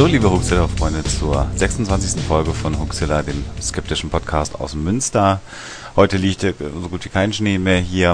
Hallo 0.00 0.08
liebe 0.08 0.30
Huxilla-Freunde 0.30 1.04
zur 1.04 1.46
26. 1.56 2.22
Folge 2.22 2.54
von 2.54 2.78
Huxilla, 2.78 3.20
dem 3.20 3.44
skeptischen 3.60 4.08
Podcast 4.08 4.58
aus 4.58 4.74
Münster. 4.74 5.42
Heute 5.94 6.16
liegt 6.16 6.40
so 6.40 6.88
gut 6.88 7.04
wie 7.04 7.10
kein 7.10 7.34
Schnee 7.34 7.58
mehr 7.58 7.80
hier. 7.80 8.12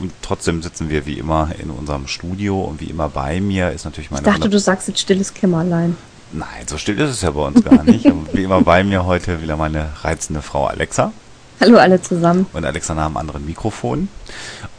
Und 0.00 0.12
trotzdem 0.20 0.64
sitzen 0.64 0.90
wir 0.90 1.06
wie 1.06 1.16
immer 1.16 1.50
in 1.62 1.70
unserem 1.70 2.08
Studio 2.08 2.60
und 2.62 2.80
wie 2.80 2.86
immer 2.86 3.08
bei 3.08 3.40
mir 3.40 3.70
ist 3.70 3.84
natürlich 3.84 4.10
meine... 4.10 4.26
Ich 4.26 4.34
dachte, 4.34 4.48
du 4.48 4.58
sagst 4.58 4.88
jetzt 4.88 4.98
stilles 4.98 5.32
Kämmerlein. 5.32 5.96
Nein, 6.32 6.66
so 6.66 6.76
still 6.76 6.98
ist 6.98 7.10
es 7.10 7.22
ja 7.22 7.30
bei 7.30 7.42
uns 7.42 7.62
gar 7.62 7.84
nicht. 7.84 8.06
Und 8.06 8.34
wie 8.34 8.42
immer 8.42 8.60
bei 8.62 8.82
mir 8.82 9.06
heute 9.06 9.40
wieder 9.40 9.56
meine 9.56 9.90
reizende 10.02 10.42
Frau 10.42 10.66
Alexa. 10.66 11.12
Hallo 11.60 11.78
alle 11.78 12.02
zusammen. 12.02 12.46
Und 12.52 12.64
Alexa 12.64 12.94
einem 12.94 13.16
anderen 13.16 13.46
Mikrofon. 13.46 14.08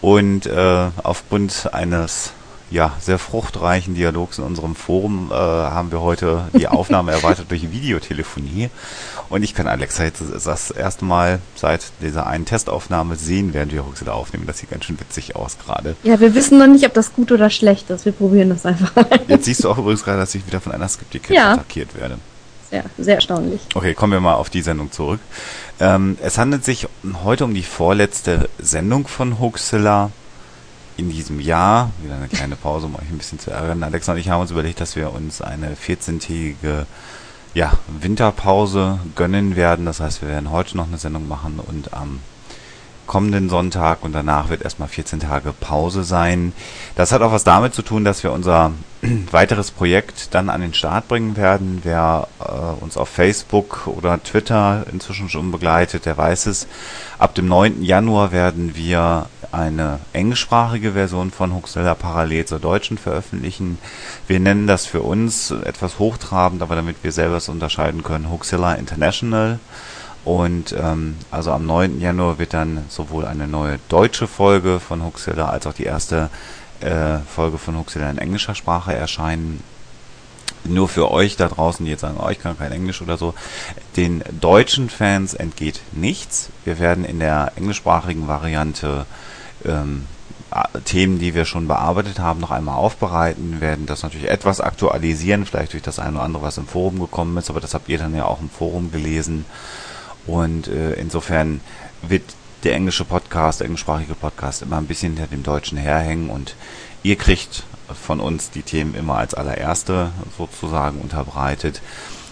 Und 0.01 0.45
äh, 0.45 0.87
aufgrund 1.03 1.73
eines 1.73 2.33
ja, 2.71 2.93
sehr 2.99 3.17
fruchtreichen 3.17 3.95
Dialogs 3.95 4.37
in 4.37 4.43
unserem 4.43 4.75
Forum 4.75 5.29
äh, 5.31 5.35
haben 5.35 5.91
wir 5.91 6.01
heute 6.01 6.49
die 6.53 6.67
Aufnahme 6.69 7.11
erweitert 7.11 7.49
durch 7.49 7.71
Videotelefonie. 7.71 8.69
Und 9.29 9.43
ich 9.43 9.53
kann 9.53 9.67
Alexa 9.67 10.03
jetzt 10.03 10.23
das 10.43 10.71
erste 10.71 11.05
Mal 11.05 11.39
seit 11.55 11.91
dieser 12.01 12.27
einen 12.27 12.45
Testaufnahme 12.45 13.15
sehen, 13.15 13.53
während 13.53 13.71
wir 13.71 13.85
Huxela 13.85 14.13
aufnehmen. 14.13 14.45
Das 14.47 14.59
sieht 14.59 14.71
ganz 14.71 14.85
schön 14.85 14.99
witzig 14.99 15.35
aus 15.35 15.57
gerade. 15.63 15.95
Ja, 16.03 16.19
wir 16.19 16.33
wissen 16.33 16.57
noch 16.57 16.67
nicht, 16.67 16.85
ob 16.85 16.93
das 16.93 17.13
gut 17.13 17.31
oder 17.31 17.49
schlecht 17.49 17.89
ist. 17.89 18.05
Wir 18.05 18.11
probieren 18.11 18.49
das 18.49 18.65
einfach. 18.65 18.91
Jetzt 19.27 19.45
siehst 19.45 19.63
du 19.63 19.69
auch 19.69 19.77
übrigens 19.77 20.03
gerade, 20.03 20.19
dass 20.19 20.33
ich 20.33 20.45
wieder 20.47 20.61
von 20.61 20.71
einer 20.71 20.87
Skeptik 20.87 21.29
ja. 21.29 21.53
attackiert 21.53 21.95
werde. 21.95 22.17
Sehr, 22.69 22.83
sehr 22.99 23.15
erstaunlich. 23.15 23.61
Okay, 23.73 23.95
kommen 23.95 24.13
wir 24.13 24.19
mal 24.19 24.35
auf 24.35 24.49
die 24.49 24.61
Sendung 24.61 24.91
zurück. 24.91 25.19
Ähm, 25.79 26.17
es 26.21 26.37
handelt 26.37 26.63
sich 26.63 26.87
heute 27.23 27.45
um 27.45 27.53
die 27.53 27.63
vorletzte 27.63 28.47
Sendung 28.59 29.07
von 29.07 29.39
Huxilla 29.39 30.11
in 30.99 31.09
diesem 31.09 31.39
Jahr, 31.39 31.91
wieder 32.01 32.15
eine 32.15 32.27
kleine 32.27 32.55
Pause, 32.55 32.87
um 32.87 32.95
euch 32.95 33.09
ein 33.09 33.17
bisschen 33.17 33.39
zu 33.39 33.51
ärgern. 33.51 33.83
Alexa 33.83 34.11
und 34.11 34.17
ich 34.17 34.29
haben 34.29 34.41
uns 34.41 34.51
überlegt, 34.51 34.81
dass 34.81 34.95
wir 34.95 35.13
uns 35.13 35.41
eine 35.41 35.75
14-tägige 35.75 36.85
ja, 37.53 37.73
Winterpause 37.87 38.99
gönnen 39.15 39.55
werden. 39.55 39.85
Das 39.85 39.99
heißt, 39.99 40.21
wir 40.21 40.29
werden 40.29 40.51
heute 40.51 40.77
noch 40.77 40.87
eine 40.87 40.97
Sendung 40.97 41.27
machen 41.27 41.59
und 41.65 41.93
am 41.93 42.19
kommenden 43.09 43.49
Sonntag 43.49 44.03
und 44.03 44.13
danach 44.13 44.49
wird 44.49 44.61
erstmal 44.61 44.87
14 44.87 45.21
Tage 45.21 45.51
Pause 45.51 46.03
sein. 46.03 46.53
Das 46.95 47.11
hat 47.11 47.23
auch 47.23 47.31
was 47.31 47.43
damit 47.43 47.73
zu 47.73 47.81
tun, 47.81 48.05
dass 48.05 48.21
wir 48.21 48.31
unser 48.31 48.71
weiteres 49.31 49.71
Projekt 49.71 50.35
dann 50.35 50.51
an 50.51 50.61
den 50.61 50.75
Start 50.75 51.07
bringen 51.07 51.35
werden. 51.35 51.79
Wer 51.81 52.27
äh, 52.39 52.83
uns 52.83 52.97
auf 52.97 53.09
Facebook 53.09 53.87
oder 53.87 54.21
Twitter 54.21 54.85
inzwischen 54.91 55.27
schon 55.27 55.51
begleitet, 55.51 56.05
der 56.05 56.17
weiß 56.17 56.45
es. 56.45 56.67
Ab 57.17 57.33
dem 57.33 57.47
9. 57.47 57.81
Januar 57.81 58.31
werden 58.31 58.75
wir 58.75 59.25
eine 59.51 59.99
englischsprachige 60.13 60.93
Version 60.93 61.31
von 61.31 61.53
Huxella 61.53 61.95
parallel 61.95 62.45
zur 62.45 62.59
deutschen 62.59 62.97
veröffentlichen. 62.97 63.77
Wir 64.27 64.39
nennen 64.39 64.67
das 64.67 64.85
für 64.85 65.01
uns 65.01 65.51
etwas 65.51 65.99
hochtrabend, 65.99 66.61
aber 66.61 66.75
damit 66.75 66.97
wir 67.03 67.11
selber 67.11 67.37
es 67.37 67.49
unterscheiden 67.49 68.03
können, 68.03 68.29
Huxella 68.29 68.73
International. 68.75 69.59
Und 70.25 70.75
ähm, 70.77 71.15
also 71.31 71.51
am 71.51 71.65
9. 71.65 71.99
Januar 71.99 72.39
wird 72.39 72.53
dann 72.53 72.85
sowohl 72.89 73.25
eine 73.25 73.47
neue 73.47 73.79
deutsche 73.89 74.27
Folge 74.27 74.79
von 74.79 75.03
Huxilla 75.03 75.49
als 75.49 75.65
auch 75.65 75.73
die 75.73 75.85
erste 75.85 76.29
äh, 76.81 77.19
Folge 77.19 77.57
von 77.57 77.77
Huxilla 77.77 78.09
in 78.09 78.17
englischer 78.17 78.55
Sprache 78.55 78.93
erscheinen. 78.93 79.63
Nur 80.65 80.89
für 80.89 81.09
euch 81.09 81.37
da 81.37 81.47
draußen, 81.47 81.85
die 81.85 81.91
jetzt 81.91 82.01
sagen, 82.01 82.19
oh, 82.21 82.29
ich 82.29 82.39
kann 82.39 82.57
kein 82.57 82.73
Englisch 82.73 83.01
oder 83.01 83.17
so. 83.17 83.33
Den 83.95 84.23
deutschen 84.39 84.89
Fans 84.89 85.33
entgeht 85.33 85.79
nichts. 85.93 86.49
Wir 86.65 86.79
werden 86.79 87.05
in 87.05 87.19
der 87.19 87.53
englischsprachigen 87.55 88.27
Variante 88.27 89.05
ähm, 89.65 90.05
Themen, 90.85 91.19
die 91.19 91.35
wir 91.35 91.45
schon 91.45 91.67
bearbeitet 91.67 92.19
haben, 92.19 92.39
noch 92.39 92.51
einmal 92.51 92.75
aufbereiten. 92.75 93.61
Werden 93.61 93.85
das 93.85 94.01
natürlich 94.01 94.29
etwas 94.29 94.61
aktualisieren, 94.61 95.45
vielleicht 95.45 95.73
durch 95.73 95.83
das 95.83 95.99
eine 95.99 96.15
oder 96.15 96.23
andere, 96.23 96.43
was 96.43 96.57
im 96.57 96.67
Forum 96.67 96.99
gekommen 96.99 97.37
ist, 97.37 97.49
aber 97.49 97.59
das 97.59 97.73
habt 97.73 97.87
ihr 97.89 97.99
dann 97.99 98.15
ja 98.15 98.25
auch 98.25 98.41
im 98.41 98.49
Forum 98.49 98.91
gelesen. 98.91 99.45
Und 100.25 100.67
äh, 100.67 100.93
insofern 100.93 101.61
wird 102.01 102.23
der 102.63 102.75
englische 102.75 103.05
Podcast, 103.05 103.59
der 103.59 103.65
englischsprachige 103.65 104.15
Podcast 104.15 104.61
immer 104.61 104.77
ein 104.77 104.87
bisschen 104.87 105.15
hinter 105.15 105.27
dem 105.27 105.43
deutschen 105.43 105.77
herhängen 105.77 106.29
und 106.29 106.55
ihr 107.03 107.15
kriegt 107.15 107.63
von 108.03 108.19
uns 108.19 108.51
die 108.51 108.63
Themen 108.63 108.95
immer 108.95 109.17
als 109.17 109.33
allererste 109.33 110.11
sozusagen 110.37 110.99
unterbreitet. 110.99 111.81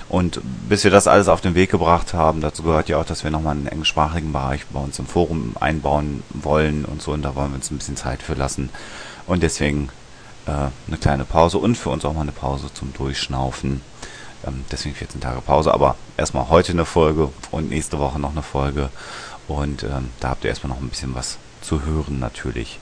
Und 0.09 0.39
bis 0.69 0.83
wir 0.83 0.91
das 0.91 1.07
alles 1.07 1.27
auf 1.27 1.41
den 1.41 1.53
Weg 1.53 1.69
gebracht 1.69 2.13
haben, 2.13 2.39
dazu 2.39 2.63
gehört 2.63 2.87
ja 2.87 2.97
auch, 2.97 3.05
dass 3.05 3.23
wir 3.23 3.31
nochmal 3.31 3.55
einen 3.55 3.67
englischsprachigen 3.67 4.31
Bereich 4.31 4.65
bei 4.67 4.79
uns 4.79 4.97
im 4.99 5.05
Forum 5.05 5.55
einbauen 5.59 6.23
wollen 6.29 6.85
und 6.85 7.01
so. 7.01 7.11
Und 7.11 7.23
da 7.23 7.35
wollen 7.35 7.51
wir 7.51 7.55
uns 7.55 7.71
ein 7.71 7.77
bisschen 7.77 7.97
Zeit 7.97 8.21
für 8.21 8.33
lassen. 8.33 8.69
Und 9.25 9.43
deswegen 9.43 9.89
äh, 10.45 10.51
eine 10.51 10.97
kleine 10.99 11.25
Pause 11.25 11.57
und 11.57 11.75
für 11.77 11.89
uns 11.89 12.05
auch 12.05 12.13
mal 12.13 12.21
eine 12.21 12.31
Pause 12.31 12.73
zum 12.73 12.93
Durchschnaufen. 12.93 13.81
Ähm, 14.45 14.63
deswegen 14.71 14.95
14 14.95 15.19
Tage 15.19 15.41
Pause. 15.41 15.73
Aber 15.73 15.95
erstmal 16.15 16.47
heute 16.49 16.71
eine 16.71 16.85
Folge 16.85 17.29
und 17.51 17.69
nächste 17.69 17.99
Woche 17.99 18.19
noch 18.19 18.31
eine 18.31 18.43
Folge. 18.43 18.89
Und 19.49 19.83
ähm, 19.83 20.09
da 20.21 20.29
habt 20.29 20.45
ihr 20.45 20.49
erstmal 20.49 20.73
noch 20.73 20.81
ein 20.81 20.89
bisschen 20.89 21.15
was 21.15 21.37
zu 21.61 21.83
hören 21.85 22.19
natürlich. 22.19 22.79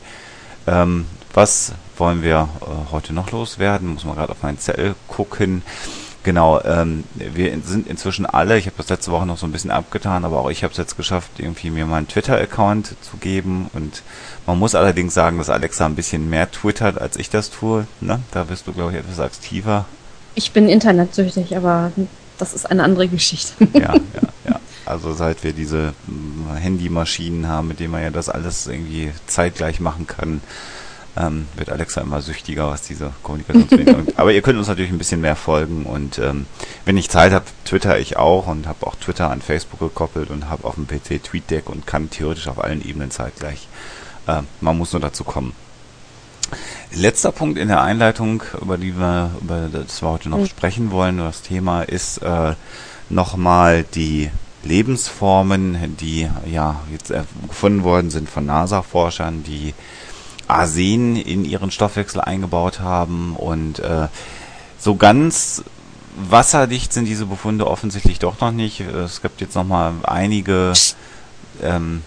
Ähm, 0.68 1.06
was 1.34 1.74
wollen 1.98 2.24
wir 2.24 2.50
äh, 2.62 2.92
heute 2.92 3.14
noch 3.14 3.32
loswerden? 3.32 3.94
Muss 3.94 4.06
man 4.06 4.16
gerade 4.16 4.32
auf 4.32 4.44
meinen 4.44 4.60
Zettel 4.60 4.96
gucken. 5.08 5.64
Genau, 6.26 6.60
ähm, 6.64 7.04
wir 7.14 7.56
sind 7.64 7.88
inzwischen 7.88 8.26
alle, 8.26 8.58
ich 8.58 8.66
habe 8.66 8.78
das 8.78 8.90
letzte 8.90 9.12
Woche 9.12 9.28
noch 9.28 9.38
so 9.38 9.46
ein 9.46 9.52
bisschen 9.52 9.70
abgetan, 9.70 10.26
aber 10.26 10.40
auch 10.40 10.50
ich 10.50 10.64
habe 10.64 10.72
es 10.72 10.78
jetzt 10.80 10.98
geschafft, 10.98 11.30
irgendwie 11.38 11.70
mir 11.70 11.86
meinen 11.86 12.08
Twitter-Account 12.08 12.96
zu 13.00 13.18
geben. 13.18 13.70
Und 13.74 14.02
man 14.48 14.58
muss 14.58 14.74
allerdings 14.74 15.14
sagen, 15.14 15.38
dass 15.38 15.52
Alexa 15.52 15.86
ein 15.86 15.94
bisschen 15.94 16.28
mehr 16.28 16.50
twittert, 16.50 17.00
als 17.00 17.16
ich 17.18 17.30
das 17.30 17.52
tue. 17.52 17.86
Ne? 18.02 18.22
Da 18.32 18.46
bist 18.46 18.66
du, 18.66 18.74
glaube 18.74 18.94
ich, 18.94 18.98
etwas 18.98 19.20
aktiver. 19.20 19.86
Ich 20.34 20.52
bin 20.52 20.68
internetsüchtig, 20.68 21.56
aber 21.56 21.92
das 22.40 22.56
ist 22.56 22.72
eine 22.72 22.82
andere 22.82 23.08
Geschichte. 23.08 23.54
Ja, 23.74 23.94
ja, 23.94 24.50
ja. 24.50 24.60
Also 24.88 25.14
seit 25.14 25.44
wir 25.44 25.54
diese 25.54 25.94
hm, 26.08 26.56
Handymaschinen 26.56 27.48
haben, 27.48 27.68
mit 27.68 27.80
denen 27.80 27.92
man 27.92 28.02
ja 28.02 28.10
das 28.10 28.30
alles 28.30 28.66
irgendwie 28.66 29.12
zeitgleich 29.28 29.80
machen 29.80 30.08
kann, 30.08 30.42
ähm, 31.18 31.48
wird 31.56 31.70
Alexa 31.70 32.02
immer 32.02 32.22
süchtiger, 32.22 32.70
was 32.70 32.82
diese 32.82 33.12
Kommunikationswege 33.24 33.96
angeht. 33.96 34.14
Aber 34.20 34.34
ihr 34.34 34.42
könnt 34.42 34.58
uns 34.58 34.68
natürlich 34.68 34.92
ein 34.92 34.98
bisschen 34.98 35.22
mehr 35.22 35.36
folgen 35.36 35.86
und 35.86 36.20
ähm, 36.20 36.46
wenn 36.86 36.98
ich 36.98 37.10
Zeit 37.10 37.32
habe, 37.32 37.46
twitter 37.64 38.00
ich 38.00 38.18
auch 38.18 38.48
und 38.48 38.68
habe 38.68 38.86
auch 38.86 38.96
Twitter 38.96 39.32
an 39.32 39.42
Facebook 39.42 39.80
gekoppelt 39.80 40.30
und 40.30 40.50
habe 40.50 40.66
auf 40.66 40.76
dem 40.76 40.88
PC 40.88 41.24
TweetDeck 41.24 41.70
und 41.70 41.88
kann 41.88 42.10
theoretisch 42.10 42.48
auf 42.48 42.64
allen 42.64 42.86
Ebenen 42.86 43.12
zeitgleich. 43.12 43.68
Äh, 44.28 44.42
man 44.62 44.78
muss 44.78 44.94
nur 44.94 45.02
dazu 45.02 45.24
kommen. 45.24 45.54
Letzter 46.92 47.32
Punkt 47.32 47.58
in 47.58 47.70
der 47.70 47.82
Einleitung, 47.82 48.44
über 48.62 48.78
die 48.78 48.98
wir, 48.98 49.32
über 49.42 49.68
das 49.72 50.02
wir 50.02 50.10
heute 50.10 50.30
noch 50.30 50.40
mhm. 50.40 50.48
sprechen 50.48 50.92
wollen, 50.92 51.18
das 51.18 51.42
Thema 51.42 51.82
ist 51.84 52.20
äh, 52.20 52.54
nochmal 53.10 53.84
die 53.84 54.30
Lebensformen, 54.64 55.96
die 55.98 56.30
ja 56.46 56.82
jetzt 56.92 57.14
gefunden 57.48 57.84
worden 57.84 58.10
sind 58.10 58.30
von 58.30 58.46
NASA-Forschern, 58.46 59.44
die 59.44 59.74
Arsen 60.48 61.16
in 61.16 61.46
ihren 61.46 61.72
Stoffwechsel 61.72 62.22
eingebaut 62.22 62.80
haben 62.80 63.36
und 63.36 63.80
äh, 63.80 64.08
so 64.78 64.96
ganz 64.96 65.64
wasserdicht 66.16 66.94
sind 66.94 67.06
diese 67.06 67.26
Befunde 67.26 67.68
offensichtlich 67.68 68.20
doch 68.20 68.40
noch 68.40 68.52
nicht. 68.52 68.80
Es 68.80 69.22
gibt 69.22 69.42
jetzt 69.42 69.56
nochmal 69.56 69.94
einige 70.04 70.74
ähm, 71.62 72.04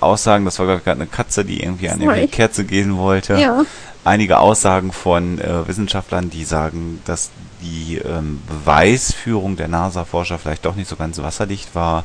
Aussagen, 0.00 0.44
das 0.44 0.58
war 0.58 0.66
gerade 0.66 0.90
eine 0.92 1.06
Katze, 1.06 1.44
die 1.44 1.62
irgendwie 1.62 1.88
an 1.88 2.00
eine 2.00 2.28
Kerze 2.28 2.64
gehen 2.64 2.96
wollte. 2.96 3.38
Ja. 3.38 3.64
Einige 4.04 4.38
Aussagen 4.38 4.92
von 4.92 5.40
äh, 5.40 5.66
Wissenschaftlern, 5.66 6.30
die 6.30 6.44
sagen, 6.44 7.00
dass 7.04 7.30
die 7.60 7.96
ähm, 7.96 8.40
Beweisführung 8.46 9.56
der 9.56 9.68
NASA-Forscher 9.68 10.38
vielleicht 10.38 10.64
doch 10.64 10.76
nicht 10.76 10.88
so 10.88 10.96
ganz 10.96 11.18
wasserdicht 11.18 11.74
war. 11.74 12.04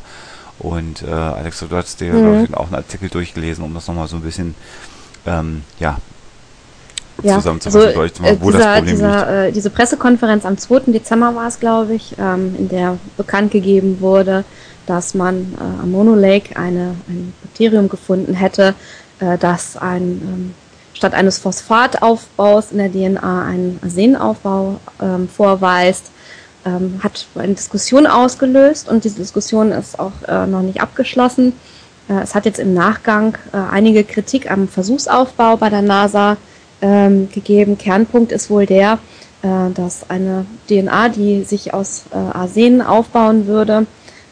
Und 0.60 1.04
äh, 1.04 1.12
Alex, 1.12 1.60
du 1.60 1.76
hast 1.76 2.00
dir 2.00 2.14
mhm. 2.14 2.54
auch 2.54 2.68
einen 2.68 2.76
Artikel 2.76 3.10
durchgelesen, 3.10 3.64
um 3.64 3.74
das 3.74 3.88
nochmal 3.88 4.08
so 4.08 4.18
ein 4.18 4.22
bisschen 4.22 4.56
ähm, 5.26 5.64
ja, 5.80 5.98
ja, 7.22 7.36
zusammenzufassen, 7.36 8.00
also, 8.00 8.24
äh, 8.24 8.38
wo 8.40 8.52
dieser, 8.52 8.60
das 8.60 8.76
Problem 8.78 8.96
dieser, 8.96 9.18
liegt. 9.18 9.30
Äh, 9.30 9.52
diese 9.52 9.70
Pressekonferenz 9.70 10.46
am 10.46 10.58
2. 10.58 10.92
Dezember 10.92 11.36
war 11.36 11.48
es, 11.48 11.60
glaube 11.60 11.94
ich, 11.94 12.16
ähm, 12.20 12.56
in 12.58 12.70
der 12.70 12.98
bekannt 13.18 13.52
gegeben 13.52 13.98
wurde, 14.00 14.44
dass 14.86 15.14
man 15.14 15.54
äh, 15.58 15.82
am 15.82 15.92
Mono 15.92 16.16
Lake 16.16 16.58
eine, 16.58 16.96
ein 17.08 17.34
Bakterium 17.42 17.90
gefunden 17.90 18.34
hätte, 18.34 18.76
äh, 19.20 19.38
das 19.38 19.78
ein, 19.78 20.04
ähm, 20.04 20.54
statt 20.94 21.14
eines 21.14 21.38
Phosphataufbaus 21.38 22.72
in 22.72 22.78
der 22.78 22.92
DNA 22.92 23.46
einen 23.46 23.80
Arsenaufbau 23.82 24.80
ähm, 25.02 25.30
vorweist, 25.30 26.12
ähm, 26.66 27.00
hat 27.04 27.28
eine 27.36 27.54
Diskussion 27.54 28.08
ausgelöst 28.08 28.90
und 28.90 29.04
diese 29.04 29.18
Diskussion 29.18 29.72
ist 29.72 30.00
auch 30.00 30.12
äh, 30.28 30.48
noch 30.48 30.62
nicht 30.62 30.82
abgeschlossen. 30.82 31.54
Äh, 32.10 32.22
es 32.22 32.36
hat 32.36 32.46
jetzt 32.46 32.60
im 32.60 32.74
Nachgang 32.74 33.38
äh, 33.52 33.58
einige 33.58 34.04
Kritik 34.04 34.50
am 34.50 34.68
Versuchsaufbau 34.68 35.58
bei 35.58 35.70
der 35.70 35.82
NASA 35.82 36.38
ähm, 36.82 37.30
gegeben. 37.32 37.78
Kernpunkt 37.78 38.32
ist 38.32 38.50
wohl 38.50 38.66
der, 38.66 39.00
äh, 39.42 39.72
dass 39.74 40.10
eine 40.10 40.46
DNA, 40.68 41.10
die 41.10 41.44
sich 41.44 41.74
aus 41.74 42.06
äh, 42.12 42.16
Arsen 42.16 42.82
aufbauen 42.82 43.48
würde, 43.48 43.86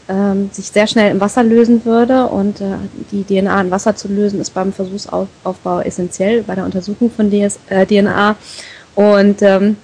ähm, 0.09 0.49
sich 0.51 0.67
sehr 0.67 0.87
schnell 0.87 1.11
im 1.11 1.21
Wasser 1.21 1.43
lösen 1.43 1.85
würde. 1.85 2.27
Und 2.27 2.61
äh, 2.61 2.75
die 3.11 3.23
DNA 3.23 3.61
in 3.61 3.71
Wasser 3.71 3.95
zu 3.95 4.07
lösen, 4.07 4.41
ist 4.41 4.53
beim 4.53 4.73
Versuchsaufbau 4.73 5.79
essentiell, 5.81 6.43
bei 6.43 6.55
der 6.55 6.65
Untersuchung 6.65 7.09
von 7.09 7.29
DS, 7.29 7.59
DNA. 7.89 8.35
Und 8.95 9.41
ähm, 9.41 9.77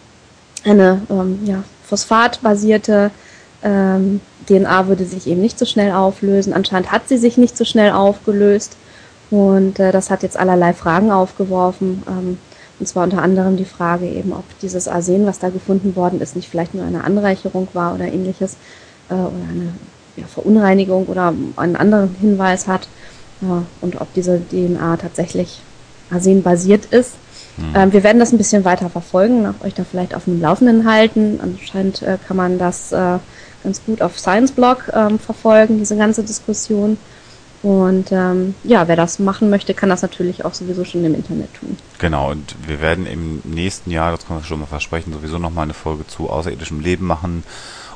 eine 0.66 1.02
ähm, 1.10 1.40
ja, 1.46 1.64
phosphatbasierte 1.88 3.12
ähm, 3.64 4.22
DNA 4.48 4.88
würde 4.88 5.06
sich 5.06 5.28
eben 5.28 5.42
nicht 5.42 5.60
so 5.60 5.66
schnell 5.66 5.92
auflösen. 5.92 6.54
Anscheinend 6.54 6.92
hat 6.92 7.08
sie 7.08 7.18
sich 7.18 7.38
nicht 7.38 7.58
so 7.58 7.66
schnell 7.66 7.92
aufgelöst. 7.92 8.78
Und 9.30 9.80
äh, 9.80 9.92
das 9.92 10.10
hat 10.10 10.24
jetzt 10.24 10.38
allerlei 10.38 10.74
Fragen 10.74 11.12
aufgeworfen. 11.12 12.04
Ähm, 12.08 12.38
und 12.80 12.88
zwar 12.88 13.04
unter 13.04 13.22
anderem 13.22 13.58
die 13.58 13.66
Frage 13.66 14.06
eben, 14.06 14.32
ob 14.32 14.44
dieses 14.62 14.88
Arsen, 14.88 15.26
was 15.26 15.40
da 15.40 15.50
gefunden 15.50 15.96
worden 15.96 16.22
ist, 16.22 16.36
nicht 16.36 16.50
vielleicht 16.50 16.76
nur 16.76 16.86
eine 16.86 17.04
Anreicherung 17.04 17.68
war 17.74 17.96
oder 17.96 18.06
ähnliches 18.06 18.56
äh, 19.10 19.14
oder 19.14 19.50
eine 19.50 19.74
ja, 20.16 20.26
Verunreinigung 20.28 21.08
oder 21.08 21.34
einen 21.56 21.76
anderen 21.76 22.16
Hinweis 22.20 22.68
hat 22.68 22.88
ja, 23.42 23.64
und 23.82 24.00
ob 24.00 24.14
diese 24.14 24.40
DNA 24.52 24.98
tatsächlich 24.98 25.62
arsenbasiert 26.12 26.86
ist. 26.86 27.14
Mhm. 27.58 27.74
Ähm, 27.76 27.94
wir 27.94 28.04
werden 28.04 28.20
das 28.20 28.32
ein 28.32 28.38
bisschen 28.38 28.66
weiter 28.66 28.90
verfolgen, 28.90 29.46
auch 29.48 29.66
euch 29.66 29.74
da 29.74 29.84
vielleicht 29.84 30.16
auf 30.16 30.26
dem 30.26 30.42
Laufenden 30.42 30.90
halten. 30.90 31.40
Anscheinend 31.42 32.02
äh, 32.02 32.18
kann 32.28 32.38
man 32.38 32.58
das 32.58 32.92
äh, 32.92 33.18
ganz 33.64 33.84
gut 33.86 34.02
auf 34.02 34.20
Science 34.20 34.52
Blog 34.52 34.90
ähm, 34.94 35.20
verfolgen, 35.20 35.78
diese 35.80 35.98
ganze 35.98 36.24
Diskussion. 36.24 36.98
Und 37.64 38.12
ähm, 38.12 38.54
ja, 38.64 38.88
wer 38.88 38.96
das 38.96 39.18
machen 39.18 39.50
möchte, 39.50 39.74
kann 39.74 39.90
das 39.90 40.04
natürlich 40.04 40.46
auch 40.46 40.54
sowieso 40.54 40.86
schon 40.86 41.04
im 41.04 41.16
Internet 41.16 41.54
tun. 41.56 41.76
Genau, 41.98 42.32
und 42.32 42.56
wir 42.68 42.82
werden 42.82 43.08
im 43.08 43.42
nächsten 43.44 43.90
Jahr, 43.90 44.12
das 44.12 44.28
können 44.28 44.40
wir 44.40 44.46
schon 44.46 44.60
mal 44.60 44.68
versprechen, 44.68 45.12
sowieso 45.12 45.40
nochmal 45.40 45.64
eine 45.64 45.74
Folge 45.74 46.06
zu 46.06 46.30
außerirdischem 46.30 46.80
Leben 46.80 47.08
machen 47.08 47.44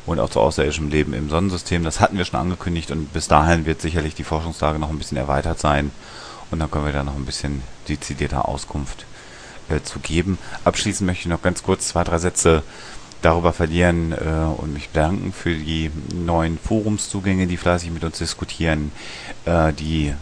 und 0.07 0.19
auch 0.19 0.29
zu 0.29 0.39
außerirdischem 0.39 0.89
Leben 0.89 1.13
im 1.13 1.29
Sonnensystem. 1.29 1.83
Das 1.83 1.99
hatten 1.99 2.17
wir 2.17 2.25
schon 2.25 2.39
angekündigt 2.39 2.89
und 2.89 3.13
bis 3.13 3.27
dahin 3.27 3.67
wird 3.67 3.81
sicherlich 3.81 4.15
die 4.15 4.23
Forschungslage 4.23 4.79
noch 4.79 4.89
ein 4.89 4.97
bisschen 4.97 5.17
erweitert 5.17 5.59
sein. 5.59 5.91
Und 6.49 6.59
dann 6.59 6.69
können 6.69 6.85
wir 6.85 6.91
da 6.91 7.03
noch 7.03 7.15
ein 7.15 7.25
bisschen 7.25 7.61
dezidierter 7.87 8.49
Auskunft 8.49 9.05
zu 9.79 9.99
geben. 9.99 10.37
Abschließend 10.63 11.07
möchte 11.07 11.21
ich 11.21 11.27
noch 11.27 11.41
ganz 11.41 11.63
kurz 11.63 11.87
zwei, 11.89 12.03
drei 12.03 12.17
Sätze 12.17 12.63
darüber 13.21 13.53
verlieren 13.53 14.13
äh, 14.13 14.61
und 14.61 14.73
mich 14.73 14.89
bedanken 14.89 15.33
für 15.33 15.53
die 15.53 15.91
neuen 16.13 16.57
Forumszugänge, 16.57 17.47
die 17.47 17.57
fleißig 17.57 17.91
mit 17.91 18.03
uns 18.03 18.17
diskutieren, 18.17 18.91
äh, 19.45 19.73
die 19.73 20.13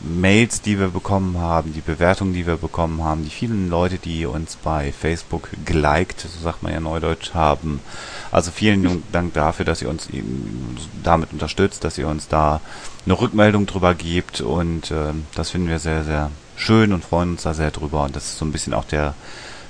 Mails, 0.00 0.62
die 0.62 0.78
wir 0.78 0.88
bekommen 0.88 1.38
haben, 1.38 1.72
die 1.72 1.80
Bewertungen, 1.80 2.32
die 2.32 2.46
wir 2.46 2.56
bekommen 2.56 3.02
haben, 3.02 3.24
die 3.24 3.30
vielen 3.30 3.68
Leute, 3.68 3.98
die 3.98 4.26
uns 4.26 4.56
bei 4.56 4.92
Facebook 4.92 5.48
geliked, 5.64 6.20
so 6.20 6.40
sagt 6.40 6.62
man 6.62 6.72
ja 6.72 6.80
neudeutsch, 6.80 7.34
haben. 7.34 7.80
Also 8.30 8.50
vielen 8.50 9.02
Dank 9.12 9.34
dafür, 9.34 9.64
dass 9.64 9.82
ihr 9.82 9.88
uns 9.88 10.08
eben 10.10 10.76
damit 11.02 11.32
unterstützt, 11.32 11.84
dass 11.84 11.98
ihr 11.98 12.08
uns 12.08 12.28
da 12.28 12.60
eine 13.04 13.20
Rückmeldung 13.20 13.66
drüber 13.66 13.94
gebt 13.94 14.40
und 14.40 14.90
äh, 14.90 15.12
das 15.34 15.50
finden 15.50 15.68
wir 15.68 15.78
sehr, 15.78 16.04
sehr 16.04 16.30
schön 16.56 16.92
und 16.92 17.04
freuen 17.04 17.32
uns 17.32 17.42
da 17.42 17.54
sehr 17.54 17.70
drüber 17.70 18.04
und 18.04 18.16
das 18.16 18.26
ist 18.26 18.38
so 18.38 18.44
ein 18.44 18.52
bisschen 18.52 18.74
auch 18.74 18.84
der 18.84 19.14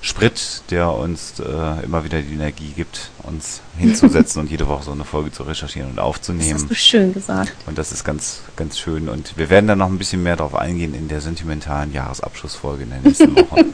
Sprit, 0.05 0.61
der 0.69 0.93
uns 0.93 1.41
äh, 1.41 1.83
immer 1.83 2.05
wieder 2.05 2.21
die 2.21 2.35
Energie 2.35 2.73
gibt, 2.77 3.09
uns 3.23 3.63
hinzusetzen 3.79 4.43
und 4.43 4.51
jede 4.51 4.69
Woche 4.69 4.85
so 4.85 4.93
eine 4.93 5.05
Folge 5.05 5.33
zu 5.33 5.45
recherchieren 5.45 5.91
und 5.91 5.99
aufzunehmen. 5.99 6.53
Das 6.53 6.63
hast 6.63 6.71
du 6.71 6.75
schön 6.75 7.15
gesagt. 7.15 7.55
Und 7.67 7.79
das 7.79 7.91
ist 7.91 8.05
ganz, 8.05 8.41
ganz 8.55 8.79
schön. 8.79 9.09
Und 9.09 9.39
wir 9.39 9.49
werden 9.49 9.67
dann 9.67 9.79
noch 9.79 9.89
ein 9.89 9.97
bisschen 9.97 10.23
mehr 10.23 10.37
darauf 10.37 10.57
eingehen 10.57 10.95
in 10.95 11.09
der 11.09 11.23
sentimentalen 11.23 11.95
Jahresabschlussfolge 11.95 12.83
in 12.83 12.91
der 12.91 13.01
nächsten 13.01 13.35
Woche. 13.37 13.65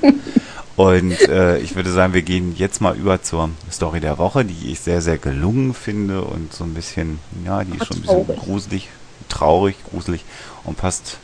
und 0.76 1.20
äh, 1.28 1.58
ich 1.58 1.74
würde 1.74 1.90
sagen, 1.90 2.14
wir 2.14 2.22
gehen 2.22 2.54
jetzt 2.56 2.80
mal 2.80 2.96
über 2.96 3.20
zur 3.24 3.50
Story 3.68 3.98
der 3.98 4.16
Woche, 4.18 4.44
die 4.44 4.70
ich 4.70 4.78
sehr, 4.78 5.02
sehr 5.02 5.18
gelungen 5.18 5.74
finde 5.74 6.22
und 6.22 6.52
so 6.52 6.62
ein 6.62 6.74
bisschen, 6.74 7.18
ja, 7.44 7.64
die 7.64 7.76
ist 7.76 7.86
schon 7.86 7.96
ein 7.96 8.02
bisschen 8.02 8.36
gruselig, 8.36 8.88
traurig, 9.28 9.74
gruselig 9.90 10.24
und 10.62 10.76
passt 10.76 11.18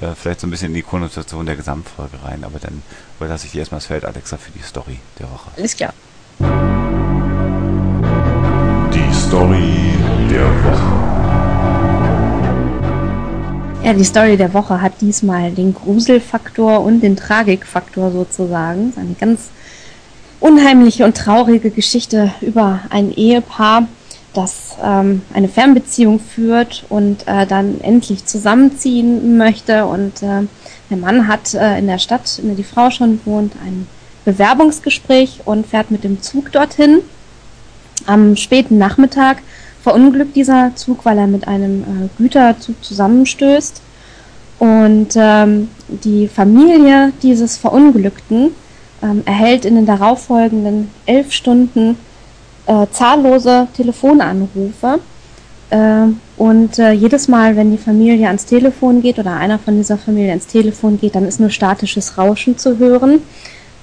äh, 0.00 0.14
vielleicht 0.14 0.40
so 0.40 0.46
ein 0.46 0.50
bisschen 0.50 0.68
in 0.68 0.74
die 0.74 0.82
Konnotation 0.82 1.46
der 1.46 1.56
Gesamtfolge 1.56 2.18
rein, 2.24 2.44
aber 2.44 2.58
dann 2.58 2.82
überlasse 3.18 3.46
ich 3.46 3.52
dir 3.52 3.60
erstmal 3.60 3.78
das 3.78 3.86
Feld, 3.86 4.04
Alexa, 4.04 4.36
für 4.36 4.52
die 4.52 4.62
Story 4.62 4.98
der 5.18 5.30
Woche. 5.30 5.50
Alles 5.56 5.76
klar. 5.76 5.92
Die 8.92 9.14
Story 9.14 9.94
der 10.30 10.64
Woche. 10.64 11.16
Ja, 13.84 13.94
die 13.94 14.04
Story 14.04 14.36
der 14.36 14.52
Woche 14.52 14.82
hat 14.82 15.00
diesmal 15.00 15.52
den 15.52 15.72
Gruselfaktor 15.72 16.80
und 16.80 17.00
den 17.02 17.14
Tragikfaktor 17.14 18.10
sozusagen. 18.10 18.92
Eine 18.96 19.14
ganz 19.14 19.50
unheimliche 20.40 21.04
und 21.04 21.16
traurige 21.16 21.70
Geschichte 21.70 22.32
über 22.40 22.80
ein 22.90 23.12
Ehepaar, 23.12 23.86
das 24.36 24.76
ähm, 24.82 25.22
eine 25.32 25.48
Fernbeziehung 25.48 26.20
führt 26.20 26.84
und 26.88 27.26
äh, 27.26 27.46
dann 27.46 27.80
endlich 27.80 28.26
zusammenziehen 28.26 29.36
möchte. 29.36 29.86
Und 29.86 30.22
äh, 30.22 30.42
der 30.90 30.96
Mann 30.96 31.28
hat 31.28 31.54
äh, 31.54 31.78
in 31.78 31.86
der 31.86 31.98
Stadt, 31.98 32.38
in 32.38 32.48
der 32.48 32.56
die 32.56 32.64
Frau 32.64 32.90
schon 32.90 33.20
wohnt, 33.24 33.54
ein 33.64 33.86
Bewerbungsgespräch 34.24 35.40
und 35.44 35.66
fährt 35.66 35.90
mit 35.90 36.04
dem 36.04 36.20
Zug 36.20 36.52
dorthin. 36.52 36.98
Am 38.06 38.36
späten 38.36 38.78
Nachmittag 38.78 39.38
verunglückt 39.82 40.36
dieser 40.36 40.72
Zug, 40.74 41.04
weil 41.04 41.18
er 41.18 41.26
mit 41.26 41.48
einem 41.48 41.82
äh, 41.82 42.08
Güterzug 42.18 42.84
zusammenstößt. 42.84 43.80
Und 44.58 45.08
ähm, 45.16 45.68
die 45.88 46.28
Familie 46.28 47.12
dieses 47.22 47.56
Verunglückten 47.56 48.50
ähm, 49.02 49.22
erhält 49.26 49.64
in 49.64 49.76
den 49.76 49.86
darauffolgenden 49.86 50.90
elf 51.04 51.32
Stunden 51.32 51.96
äh, 52.66 52.86
zahllose 52.90 53.68
Telefonanrufe. 53.76 55.00
Äh, 55.70 56.06
und 56.36 56.78
äh, 56.78 56.92
jedes 56.92 57.28
Mal, 57.28 57.56
wenn 57.56 57.70
die 57.70 57.78
Familie 57.78 58.26
ans 58.26 58.46
Telefon 58.46 59.02
geht 59.02 59.18
oder 59.18 59.34
einer 59.34 59.58
von 59.58 59.76
dieser 59.76 59.96
Familie 59.96 60.30
ans 60.30 60.46
Telefon 60.46 60.98
geht, 61.00 61.14
dann 61.14 61.24
ist 61.24 61.40
nur 61.40 61.50
statisches 61.50 62.18
Rauschen 62.18 62.58
zu 62.58 62.78
hören. 62.78 63.22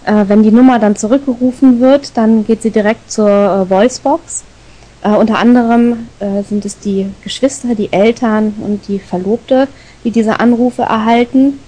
Äh, 0.05 0.25
wenn 0.27 0.43
die 0.43 0.51
Nummer 0.51 0.79
dann 0.79 0.95
zurückgerufen 0.95 1.79
wird, 1.79 2.17
dann 2.17 2.45
geht 2.45 2.61
sie 2.61 2.71
direkt 2.71 3.11
zur 3.11 3.29
äh, 3.29 3.69
Voicebox. 3.69 4.43
Äh, 5.03 5.09
unter 5.11 5.37
anderem 5.37 6.07
sind 6.47 6.65
es 6.65 6.79
die 6.79 7.07
Geschwister, 7.23 7.75
die 7.75 7.91
Eltern 7.91 8.55
und 8.61 8.87
die 8.87 8.99
Verlobte, 8.99 9.67
die 10.03 10.11
diese 10.11 10.39
Anrufe 10.39 10.83
erhalten. 10.83 11.59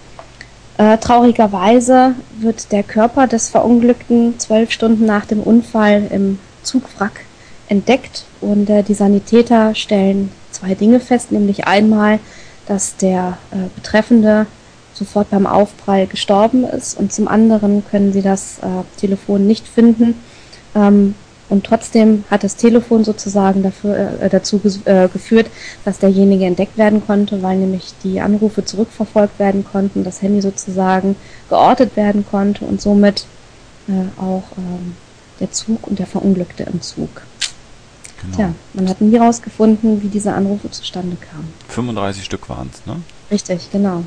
traurigerweise 0.77 2.15
wird 2.39 2.71
der 2.71 2.83
Körper 2.83 3.27
des 3.27 3.49
Verunglückten 3.49 4.39
zwölf 4.39 4.71
Stunden 4.71 5.05
nach 5.05 5.25
dem 5.25 5.41
Unfall 5.41 6.07
im 6.11 6.39
Zugwrack 6.65 7.21
entdeckt 7.67 8.25
und 8.41 8.69
äh, 8.69 8.83
die 8.83 8.93
Sanitäter 8.93 9.73
stellen 9.75 10.31
zwei 10.51 10.75
Dinge 10.75 10.99
fest, 10.99 11.31
nämlich 11.31 11.65
einmal, 11.67 12.19
dass 12.67 12.97
der 12.97 13.37
äh, 13.51 13.69
Betreffende 13.75 14.47
sofort 14.93 15.29
beim 15.29 15.45
Aufprall 15.45 16.07
gestorben 16.07 16.63
ist 16.63 16.97
und 16.97 17.11
zum 17.11 17.27
anderen 17.27 17.83
können 17.89 18.13
sie 18.13 18.21
das 18.21 18.59
äh, 18.59 18.99
Telefon 18.99 19.45
nicht 19.45 19.67
finden. 19.67 20.15
Ähm, 20.73 21.15
und 21.47 21.63
trotzdem 21.65 22.23
hat 22.31 22.43
das 22.43 22.55
Telefon 22.55 23.03
sozusagen 23.03 23.61
dafür, 23.61 24.19
äh, 24.19 24.29
dazu 24.29 24.59
äh, 24.85 25.07
geführt, 25.09 25.47
dass 25.83 25.99
derjenige 25.99 26.45
entdeckt 26.45 26.77
werden 26.77 27.05
konnte, 27.05 27.43
weil 27.43 27.57
nämlich 27.57 27.93
die 28.03 28.19
Anrufe 28.19 28.65
zurückverfolgt 28.65 29.37
werden 29.37 29.63
konnten, 29.63 30.03
das 30.03 30.21
Handy 30.21 30.41
sozusagen 30.41 31.15
geortet 31.49 31.95
werden 31.95 32.25
konnte 32.29 32.65
und 32.65 32.81
somit 32.81 33.25
äh, 33.87 33.91
auch 34.19 34.43
ähm, 34.57 34.95
der 35.39 35.51
Zug 35.51 35.87
und 35.87 35.99
der 35.99 36.07
Verunglückte 36.07 36.63
im 36.63 36.81
Zug. 36.81 37.21
Genau. 38.21 38.35
Tja, 38.35 38.53
man 38.73 38.89
hat 38.89 39.01
nie 39.01 39.17
rausgefunden, 39.17 40.01
wie 40.01 40.07
diese 40.07 40.33
Anrufe 40.33 40.71
zustande 40.71 41.17
kamen. 41.17 41.53
35 41.69 42.23
Stück 42.23 42.49
waren 42.49 42.69
es, 42.73 42.85
ne? 42.85 43.01
Richtig, 43.29 43.69
genau. 43.71 44.03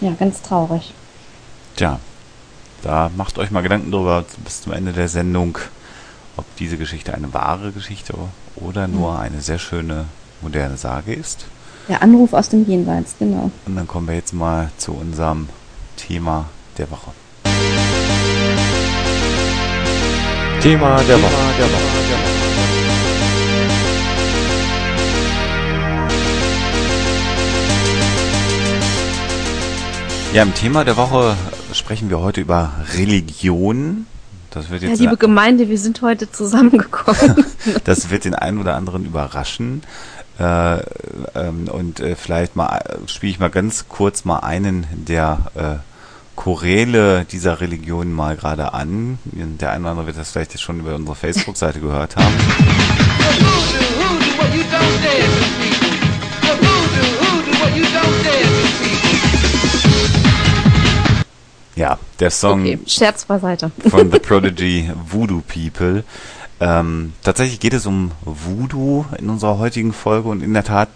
Ja, 0.00 0.12
ganz 0.18 0.42
traurig. 0.42 0.92
Tja, 1.76 2.00
da 2.82 3.10
macht 3.16 3.38
euch 3.38 3.50
mal 3.50 3.62
Gedanken 3.62 3.90
drüber 3.90 4.24
bis 4.44 4.62
zum 4.62 4.72
Ende 4.72 4.92
der 4.92 5.08
Sendung, 5.08 5.58
ob 6.36 6.44
diese 6.56 6.76
Geschichte 6.76 7.14
eine 7.14 7.32
wahre 7.32 7.72
Geschichte 7.72 8.14
oder 8.56 8.88
nur 8.88 9.12
mhm. 9.12 9.20
eine 9.20 9.40
sehr 9.40 9.58
schöne 9.58 10.06
moderne 10.42 10.76
Sage 10.76 11.14
ist. 11.14 11.46
Der 11.88 12.02
Anruf 12.02 12.32
aus 12.32 12.48
dem 12.48 12.66
Jenseits, 12.66 13.14
genau. 13.18 13.50
Und 13.64 13.76
dann 13.76 13.86
kommen 13.86 14.08
wir 14.08 14.14
jetzt 14.14 14.32
mal 14.32 14.70
zu 14.76 14.92
unserem 14.92 15.48
Thema 15.96 16.46
der 16.78 16.90
Woche. 16.90 17.12
Thema 20.66 21.00
der 21.08 21.22
Woche. 21.22 21.32
Ja, 30.34 30.42
im 30.42 30.54
Thema 30.54 30.84
der 30.84 30.96
Woche 30.96 31.36
sprechen 31.72 32.10
wir 32.10 32.18
heute 32.18 32.40
über 32.40 32.72
Religion. 32.94 34.06
Das 34.50 34.68
wird 34.68 34.82
jetzt 34.82 34.98
ja, 34.98 35.04
liebe 35.04 35.16
Gemeinde, 35.16 35.68
wir 35.68 35.78
sind 35.78 36.02
heute 36.02 36.32
zusammengekommen. 36.32 37.46
das 37.84 38.10
wird 38.10 38.24
den 38.24 38.34
einen 38.34 38.58
oder 38.58 38.74
anderen 38.74 39.06
überraschen. 39.06 39.84
Äh, 40.40 40.78
ähm, 41.36 41.68
und 41.70 42.00
äh, 42.00 42.16
vielleicht 42.16 42.56
mal 42.56 42.82
spiele 43.06 43.30
ich 43.30 43.38
mal 43.38 43.50
ganz 43.50 43.86
kurz 43.88 44.24
mal 44.24 44.40
einen 44.40 44.84
der 45.06 45.38
äh, 45.54 45.95
Choräle 46.36 47.24
dieser 47.24 47.60
Religion 47.60 48.12
mal 48.12 48.36
gerade 48.36 48.74
an. 48.74 49.18
Der 49.24 49.72
eine 49.72 49.80
oder 49.80 49.90
andere 49.90 50.06
wird 50.06 50.18
das 50.18 50.30
vielleicht 50.30 50.52
jetzt 50.52 50.62
schon 50.62 50.78
über 50.78 50.94
unsere 50.94 51.16
Facebook-Seite 51.16 51.80
gehört 51.80 52.16
haben. 52.16 52.34
Ja, 61.74 61.98
der 62.20 62.30
Song. 62.30 62.60
Okay, 62.60 62.78
Scherz 62.86 63.24
beiseite. 63.24 63.70
Von 63.88 64.10
The 64.10 64.18
Prodigy 64.20 64.90
Voodoo 65.10 65.42
People. 65.42 66.04
Ähm, 66.58 67.12
tatsächlich 67.22 67.60
geht 67.60 67.74
es 67.74 67.84
um 67.84 68.12
Voodoo 68.24 69.04
in 69.18 69.28
unserer 69.28 69.58
heutigen 69.58 69.92
Folge 69.92 70.28
und 70.28 70.42
in 70.42 70.54
der 70.54 70.64
Tat 70.64 70.88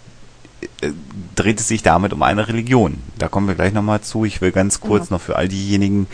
dreht 1.35 1.59
es 1.59 1.67
sich 1.67 1.83
damit 1.83 2.13
um 2.13 2.23
eine 2.23 2.47
Religion. 2.47 2.97
Da 3.17 3.27
kommen 3.27 3.47
wir 3.47 3.55
gleich 3.55 3.73
nochmal 3.73 4.01
zu. 4.01 4.25
Ich 4.25 4.41
will 4.41 4.51
ganz 4.51 4.79
kurz 4.79 5.09
ja. 5.09 5.15
noch 5.15 5.21
für 5.21 5.35
all 5.35 5.47
diejenigen, 5.47 6.07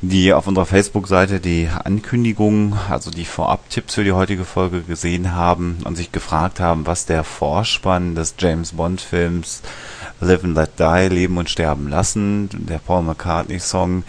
die 0.00 0.32
auf 0.32 0.46
unserer 0.46 0.66
Facebook-Seite 0.66 1.40
die 1.40 1.68
Ankündigung, 1.84 2.76
also 2.90 3.10
die 3.10 3.24
Vorab-Tipps 3.24 3.94
für 3.94 4.04
die 4.04 4.12
heutige 4.12 4.44
Folge 4.44 4.82
gesehen 4.82 5.34
haben 5.34 5.78
und 5.84 5.96
sich 5.96 6.12
gefragt 6.12 6.60
haben, 6.60 6.86
was 6.86 7.06
der 7.06 7.24
Vorspann 7.24 8.14
des 8.14 8.34
James 8.38 8.72
Bond-Films 8.72 9.62
Live 10.20 10.44
and 10.44 10.56
Let 10.56 10.78
Die, 10.78 11.08
Leben 11.14 11.38
und 11.38 11.50
Sterben 11.50 11.88
lassen, 11.88 12.48
der 12.52 12.78
Paul 12.78 13.02
McCartney-Song, 13.02 14.04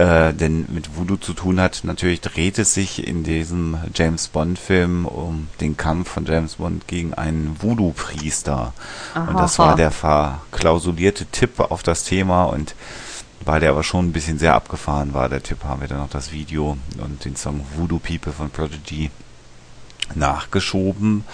äh, 0.00 0.32
denn 0.32 0.64
mit 0.70 0.96
Voodoo 0.96 1.16
zu 1.16 1.34
tun 1.34 1.60
hat. 1.60 1.80
Natürlich 1.82 2.22
dreht 2.22 2.58
es 2.58 2.72
sich 2.72 3.06
in 3.06 3.22
diesem 3.22 3.76
James 3.94 4.28
Bond-Film 4.28 5.04
um 5.04 5.48
den 5.60 5.76
Kampf 5.76 6.12
von 6.12 6.24
James 6.24 6.54
Bond 6.54 6.86
gegen 6.86 7.12
einen 7.12 7.56
Voodoo-Priester. 7.60 8.72
Und 9.14 9.38
das 9.38 9.58
war 9.58 9.76
der 9.76 9.90
verklausulierte 9.90 11.26
Tipp 11.26 11.60
auf 11.60 11.82
das 11.82 12.04
Thema 12.04 12.44
und 12.44 12.74
weil 13.44 13.60
der 13.60 13.70
aber 13.70 13.82
schon 13.82 14.06
ein 14.06 14.12
bisschen 14.12 14.38
sehr 14.38 14.54
abgefahren 14.54 15.12
war, 15.12 15.28
der 15.28 15.42
Tipp, 15.42 15.64
haben 15.64 15.80
wir 15.82 15.88
dann 15.88 15.98
noch 15.98 16.10
das 16.10 16.32
Video 16.32 16.78
und 16.98 17.24
den 17.24 17.36
Song 17.36 17.64
Voodoo 17.76 17.98
People 17.98 18.32
von 18.32 18.50
Prodigy 18.50 19.10
nachgeschoben. 20.14 21.24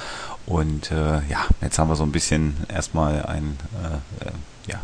Und 0.45 0.91
äh, 0.91 1.21
ja, 1.29 1.47
jetzt 1.61 1.79
haben 1.79 1.89
wir 1.89 1.97
so 1.97 2.05
ein 2.05 2.13
bisschen 2.13 2.57
erstmal 2.69 3.27
ein 3.27 3.59
äh, 4.21 4.27
äh, 4.27 4.33
ja, 4.69 4.81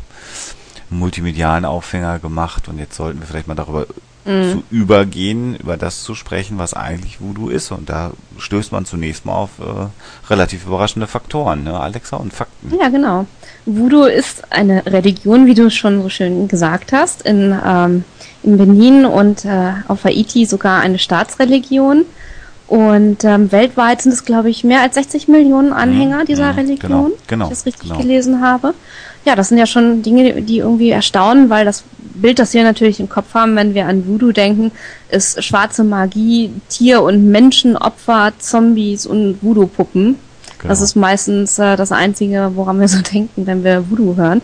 multimedialen 0.99 1.65
Aufhänger 1.65 2.19
gemacht 2.19 2.69
und 2.69 2.79
jetzt 2.79 2.97
sollten 2.97 3.21
wir 3.21 3.27
vielleicht 3.27 3.49
mal 3.49 3.55
darüber 3.55 3.87
mhm. 4.25 4.53
zu 4.53 4.63
übergehen, 4.71 5.57
über 5.57 5.77
das 5.77 6.03
zu 6.03 6.15
sprechen, 6.15 6.59
was 6.59 6.75
eigentlich 6.75 7.21
Voodoo 7.21 7.49
ist. 7.49 7.71
Und 7.71 7.89
da 7.89 8.13
stößt 8.39 8.73
man 8.73 8.85
zunächst 8.85 9.25
mal 9.25 9.35
auf 9.35 9.51
äh, 9.59 10.31
relativ 10.31 10.67
überraschende 10.67 11.07
Faktoren, 11.07 11.65
ne, 11.65 11.79
Alexa, 11.79 12.17
und 12.17 12.33
Fakten. 12.33 12.77
Ja, 12.79 12.89
genau. 12.89 13.27
Voodoo 13.67 14.05
ist 14.05 14.51
eine 14.53 14.85
Religion, 14.87 15.47
wie 15.47 15.55
du 15.55 15.71
schon 15.71 16.03
so 16.03 16.09
schön 16.09 16.49
gesagt 16.49 16.93
hast, 16.93 17.23
in, 17.23 17.57
ähm, 17.65 18.05
in 18.43 18.59
Benin 18.59 19.05
und 19.05 19.45
äh, 19.45 19.73
auf 19.89 20.05
Haiti 20.05 20.47
sogar 20.47 20.81
eine 20.81 20.99
Staatsreligion. 20.99 22.05
Und 22.69 23.23
ähm, 23.25 23.53
weltweit 23.53 24.01
sind 24.01 24.13
es, 24.13 24.25
glaube 24.25 24.49
ich, 24.49 24.65
mehr 24.65 24.81
als 24.81 24.95
60 24.95 25.29
Millionen 25.29 25.75
Anhänger 25.75 26.21
mhm, 26.21 26.27
dieser 26.27 26.53
mhm, 26.53 26.59
Religion, 26.59 26.91
genau, 26.91 27.11
genau, 27.27 27.45
wenn 27.45 27.53
ich 27.53 27.59
das 27.59 27.67
richtig 27.67 27.91
genau. 27.91 28.01
gelesen 28.01 28.41
habe. 28.41 28.73
Ja, 29.25 29.37
das 29.37 29.49
sind 29.49 29.59
ja 29.59 29.67
schon 29.67 30.03
Dinge, 30.03 30.43
die 30.43 30.59
irgendwie 30.59 30.91
erstaunen, 30.91 31.49
weil 31.49 31.65
das 31.65 31.85
Bild, 32.15 32.39
das 32.39 32.55
wir 32.55 32.63
natürlich 32.65 33.01
im 33.01 33.09
Kopf 33.09 33.35
haben, 33.35 33.57
wenn 33.57 33.75
wir 33.75 33.87
an 33.87 34.07
Voodoo 34.07 34.33
denken, 34.33 34.73
ist 35.11 35.43
schwarze 35.43 35.85
Magie, 35.85 36.51
Tier- 36.69 37.03
und 37.03 37.31
Menschenopfer, 37.31 38.33
Zombies 38.39 39.07
und 39.07 39.39
Voodoo-Puppen. 39.43 40.17
Genau. 40.59 40.69
Das 40.69 40.81
ist 40.81 40.97
meistens 40.97 41.59
äh, 41.59 41.77
das 41.77 41.93
Einzige, 41.93 42.53
woran 42.55 42.81
wir 42.81 42.89
so 42.89 43.01
denken, 43.13 43.47
wenn 43.47 43.65
wir 43.65 43.91
Voodoo 43.91 44.17
hören. 44.17 44.43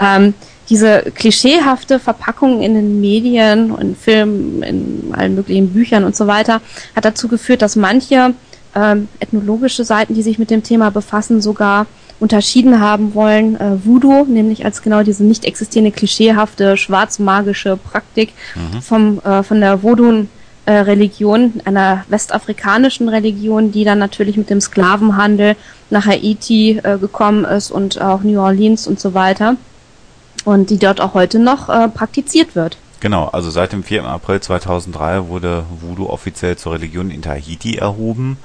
Ähm, 0.00 0.34
diese 0.68 1.02
klischeehafte 1.14 2.00
Verpackung 2.00 2.60
in 2.60 2.74
den 2.74 3.00
Medien 3.00 3.70
und 3.70 3.96
Filmen, 3.96 4.62
in 4.62 5.14
allen 5.16 5.36
möglichen 5.36 5.72
Büchern 5.72 6.04
und 6.04 6.16
so 6.16 6.26
weiter, 6.26 6.60
hat 6.96 7.04
dazu 7.04 7.28
geführt, 7.28 7.62
dass 7.62 7.76
manche 7.76 8.34
ähm, 8.74 9.08
ethnologische 9.20 9.84
Seiten, 9.84 10.14
die 10.14 10.22
sich 10.22 10.38
mit 10.38 10.50
dem 10.50 10.64
Thema 10.64 10.90
befassen, 10.90 11.40
sogar 11.40 11.86
unterschieden 12.18 12.80
haben 12.80 13.14
wollen, 13.14 13.56
äh, 13.60 13.84
Voodoo, 13.84 14.24
nämlich 14.24 14.64
als 14.64 14.82
genau 14.82 15.02
diese 15.02 15.24
nicht 15.24 15.44
existierende, 15.44 15.92
klischeehafte, 15.92 16.76
schwarzmagische 16.76 17.76
Praktik 17.76 18.32
mhm. 18.54 18.82
vom, 18.82 19.18
äh, 19.20 19.42
von 19.42 19.60
der 19.60 19.78
Vodun 19.78 20.28
äh, 20.64 20.72
Religion, 20.72 21.60
einer 21.64 22.04
westafrikanischen 22.08 23.08
Religion, 23.08 23.70
die 23.70 23.84
dann 23.84 23.98
natürlich 23.98 24.36
mit 24.36 24.50
dem 24.50 24.60
Sklavenhandel 24.60 25.56
nach 25.90 26.06
Haiti 26.06 26.80
äh, 26.82 26.98
gekommen 26.98 27.44
ist 27.44 27.70
und 27.70 28.00
auch 28.00 28.22
New 28.22 28.40
Orleans 28.40 28.86
und 28.86 28.98
so 28.98 29.14
weiter 29.14 29.56
und 30.44 30.70
die 30.70 30.78
dort 30.78 31.00
auch 31.00 31.14
heute 31.14 31.38
noch 31.38 31.68
äh, 31.68 31.88
praktiziert 31.88 32.54
wird. 32.54 32.78
Genau, 33.00 33.26
also 33.26 33.50
seit 33.50 33.72
dem 33.72 33.84
4. 33.84 34.04
April 34.04 34.40
2003 34.40 35.28
wurde 35.28 35.64
Voodoo 35.80 36.08
offiziell 36.08 36.56
zur 36.56 36.72
Religion 36.72 37.10
in 37.10 37.20
Tahiti 37.20 37.76
erhoben 37.76 38.38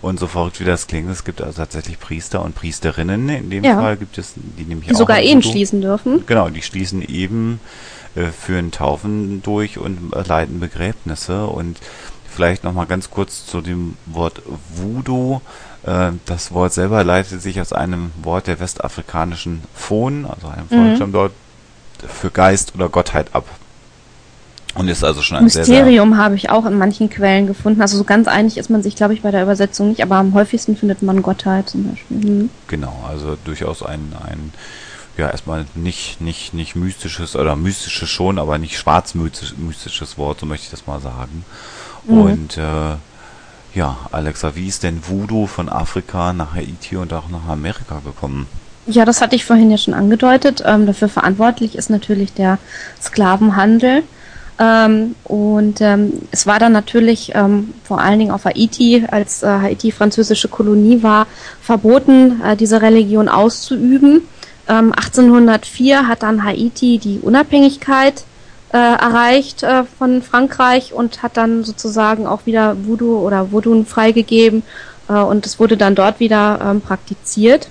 und 0.00 0.20
so 0.20 0.26
verrückt 0.26 0.60
wie 0.60 0.64
das 0.64 0.86
klingt, 0.86 1.10
es 1.10 1.24
gibt 1.24 1.42
also 1.42 1.60
tatsächlich 1.60 1.98
Priester 1.98 2.42
und 2.42 2.54
Priesterinnen. 2.54 3.28
In 3.28 3.50
dem 3.50 3.64
ja. 3.64 3.80
Fall 3.80 3.96
gibt 3.96 4.16
es, 4.18 4.34
die 4.36 4.64
nämlich 4.64 4.88
die 4.88 4.94
auch 4.94 4.98
sogar 4.98 5.20
Ehen 5.20 5.42
schließen 5.42 5.80
dürfen. 5.80 6.24
Genau, 6.26 6.48
die 6.50 6.62
schließen 6.62 7.02
eben, 7.02 7.60
äh, 8.14 8.26
führen 8.26 8.70
Taufen 8.70 9.42
durch 9.42 9.78
und 9.78 10.12
leiten 10.26 10.60
Begräbnisse. 10.60 11.46
Und 11.46 11.78
vielleicht 12.28 12.62
nochmal 12.62 12.86
ganz 12.86 13.10
kurz 13.10 13.46
zu 13.46 13.60
dem 13.60 13.96
Wort 14.06 14.42
Voodoo. 14.74 15.40
Äh, 15.82 16.12
das 16.26 16.52
Wort 16.52 16.72
selber 16.72 17.02
leitet 17.02 17.42
sich 17.42 17.60
aus 17.60 17.72
einem 17.72 18.12
Wort 18.22 18.46
der 18.46 18.60
westafrikanischen 18.60 19.62
Fon, 19.74 20.26
also 20.26 20.46
einem 20.46 20.66
mhm. 20.70 20.84
Volksstamm 20.84 21.12
dort, 21.12 21.32
für 22.06 22.30
Geist 22.30 22.76
oder 22.76 22.88
Gottheit 22.88 23.34
ab. 23.34 23.44
Und 24.78 24.88
ist 24.88 25.04
also 25.04 25.22
schon 25.22 25.38
ein 25.38 25.44
Mysterium 25.44 26.16
habe 26.16 26.36
ich 26.36 26.50
auch 26.50 26.64
in 26.64 26.78
manchen 26.78 27.10
Quellen 27.10 27.46
gefunden. 27.46 27.80
Also 27.80 27.96
so 27.98 28.04
ganz 28.04 28.28
einig 28.28 28.58
ist 28.58 28.70
man 28.70 28.82
sich, 28.82 28.96
glaube 28.96 29.14
ich, 29.14 29.22
bei 29.22 29.30
der 29.30 29.42
Übersetzung 29.42 29.88
nicht, 29.88 30.02
aber 30.02 30.16
am 30.16 30.34
häufigsten 30.34 30.76
findet 30.76 31.02
man 31.02 31.22
Gottheit 31.22 31.68
zum 31.68 31.90
Beispiel. 31.90 32.16
Mhm. 32.16 32.50
Genau, 32.68 33.04
also 33.08 33.36
durchaus 33.44 33.82
ein, 33.82 34.12
ein 34.28 34.52
ja, 35.16 35.28
erstmal 35.28 35.66
nicht, 35.74 36.20
nicht, 36.20 36.54
nicht 36.54 36.76
mystisches 36.76 37.34
oder 37.34 37.56
mystisches 37.56 38.08
schon, 38.08 38.38
aber 38.38 38.56
nicht 38.58 38.78
schwarzmystisches 38.78 40.16
Wort, 40.16 40.40
so 40.40 40.46
möchte 40.46 40.66
ich 40.66 40.70
das 40.70 40.86
mal 40.86 41.00
sagen. 41.00 41.44
Mhm. 42.06 42.20
Und 42.20 42.56
äh, 42.56 42.94
ja, 43.74 43.96
Alexa, 44.12 44.54
wie 44.54 44.68
ist 44.68 44.84
denn 44.84 45.02
Voodoo 45.06 45.46
von 45.46 45.68
Afrika 45.68 46.32
nach 46.32 46.54
Haiti 46.54 46.96
und 46.96 47.12
auch 47.12 47.28
nach 47.28 47.48
Amerika 47.48 48.00
gekommen? 48.04 48.46
Ja, 48.86 49.04
das 49.04 49.20
hatte 49.20 49.36
ich 49.36 49.44
vorhin 49.44 49.70
ja 49.70 49.76
schon 49.76 49.92
angedeutet. 49.92 50.62
Ähm, 50.64 50.86
dafür 50.86 51.08
verantwortlich 51.08 51.74
ist 51.74 51.90
natürlich 51.90 52.32
der 52.32 52.58
Sklavenhandel. 53.02 54.02
Ähm, 54.60 55.14
und 55.24 55.80
ähm, 55.80 56.14
es 56.32 56.46
war 56.46 56.58
dann 56.58 56.72
natürlich 56.72 57.32
ähm, 57.34 57.74
vor 57.84 58.00
allen 58.00 58.18
Dingen 58.18 58.32
auf 58.32 58.44
Haiti, 58.44 59.04
als 59.08 59.42
äh, 59.42 59.46
Haiti 59.46 59.92
französische 59.92 60.48
Kolonie 60.48 61.02
war, 61.02 61.26
verboten, 61.60 62.40
äh, 62.44 62.56
diese 62.56 62.82
Religion 62.82 63.28
auszuüben. 63.28 64.22
1804 64.66 65.98
ähm, 65.98 66.08
hat 66.08 66.22
dann 66.22 66.44
Haiti 66.44 66.98
die 66.98 67.20
Unabhängigkeit 67.20 68.24
äh, 68.72 68.76
erreicht 68.76 69.62
äh, 69.62 69.84
von 69.84 70.22
Frankreich 70.22 70.92
und 70.92 71.22
hat 71.22 71.38
dann 71.38 71.64
sozusagen 71.64 72.26
auch 72.26 72.44
wieder 72.44 72.76
Voodoo 72.84 73.18
oder 73.18 73.50
Voodoo 73.50 73.84
freigegeben 73.84 74.62
äh, 75.08 75.14
und 75.14 75.46
es 75.46 75.58
wurde 75.58 75.78
dann 75.78 75.94
dort 75.94 76.20
wieder 76.20 76.60
ähm, 76.62 76.80
praktiziert. 76.82 77.68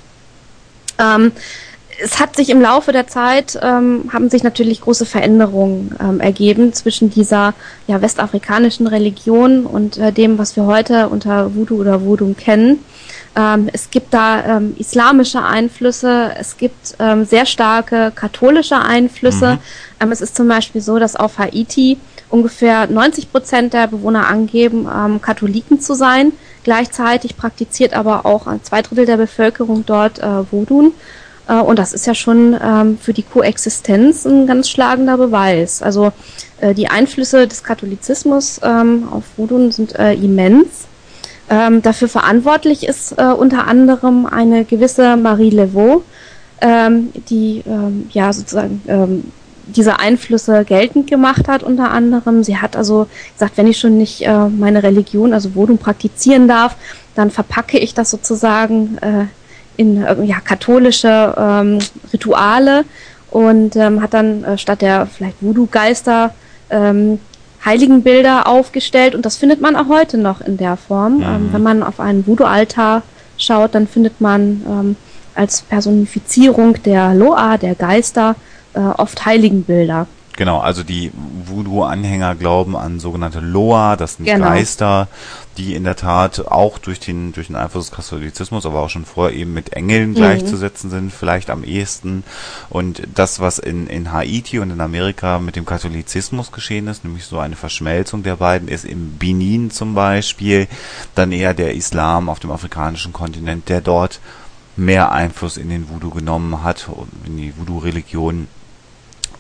Es 2.00 2.20
hat 2.20 2.36
sich 2.36 2.50
im 2.50 2.62
Laufe 2.62 2.92
der 2.92 3.08
Zeit 3.08 3.58
ähm, 3.62 4.10
haben 4.14 4.30
sich 4.30 4.44
natürlich 4.44 4.82
große 4.82 5.06
Veränderungen 5.06 5.96
ähm, 6.00 6.20
ergeben 6.20 6.74
zwischen 6.74 7.10
dieser 7.10 7.54
ja, 7.88 8.02
westafrikanischen 8.02 8.88
Religion 8.88 9.66
und 9.66 9.98
äh, 9.98 10.12
dem, 10.12 10.38
was 10.38 10.56
wir 10.56 10.66
heute 10.66 11.10
unter 11.10 11.56
Voodoo 11.56 11.78
oder 11.78 12.06
Voodoo 12.06 12.34
kennen. 12.34 12.84
Ähm, 13.36 13.70
es 13.72 13.92
gibt 13.92 14.14
da 14.14 14.58
ähm, 14.58 14.76
islamische 14.78 15.44
Einflüsse, 15.44 16.32
es 16.40 16.58
gibt 16.58 16.96
ähm, 17.00 17.24
sehr 17.26 17.46
starke 17.46 18.12
katholische 18.16 18.80
Einflüsse. 18.80 19.54
Mhm. 19.54 19.60
Ähm, 20.00 20.12
es 20.12 20.22
ist 20.22 20.36
zum 20.36 20.48
Beispiel 20.48 20.82
so, 20.82 20.98
dass 20.98 21.16
auf 21.16 21.38
Haiti 21.38 21.98
ungefähr 22.30 22.88
90 22.88 23.32
Prozent 23.32 23.74
der 23.74 23.88
Bewohner 23.88 24.28
angeben, 24.28 24.88
ähm, 24.94 25.22
Katholiken 25.22 25.80
zu 25.80 25.94
sein. 25.94 26.34
Gleichzeitig 26.64 27.38
praktiziert 27.38 27.94
aber 27.94 28.26
auch 28.26 28.48
zwei 28.64 28.82
Drittel 28.82 29.06
der 29.06 29.18
Bevölkerung 29.18 29.86
dort 29.86 30.20
äh, 30.20 30.52
Voodoo. 30.52 30.92
Äh, 31.48 31.56
und 31.56 31.80
das 31.80 31.94
ist 31.94 32.06
ja 32.06 32.16
schon 32.16 32.58
ähm, 32.62 32.98
für 32.98 33.14
die 33.14 33.24
Koexistenz 33.24 34.26
ein 34.26 34.48
ganz 34.48 34.70
schlagender 34.70 35.18
Beweis. 35.18 35.82
Also 35.82 36.12
äh, 36.62 36.74
die 36.74 36.88
Einflüsse 36.88 37.48
des 37.48 37.64
Katholizismus 37.64 38.60
ähm, 38.64 39.08
auf 39.12 39.24
Voodoo 39.38 39.72
sind 39.72 39.98
äh, 39.98 40.14
immens. 40.14 40.88
Ähm, 41.50 41.82
dafür 41.82 42.10
verantwortlich 42.10 42.86
ist 42.86 43.14
äh, 43.18 43.24
unter 43.24 43.68
anderem 43.68 44.26
eine 44.26 44.66
gewisse 44.66 45.16
Marie 45.16 45.50
Laveau, 45.50 46.04
ähm, 46.60 47.10
die 47.30 47.64
ähm, 47.66 48.10
ja 48.12 48.34
sozusagen 48.34 48.82
ähm, 48.88 49.32
diese 49.68 50.00
Einflüsse 50.00 50.66
geltend 50.66 51.08
gemacht 51.08 51.48
hat 51.48 51.64
unter 51.64 51.92
anderem. 51.92 52.44
Sie 52.44 52.58
hat 52.58 52.76
also 52.76 53.08
gesagt, 53.34 53.58
wenn 53.58 53.68
ich 53.68 53.80
schon 53.80 53.98
nicht 53.98 54.22
äh, 54.22 54.50
meine 54.50 54.84
Religion, 54.84 55.34
also 55.34 55.56
Voodoo 55.56 55.78
praktizieren 55.78 56.48
darf, 56.48 56.76
dann 57.16 57.32
verpacke 57.32 57.78
ich 57.78 57.94
das 57.94 58.12
sozusagen 58.12 58.98
äh, 59.02 59.26
in 59.78 60.04
äh, 60.04 60.24
ja, 60.24 60.40
katholische 60.40 61.34
ähm, 61.38 61.80
Rituale 62.12 62.84
und 63.32 63.76
ähm, 63.76 64.02
hat 64.02 64.14
dann 64.14 64.44
äh, 64.44 64.58
statt 64.58 64.82
der 64.82 65.06
vielleicht 65.06 65.42
Voodoo-Geister 65.42 66.34
ähm, 66.70 67.20
Heiligenbilder 67.64 68.48
aufgestellt 68.48 69.16
und 69.16 69.26
das 69.26 69.38
findet 69.38 69.62
man 69.62 69.76
auch 69.76 69.88
heute 69.88 70.18
noch 70.18 70.42
in 70.42 70.58
der 70.58 70.78
Form. 70.78 71.18
Mhm. 71.18 71.24
Ähm, 71.24 71.50
wenn 71.52 71.64
man 71.64 71.84
auf 71.84 72.00
einen 72.00 72.26
Voodoo-Altar 72.28 73.04
schaut, 73.38 73.76
dann 73.76 73.88
findet 73.88 74.20
man 74.22 74.62
ähm, 74.68 74.96
als 75.36 75.62
Personifizierung 75.62 76.82
der 76.84 77.14
Loa, 77.14 77.58
der 77.58 77.76
Geister, 77.76 78.36
äh, 78.74 78.80
oft 78.80 79.26
Heiligenbilder. 79.26 80.08
Genau, 80.38 80.60
also 80.60 80.84
die 80.84 81.12
Voodoo-Anhänger 81.46 82.36
glauben 82.36 82.78
an 82.78 83.00
sogenannte 83.00 83.40
Loa, 83.40 83.96
das 83.96 84.16
sind 84.16 84.28
genau. 84.28 84.46
Geister, 84.46 85.08
die 85.58 85.74
in 85.74 85.84
der 85.84 85.96
Tat 85.96 86.48
auch 86.48 86.78
durch 86.78 87.00
den, 87.00 87.34
durch 87.34 87.48
den 87.48 87.56
Einfluss 87.56 87.90
des 87.90 87.96
Katholizismus, 87.96 88.68
aber 88.68 88.82
auch 88.82 88.90
schon 88.92 89.06
vorher 89.06 89.36
eben 89.36 89.56
mit 89.56 89.74
Engeln 89.74 90.12
mhm. 90.12 90.14
gleichzusetzen 90.14 90.92
sind, 90.92 91.12
vielleicht 91.12 91.50
am 91.50 91.64
ehesten. 91.64 92.24
Und 92.70 93.02
das, 93.16 93.40
was 93.40 93.58
in, 93.58 93.88
in 93.88 94.12
Haiti 94.12 94.60
und 94.60 94.70
in 94.70 94.80
Amerika 94.80 95.40
mit 95.40 95.56
dem 95.56 95.66
Katholizismus 95.66 96.52
geschehen 96.52 96.86
ist, 96.86 97.04
nämlich 97.04 97.26
so 97.26 97.40
eine 97.40 97.56
Verschmelzung 97.56 98.22
der 98.22 98.36
beiden, 98.36 98.68
ist 98.68 98.86
im 98.86 99.18
Benin 99.18 99.72
zum 99.72 99.96
Beispiel 99.96 100.68
dann 101.16 101.32
eher 101.32 101.56
der 101.56 101.74
Islam 101.74 102.30
auf 102.30 102.40
dem 102.40 102.52
afrikanischen 102.52 103.12
Kontinent, 103.12 103.70
der 103.70 103.82
dort 103.82 104.20
mehr 104.76 105.12
Einfluss 105.12 105.58
in 105.58 105.70
den 105.70 105.90
Voodoo 105.90 106.12
genommen 106.12 106.64
hat, 106.64 106.88
in 107.26 107.38
die 107.38 107.58
Voodoo-Religion 107.58 108.48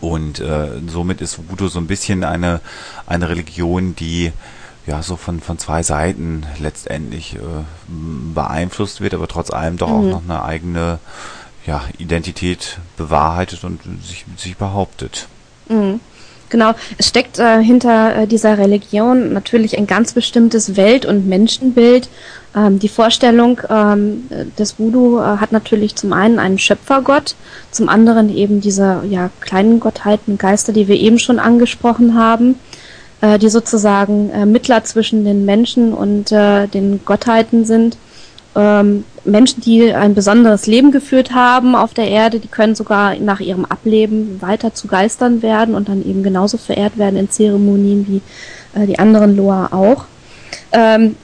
und 0.02 0.40
äh, 0.40 0.70
somit 0.88 1.22
ist 1.22 1.40
Voodoo 1.50 1.68
so 1.68 1.80
ein 1.80 1.88
bisschen 1.88 2.24
eine, 2.24 2.62
eine 3.06 3.30
Religion, 3.30 3.96
die 3.96 4.32
ja 4.86 5.04
so 5.04 5.18
von, 5.18 5.42
von 5.42 5.58
zwei 5.58 5.84
Seiten 5.84 6.46
letztendlich 6.60 7.36
äh, 7.36 7.40
beeinflusst 8.34 9.02
wird, 9.02 9.14
aber 9.14 9.28
trotz 9.28 9.52
allem 9.52 9.78
doch 9.78 9.90
mhm. 9.90 9.96
auch 9.96 10.04
noch 10.04 10.24
eine 10.24 10.44
eigene 10.44 11.00
ja, 11.66 11.84
Identität 11.98 12.80
bewahrheitet 12.96 13.64
und 13.64 13.82
sich, 14.04 14.26
sich 14.38 14.56
behauptet. 14.56 15.28
Mhm. 15.68 16.00
Genau, 16.50 16.74
es 16.98 17.08
steckt 17.08 17.40
äh, 17.40 17.62
hinter 17.62 18.16
äh, 18.16 18.28
dieser 18.28 18.58
Religion 18.58 19.34
natürlich 19.34 19.78
ein 19.78 19.88
ganz 19.88 20.14
bestimmtes 20.14 20.78
Welt- 20.78 21.06
und 21.06 21.28
Menschenbild. 21.28 22.10
Ähm, 22.56 22.80
die 22.80 22.88
Vorstellung 22.88 23.60
ähm, 23.70 24.30
des 24.58 24.80
Voodoo 24.80 25.20
äh, 25.20 25.38
hat 25.38 25.52
natürlich 25.52 25.96
zum 25.96 26.14
einen 26.14 26.40
einen 26.40 26.58
Schöpfergott, 26.58 27.36
zum 27.72 27.90
anderen 27.90 28.36
eben 28.36 28.62
diese 28.62 29.04
ja, 29.10 29.30
kleinen 29.42 29.80
Gottheiten, 29.80 30.38
Geister, 30.38 30.72
die 30.72 30.88
wir 30.88 30.96
eben 30.96 31.20
schon 31.20 31.40
angesprochen 31.40 32.16
haben, 32.16 32.56
äh, 33.20 33.38
die 33.38 33.50
sozusagen 33.50 34.30
äh, 34.30 34.46
Mittler 34.46 34.86
zwischen 34.86 35.26
den 35.26 35.44
Menschen 35.44 35.94
und 35.94 36.32
äh, 36.32 36.68
den 36.68 37.04
Gottheiten 37.04 37.66
sind 37.66 37.98
ähm, 38.56 39.04
Menschen, 39.28 39.62
die 39.62 39.94
ein 39.94 40.16
besonderes 40.16 40.68
Leben 40.68 40.92
geführt 40.92 41.34
haben 41.34 41.76
auf 41.76 41.94
der 41.94 42.08
Erde, 42.08 42.40
die 42.40 42.48
können 42.48 42.76
sogar 42.76 43.16
nach 43.16 43.40
ihrem 43.40 43.66
Ableben 43.66 44.42
weiter 44.42 44.74
zu 44.74 44.88
Geistern 44.88 45.42
werden 45.42 45.76
und 45.76 45.90
dann 45.90 46.08
eben 46.08 46.24
genauso 46.24 46.58
verehrt 46.58 46.98
werden 46.98 47.18
in 47.18 47.30
Zeremonien 47.30 48.08
wie 48.08 48.22
äh, 48.80 48.86
die 48.88 49.00
anderen 49.00 49.36
Loa 49.36 49.70
auch. 49.72 50.06
Ähm, 50.72 51.16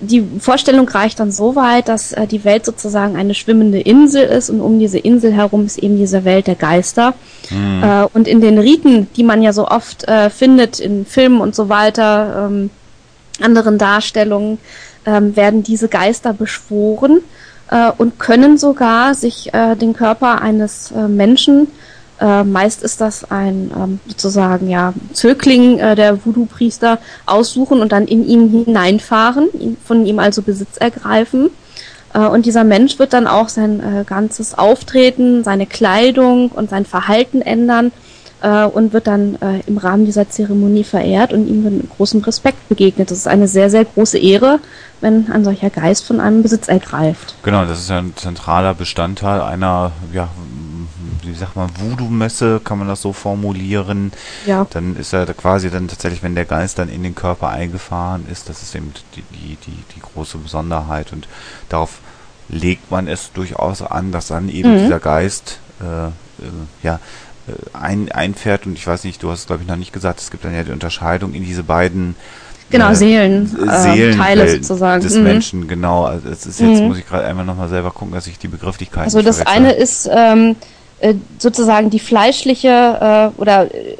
die 0.00 0.24
Vorstellung 0.38 0.88
reicht 0.88 1.20
dann 1.20 1.30
so 1.30 1.54
weit, 1.54 1.88
dass 1.88 2.12
äh, 2.12 2.26
die 2.26 2.44
Welt 2.44 2.64
sozusagen 2.64 3.16
eine 3.16 3.34
schwimmende 3.34 3.80
Insel 3.80 4.24
ist 4.24 4.50
und 4.50 4.60
um 4.60 4.78
diese 4.78 4.98
Insel 4.98 5.32
herum 5.32 5.66
ist 5.66 5.78
eben 5.78 5.98
diese 5.98 6.24
Welt 6.24 6.46
der 6.46 6.54
Geister. 6.54 7.14
Mhm. 7.50 7.82
Äh, 7.82 8.04
und 8.14 8.26
in 8.26 8.40
den 8.40 8.58
Riten, 8.58 9.08
die 9.16 9.22
man 9.22 9.42
ja 9.42 9.52
so 9.52 9.68
oft 9.68 10.08
äh, 10.08 10.30
findet 10.30 10.80
in 10.80 11.04
Filmen 11.04 11.40
und 11.40 11.54
so 11.54 11.68
weiter, 11.68 12.48
ähm, 12.50 12.70
anderen 13.40 13.78
Darstellungen, 13.78 14.58
ähm, 15.06 15.36
werden 15.36 15.62
diese 15.62 15.88
Geister 15.88 16.32
beschworen 16.32 17.20
äh, 17.70 17.90
und 17.96 18.18
können 18.18 18.58
sogar 18.58 19.14
sich 19.14 19.52
äh, 19.54 19.76
den 19.76 19.94
Körper 19.94 20.42
eines 20.42 20.90
äh, 20.92 21.08
Menschen, 21.08 21.68
äh, 22.20 22.44
meist 22.44 22.82
ist 22.82 23.00
das 23.00 23.30
ein 23.30 23.70
ähm, 23.74 24.00
sozusagen 24.06 24.68
ja 24.68 24.92
Zögling 25.12 25.78
äh, 25.78 25.94
der 25.94 26.24
Voodoo-Priester, 26.24 26.98
aussuchen 27.24 27.80
und 27.80 27.92
dann 27.92 28.06
in 28.06 28.26
ihn 28.26 28.64
hineinfahren, 28.64 29.48
ihn, 29.58 29.76
von 29.82 30.04
ihm 30.04 30.18
also 30.18 30.42
Besitz 30.42 30.76
ergreifen. 30.76 31.50
Äh, 32.12 32.26
und 32.26 32.44
dieser 32.44 32.64
Mensch 32.64 32.98
wird 32.98 33.14
dann 33.14 33.26
auch 33.26 33.48
sein 33.48 33.80
äh, 33.80 34.04
ganzes 34.04 34.58
Auftreten, 34.58 35.44
seine 35.44 35.66
Kleidung 35.66 36.50
und 36.50 36.68
sein 36.68 36.84
Verhalten 36.84 37.40
ändern 37.40 37.90
äh, 38.42 38.64
und 38.64 38.92
wird 38.92 39.06
dann 39.06 39.36
äh, 39.36 39.60
im 39.66 39.78
Rahmen 39.78 40.04
dieser 40.04 40.28
Zeremonie 40.28 40.84
verehrt 40.84 41.32
und 41.32 41.46
ihm 41.46 41.62
mit 41.62 41.90
großem 41.90 42.22
Respekt 42.22 42.68
begegnet. 42.68 43.10
Das 43.10 43.18
ist 43.18 43.28
eine 43.28 43.48
sehr, 43.48 43.70
sehr 43.70 43.84
große 43.84 44.18
Ehre, 44.18 44.60
wenn 45.00 45.30
ein 45.30 45.44
solcher 45.44 45.70
Geist 45.70 46.04
von 46.04 46.20
einem 46.20 46.42
Besitz 46.42 46.68
ergreift. 46.68 47.34
Genau, 47.42 47.64
das 47.64 47.80
ist 47.80 47.90
ja 47.90 47.98
ein 47.98 48.14
zentraler 48.16 48.74
Bestandteil 48.74 49.40
einer, 49.40 49.92
ja, 50.12 50.28
wie 51.22 51.34
sagt 51.34 51.56
man, 51.56 51.70
Voodoo-Messe, 51.78 52.60
kann 52.62 52.78
man 52.78 52.88
das 52.88 53.02
so 53.02 53.12
formulieren. 53.12 54.12
Ja. 54.46 54.66
Dann 54.70 54.96
ist 54.96 55.12
er 55.12 55.26
quasi 55.34 55.70
dann 55.70 55.88
tatsächlich, 55.88 56.22
wenn 56.22 56.34
der 56.34 56.44
Geist 56.44 56.78
dann 56.78 56.88
in 56.88 57.02
den 57.02 57.14
Körper 57.14 57.48
eingefahren 57.48 58.26
ist, 58.30 58.48
das 58.48 58.62
ist 58.62 58.74
eben 58.74 58.92
die, 59.16 59.22
die, 59.22 59.56
die, 59.66 59.84
die 59.94 60.00
große 60.00 60.38
Besonderheit 60.38 61.12
und 61.12 61.28
darauf 61.68 61.98
legt 62.48 62.90
man 62.90 63.06
es 63.06 63.32
durchaus 63.32 63.82
an, 63.82 64.12
dass 64.12 64.28
dann 64.28 64.48
eben 64.48 64.72
mhm. 64.72 64.78
dieser 64.78 64.98
Geist 64.98 65.60
äh, 65.80 66.08
äh, 66.08 66.10
ja 66.82 66.98
ein, 67.72 68.10
einfährt 68.12 68.66
und 68.66 68.74
ich 68.74 68.86
weiß 68.86 69.04
nicht, 69.04 69.22
du 69.22 69.30
hast 69.30 69.40
es 69.40 69.46
glaube 69.46 69.62
ich 69.62 69.68
noch 69.68 69.76
nicht 69.76 69.92
gesagt, 69.92 70.20
es 70.20 70.30
gibt 70.30 70.44
dann 70.44 70.54
ja 70.54 70.62
die 70.62 70.72
Unterscheidung 70.72 71.34
in 71.34 71.44
diese 71.44 71.62
beiden 71.62 72.14
Genau, 72.70 72.90
äh, 72.90 72.94
Seelen, 72.94 73.68
äh, 73.68 74.16
Teile 74.16 74.48
sozusagen. 74.48 75.02
Des 75.02 75.16
mhm. 75.16 75.24
Menschen, 75.24 75.68
genau. 75.68 76.04
Also 76.04 76.28
es 76.28 76.46
ist 76.46 76.60
jetzt, 76.60 76.80
mhm. 76.80 76.88
muss 76.88 76.98
ich 76.98 77.06
gerade 77.06 77.24
einmal 77.24 77.44
nochmal 77.44 77.68
selber 77.68 77.90
gucken, 77.90 78.14
dass 78.14 78.26
ich 78.28 78.38
die 78.38 78.48
Begrifflichkeit 78.48 79.04
Also 79.04 79.22
das 79.22 79.44
eine 79.44 79.72
ist 79.72 80.08
ähm, 80.12 80.54
äh, 81.00 81.14
sozusagen 81.38 81.90
die 81.90 81.98
fleischliche 81.98 82.68
äh, 83.36 83.40
oder 83.40 83.74
äh, 83.74 83.96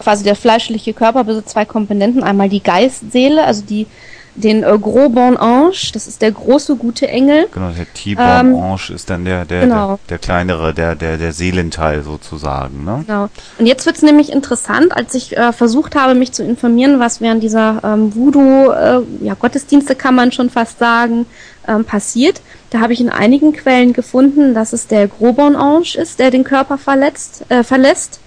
quasi 0.00 0.22
der 0.24 0.36
fleischliche 0.36 0.92
Körper 0.92 1.24
besitzt 1.24 1.50
zwei 1.50 1.64
Komponenten. 1.64 2.22
Einmal 2.22 2.48
die 2.48 2.62
Geistseele, 2.62 3.44
also 3.44 3.62
die 3.62 3.86
den 4.34 4.62
äh, 4.62 4.78
Gros 4.78 5.12
Bon 5.12 5.36
Ange, 5.36 5.72
das 5.92 6.06
ist 6.06 6.22
der 6.22 6.32
große 6.32 6.76
gute 6.76 7.08
Engel. 7.08 7.46
Genau, 7.52 7.70
der 7.70 7.92
T-Bon 7.92 8.24
ähm, 8.24 8.56
Ange 8.56 8.94
ist 8.94 9.08
dann 9.10 9.24
der, 9.24 9.44
der, 9.44 9.62
genau. 9.62 9.86
der, 9.88 9.98
der, 10.08 10.18
kleinere, 10.18 10.74
der, 10.74 10.94
der, 10.94 11.16
der 11.16 11.32
Seelenteil 11.32 12.02
sozusagen. 12.02 12.84
Ne? 12.84 13.04
Genau. 13.06 13.28
Und 13.58 13.66
jetzt 13.66 13.86
wird's 13.86 14.02
nämlich 14.02 14.32
interessant, 14.32 14.96
als 14.96 15.14
ich 15.14 15.36
äh, 15.36 15.52
versucht 15.52 15.94
habe, 15.94 16.14
mich 16.14 16.32
zu 16.32 16.42
informieren, 16.42 16.98
was 16.98 17.20
während 17.20 17.42
dieser 17.42 17.80
ähm, 17.84 18.14
Voodoo, 18.14 18.70
äh, 18.70 19.00
ja, 19.20 19.34
Gottesdienste 19.34 19.94
kann 19.94 20.14
man 20.14 20.32
schon 20.32 20.50
fast 20.50 20.78
sagen, 20.78 21.26
ähm, 21.68 21.84
passiert. 21.84 22.40
Da 22.70 22.80
habe 22.80 22.92
ich 22.92 23.00
in 23.00 23.10
einigen 23.10 23.52
Quellen 23.52 23.92
gefunden, 23.92 24.54
dass 24.54 24.72
es 24.72 24.88
der 24.88 25.06
Gros 25.06 25.36
Bon 25.36 25.54
Ange 25.54 25.96
ist, 25.96 26.18
der 26.18 26.30
den 26.30 26.44
Körper 26.44 26.76
verletzt, 26.76 27.44
äh, 27.48 27.62
verlässt 27.62 28.20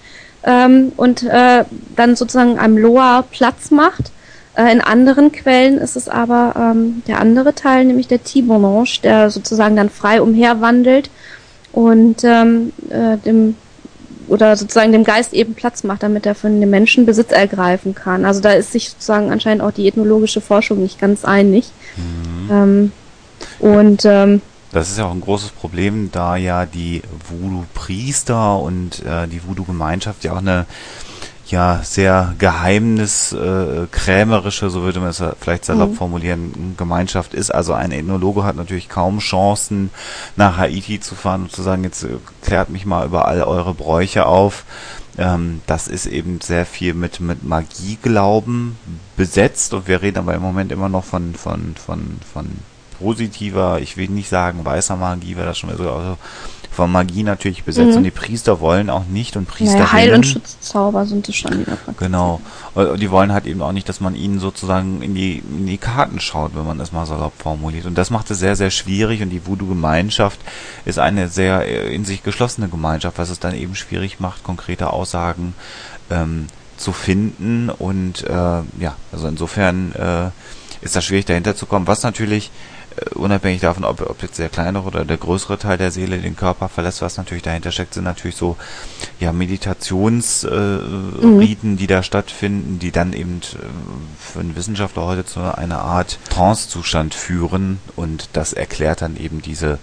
ähm, 0.44 0.92
und 0.96 1.22
äh, 1.24 1.64
dann 1.96 2.16
sozusagen 2.16 2.58
einem 2.58 2.78
Loa 2.78 3.22
Platz 3.30 3.70
macht 3.70 4.10
in 4.66 4.80
anderen 4.80 5.30
Quellen 5.30 5.78
ist 5.78 5.96
es 5.96 6.08
aber 6.08 6.54
ähm, 6.56 7.02
der 7.06 7.20
andere 7.20 7.54
Teil, 7.54 7.84
nämlich 7.84 8.08
der 8.08 8.24
Tibolange, 8.24 9.00
der 9.02 9.30
sozusagen 9.30 9.76
dann 9.76 9.90
frei 9.90 10.20
umherwandelt 10.20 11.10
und 11.72 12.24
ähm, 12.24 12.72
äh, 12.90 13.16
dem 13.18 13.54
oder 14.26 14.56
sozusagen 14.56 14.92
dem 14.92 15.04
Geist 15.04 15.32
eben 15.32 15.54
Platz 15.54 15.84
macht, 15.84 16.02
damit 16.02 16.26
er 16.26 16.34
von 16.34 16.60
dem 16.60 16.70
Menschen 16.70 17.06
Besitz 17.06 17.32
ergreifen 17.32 17.94
kann. 17.94 18.24
Also 18.24 18.40
da 18.40 18.50
ist 18.50 18.72
sich 18.72 18.90
sozusagen 18.90 19.30
anscheinend 19.32 19.62
auch 19.62 19.70
die 19.70 19.88
ethnologische 19.88 20.40
Forschung 20.40 20.82
nicht 20.82 21.00
ganz 21.00 21.24
einig. 21.24 21.70
Mhm. 21.96 22.50
Ähm, 22.50 22.92
und 23.58 24.04
ähm, 24.04 24.42
das 24.72 24.90
ist 24.90 24.98
ja 24.98 25.06
auch 25.06 25.12
ein 25.12 25.22
großes 25.22 25.50
Problem, 25.50 26.10
da 26.12 26.36
ja 26.36 26.66
die 26.66 27.02
Voodoo-Priester 27.28 28.58
und 28.60 29.02
äh, 29.04 29.26
die 29.26 29.40
Voodoo-Gemeinschaft 29.46 30.24
ja 30.24 30.32
auch 30.32 30.38
eine 30.38 30.66
ja 31.50 31.80
sehr 31.82 32.34
geheimniskrämerische, 32.38 34.66
äh, 34.66 34.70
so 34.70 34.82
würde 34.82 35.00
man 35.00 35.10
es 35.10 35.22
vielleicht 35.40 35.64
salopp 35.64 35.90
mhm. 35.90 35.94
formulieren, 35.94 36.74
Gemeinschaft 36.76 37.34
ist. 37.34 37.50
Also 37.50 37.72
ein 37.72 37.92
Ethnologe 37.92 38.44
hat 38.44 38.56
natürlich 38.56 38.88
kaum 38.88 39.18
Chancen, 39.18 39.90
nach 40.36 40.56
Haiti 40.56 41.00
zu 41.00 41.14
fahren 41.14 41.42
und 41.42 41.52
zu 41.52 41.62
sagen, 41.62 41.84
jetzt 41.84 42.04
äh, 42.04 42.16
klärt 42.42 42.70
mich 42.70 42.86
mal 42.86 43.06
über 43.06 43.26
all 43.26 43.42
eure 43.42 43.74
Bräuche 43.74 44.26
auf. 44.26 44.64
Ähm, 45.18 45.60
das 45.66 45.88
ist 45.88 46.06
eben 46.06 46.40
sehr 46.40 46.64
viel 46.64 46.94
mit, 46.94 47.20
mit 47.20 47.42
Magieglauben 47.42 48.78
besetzt 49.16 49.74
und 49.74 49.88
wir 49.88 50.00
reden 50.00 50.18
aber 50.18 50.34
im 50.34 50.42
Moment 50.42 50.70
immer 50.70 50.88
noch 50.88 51.04
von, 51.04 51.34
von, 51.34 51.74
von, 51.76 52.18
von 52.32 52.46
positiver, 52.98 53.80
ich 53.80 53.96
will 53.96 54.08
nicht 54.08 54.28
sagen 54.28 54.64
weißer 54.64 54.96
Magie, 54.96 55.36
weil 55.36 55.46
das 55.46 55.58
schon 55.58 55.76
so, 55.76 55.90
also 55.90 56.18
von 56.78 56.92
Magie 56.92 57.24
natürlich 57.24 57.64
besetzt 57.64 57.90
mhm. 57.90 57.96
und 57.96 58.04
die 58.04 58.12
Priester 58.12 58.60
wollen 58.60 58.88
auch 58.88 59.04
nicht 59.06 59.36
und 59.36 59.48
Priester 59.48 59.80
naja, 59.80 59.92
Heil- 59.92 60.14
und 60.14 60.24
Schutzzauber 60.24 61.06
sind 61.06 61.28
es 61.28 61.34
schon 61.34 61.58
wieder 61.58 61.76
Genau. 61.98 62.40
Und 62.74 63.00
die 63.00 63.10
wollen 63.10 63.32
halt 63.32 63.46
eben 63.46 63.62
auch 63.62 63.72
nicht, 63.72 63.88
dass 63.88 63.98
man 63.98 64.14
ihnen 64.14 64.38
sozusagen 64.38 65.02
in 65.02 65.12
die, 65.12 65.38
in 65.38 65.66
die 65.66 65.78
Karten 65.78 66.20
schaut, 66.20 66.54
wenn 66.54 66.64
man 66.64 66.78
das 66.78 66.92
mal 66.92 67.04
salopp 67.04 67.32
formuliert. 67.36 67.86
Und 67.86 67.98
das 67.98 68.10
macht 68.10 68.30
es 68.30 68.38
sehr, 68.38 68.54
sehr 68.54 68.70
schwierig 68.70 69.22
und 69.22 69.30
die 69.30 69.44
Voodoo-Gemeinschaft 69.44 70.38
ist 70.84 71.00
eine 71.00 71.28
sehr 71.28 71.66
äh, 71.66 71.92
in 71.92 72.04
sich 72.04 72.22
geschlossene 72.22 72.68
Gemeinschaft, 72.68 73.18
was 73.18 73.30
es 73.30 73.40
dann 73.40 73.56
eben 73.56 73.74
schwierig 73.74 74.20
macht, 74.20 74.44
konkrete 74.44 74.92
Aussagen 74.92 75.54
ähm, 76.10 76.46
zu 76.76 76.92
finden 76.92 77.70
und 77.70 78.22
äh, 78.22 78.32
ja, 78.32 78.94
also 79.10 79.26
insofern 79.26 79.92
äh, 79.96 80.30
ist 80.80 80.94
das 80.94 81.04
schwierig 81.04 81.24
dahinter 81.24 81.56
zu 81.56 81.66
kommen, 81.66 81.88
was 81.88 82.04
natürlich 82.04 82.46
äh, 82.46 82.77
unabhängig 83.14 83.60
davon, 83.60 83.84
ob, 83.84 84.00
ob 84.02 84.22
jetzt 84.22 84.38
der 84.38 84.48
kleinere 84.48 84.84
oder 84.84 85.04
der 85.04 85.16
größere 85.16 85.58
Teil 85.58 85.78
der 85.78 85.90
Seele 85.90 86.18
den 86.18 86.36
Körper 86.36 86.68
verlässt, 86.68 87.02
was 87.02 87.16
natürlich 87.16 87.42
dahinter 87.42 87.72
steckt, 87.72 87.94
sind 87.94 88.04
natürlich 88.04 88.36
so 88.36 88.56
ja 89.20 89.32
Meditationsriten, 89.32 90.50
äh, 90.50 91.72
mhm. 91.72 91.76
die 91.76 91.86
da 91.86 92.02
stattfinden, 92.02 92.78
die 92.78 92.90
dann 92.90 93.12
eben 93.12 93.40
äh, 93.54 93.58
für 94.18 94.40
einen 94.40 94.56
Wissenschaftler 94.56 95.04
heute 95.04 95.24
zu 95.24 95.40
einer 95.40 95.80
Art 95.80 96.18
Trance-Zustand 96.30 97.14
führen 97.14 97.80
und 97.96 98.30
das 98.32 98.52
erklärt 98.52 99.02
dann 99.02 99.16
eben 99.16 99.42
diese 99.42 99.78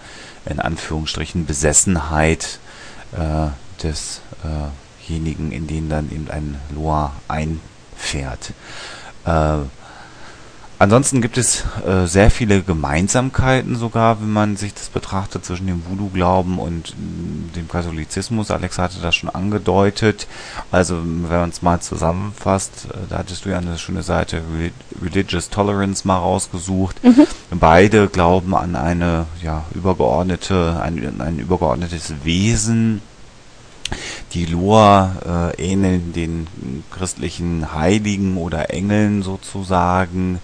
in 0.45 0.59
Anführungsstrichen 0.59 1.45
Besessenheit 1.45 2.59
äh, 3.13 3.47
des 3.83 4.21
äh, 4.43 4.69
in 5.07 5.67
denen 5.67 5.89
dann 5.89 6.11
eben 6.11 6.31
ein 6.31 6.59
Loa 6.73 7.13
einfährt. 7.27 8.53
Äh, 9.25 9.57
Ansonsten 10.77 11.21
gibt 11.21 11.37
es 11.37 11.63
äh, 11.87 12.05
sehr 12.05 12.29
viele 12.29 12.61
Gemeinsamkeiten 12.61 13.77
sogar, 13.77 14.19
wenn 14.19 14.31
man 14.31 14.57
sich 14.57 14.73
das 14.73 14.89
betrachtet 14.89 15.45
zwischen 15.45 15.67
dem 15.67 15.83
Voodoo-Glauben 15.87 16.59
und 16.59 16.89
äh, 16.89 17.55
dem 17.55 17.69
Katholizismus. 17.69 18.51
Alex 18.51 18.77
hatte 18.77 18.99
das 19.01 19.15
schon 19.15 19.29
angedeutet. 19.29 20.27
Also 20.71 20.97
wenn 21.01 21.39
man 21.39 21.49
es 21.49 21.61
mal 21.61 21.79
zusammenfasst, 21.79 22.87
äh, 22.91 22.97
da 23.09 23.19
hattest 23.19 23.45
du 23.45 23.49
ja 23.49 23.57
eine 23.57 23.77
schöne 23.77 24.03
Seite 24.03 24.37
Re 24.37 24.71
Religious 25.01 25.49
Tolerance 25.49 26.05
mal 26.05 26.17
rausgesucht. 26.17 27.01
Mhm. 27.03 27.25
Beide 27.51 28.07
glauben 28.07 28.53
an 28.55 28.75
eine 28.75 29.27
ja 29.41 29.63
übergeordnete, 29.73 30.79
ein, 30.81 31.21
ein 31.21 31.39
übergeordnetes 31.39 32.13
Wesen 32.23 33.01
die 34.33 34.45
Loa 34.45 35.51
äh, 35.57 35.71
ähneln 35.71 36.13
den 36.13 36.47
christlichen 36.91 37.73
Heiligen 37.73 38.37
oder 38.37 38.73
Engeln 38.73 39.23
sozusagen. 39.23 40.39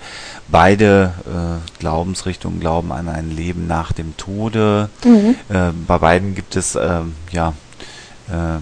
Beide 0.48 1.14
äh, 1.26 1.80
Glaubensrichtungen 1.80 2.60
glauben 2.60 2.92
an 2.92 3.10
ein 3.10 3.30
Leben 3.30 3.68
nach 3.68 3.92
dem 3.92 4.16
Tode. 4.18 4.90
Mhm. 5.04 5.36
Äh, 5.50 5.72
bei 5.88 5.98
beiden 5.98 6.36
gibt 6.36 6.56
es 6.56 6.76
ähm, 6.76 7.16
ja 7.32 7.54
äh, 8.30 8.56
äh, 8.56 8.60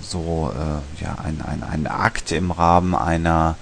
so 0.00 0.52
äh, 0.54 1.02
ja 1.02 1.16
ein, 1.24 1.42
ein, 1.42 1.62
ein 1.62 1.86
Akt 1.86 2.30
im 2.30 2.50
Rahmen 2.50 2.94
einer 2.94 3.56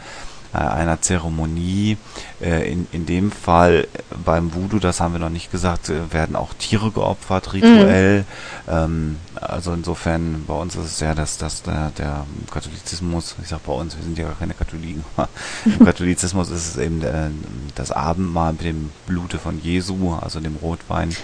einer 0.52 1.00
Zeremonie. 1.00 1.96
Äh, 2.40 2.70
in, 2.70 2.86
in 2.92 3.06
dem 3.06 3.30
Fall 3.30 3.86
beim 4.24 4.54
Voodoo, 4.54 4.78
das 4.78 5.00
haben 5.00 5.14
wir 5.14 5.18
noch 5.18 5.30
nicht 5.30 5.50
gesagt, 5.50 5.88
äh, 5.88 6.12
werden 6.12 6.36
auch 6.36 6.54
Tiere 6.54 6.90
geopfert 6.90 7.52
rituell. 7.52 8.24
Mhm. 8.66 9.16
Also 9.34 9.72
insofern 9.72 10.44
bei 10.46 10.54
uns 10.54 10.76
ist 10.76 10.84
es 10.84 11.00
ja, 11.00 11.14
dass, 11.14 11.36
dass 11.36 11.62
der, 11.62 11.90
der 11.98 12.26
Katholizismus, 12.50 13.34
ich 13.42 13.48
sag 13.48 13.64
bei 13.64 13.72
uns, 13.72 13.96
wir 13.96 14.02
sind 14.04 14.16
ja 14.16 14.26
gar 14.26 14.36
keine 14.36 14.54
Katholiken, 14.54 15.04
im 15.64 15.84
Katholizismus 15.84 16.50
ist 16.50 16.68
es 16.68 16.76
eben 16.76 17.02
äh, 17.02 17.30
das 17.74 17.90
Abendmahl 17.90 18.52
mit 18.52 18.62
dem 18.62 18.90
Blute 19.06 19.38
von 19.38 19.60
Jesu, 19.62 20.14
also 20.20 20.40
dem 20.40 20.56
Rotwein. 20.56 21.14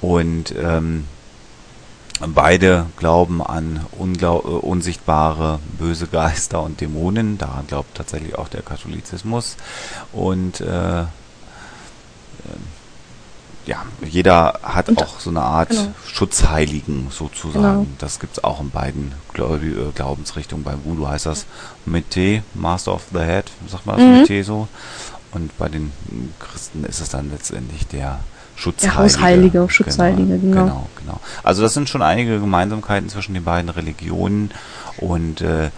Und 0.00 0.54
ähm, 0.56 1.06
Beide 2.26 2.86
glauben 2.96 3.42
an 3.42 3.86
unglaub, 3.92 4.44
äh, 4.44 4.48
unsichtbare 4.48 5.58
böse 5.78 6.06
Geister 6.06 6.62
und 6.62 6.80
Dämonen. 6.80 7.38
Daran 7.38 7.66
glaubt 7.66 7.96
tatsächlich 7.96 8.36
auch 8.36 8.48
der 8.48 8.62
Katholizismus. 8.62 9.56
Und 10.12 10.60
äh, 10.60 11.00
äh, 11.00 11.06
ja, 13.66 13.84
jeder 14.02 14.60
hat 14.62 14.88
und, 14.88 15.02
auch 15.02 15.20
so 15.20 15.30
eine 15.30 15.42
Art 15.42 15.70
genau. 15.70 15.92
Schutzheiligen 16.06 17.08
sozusagen. 17.10 17.62
Genau. 17.62 17.86
Das 17.98 18.20
gibt 18.20 18.36
es 18.36 18.44
auch 18.44 18.60
in 18.60 18.70
beiden 18.70 19.12
äh, 19.34 19.92
Glaubensrichtungen. 19.94 20.64
Beim 20.64 20.84
Voodoo 20.84 21.08
heißt 21.08 21.26
das 21.26 21.46
Mete, 21.86 22.42
Master 22.54 22.94
of 22.94 23.06
the 23.12 23.20
Head, 23.20 23.50
sagt 23.68 23.86
man 23.86 23.96
das 23.96 24.04
mhm. 24.04 24.12
Mete 24.20 24.44
so. 24.44 24.68
Und 25.32 25.56
bei 25.58 25.68
den 25.68 25.92
Christen 26.38 26.84
ist 26.84 27.00
es 27.00 27.08
dann 27.08 27.30
letztendlich 27.30 27.86
der 27.86 28.20
Schutzheilige. 28.60 28.96
Der 28.96 29.04
Hausheilige, 29.04 29.66
Schutzheilige, 29.70 30.38
genau, 30.38 30.40
genau. 30.40 30.64
Genau, 30.64 30.88
genau. 30.98 31.20
Also 31.42 31.62
das 31.62 31.74
sind 31.74 31.88
schon 31.88 32.02
einige 32.02 32.38
Gemeinsamkeiten 32.38 33.08
zwischen 33.08 33.34
den 33.34 33.44
beiden 33.44 33.70
Religionen 33.70 34.50
und 34.98 35.40
äh, 35.40 35.70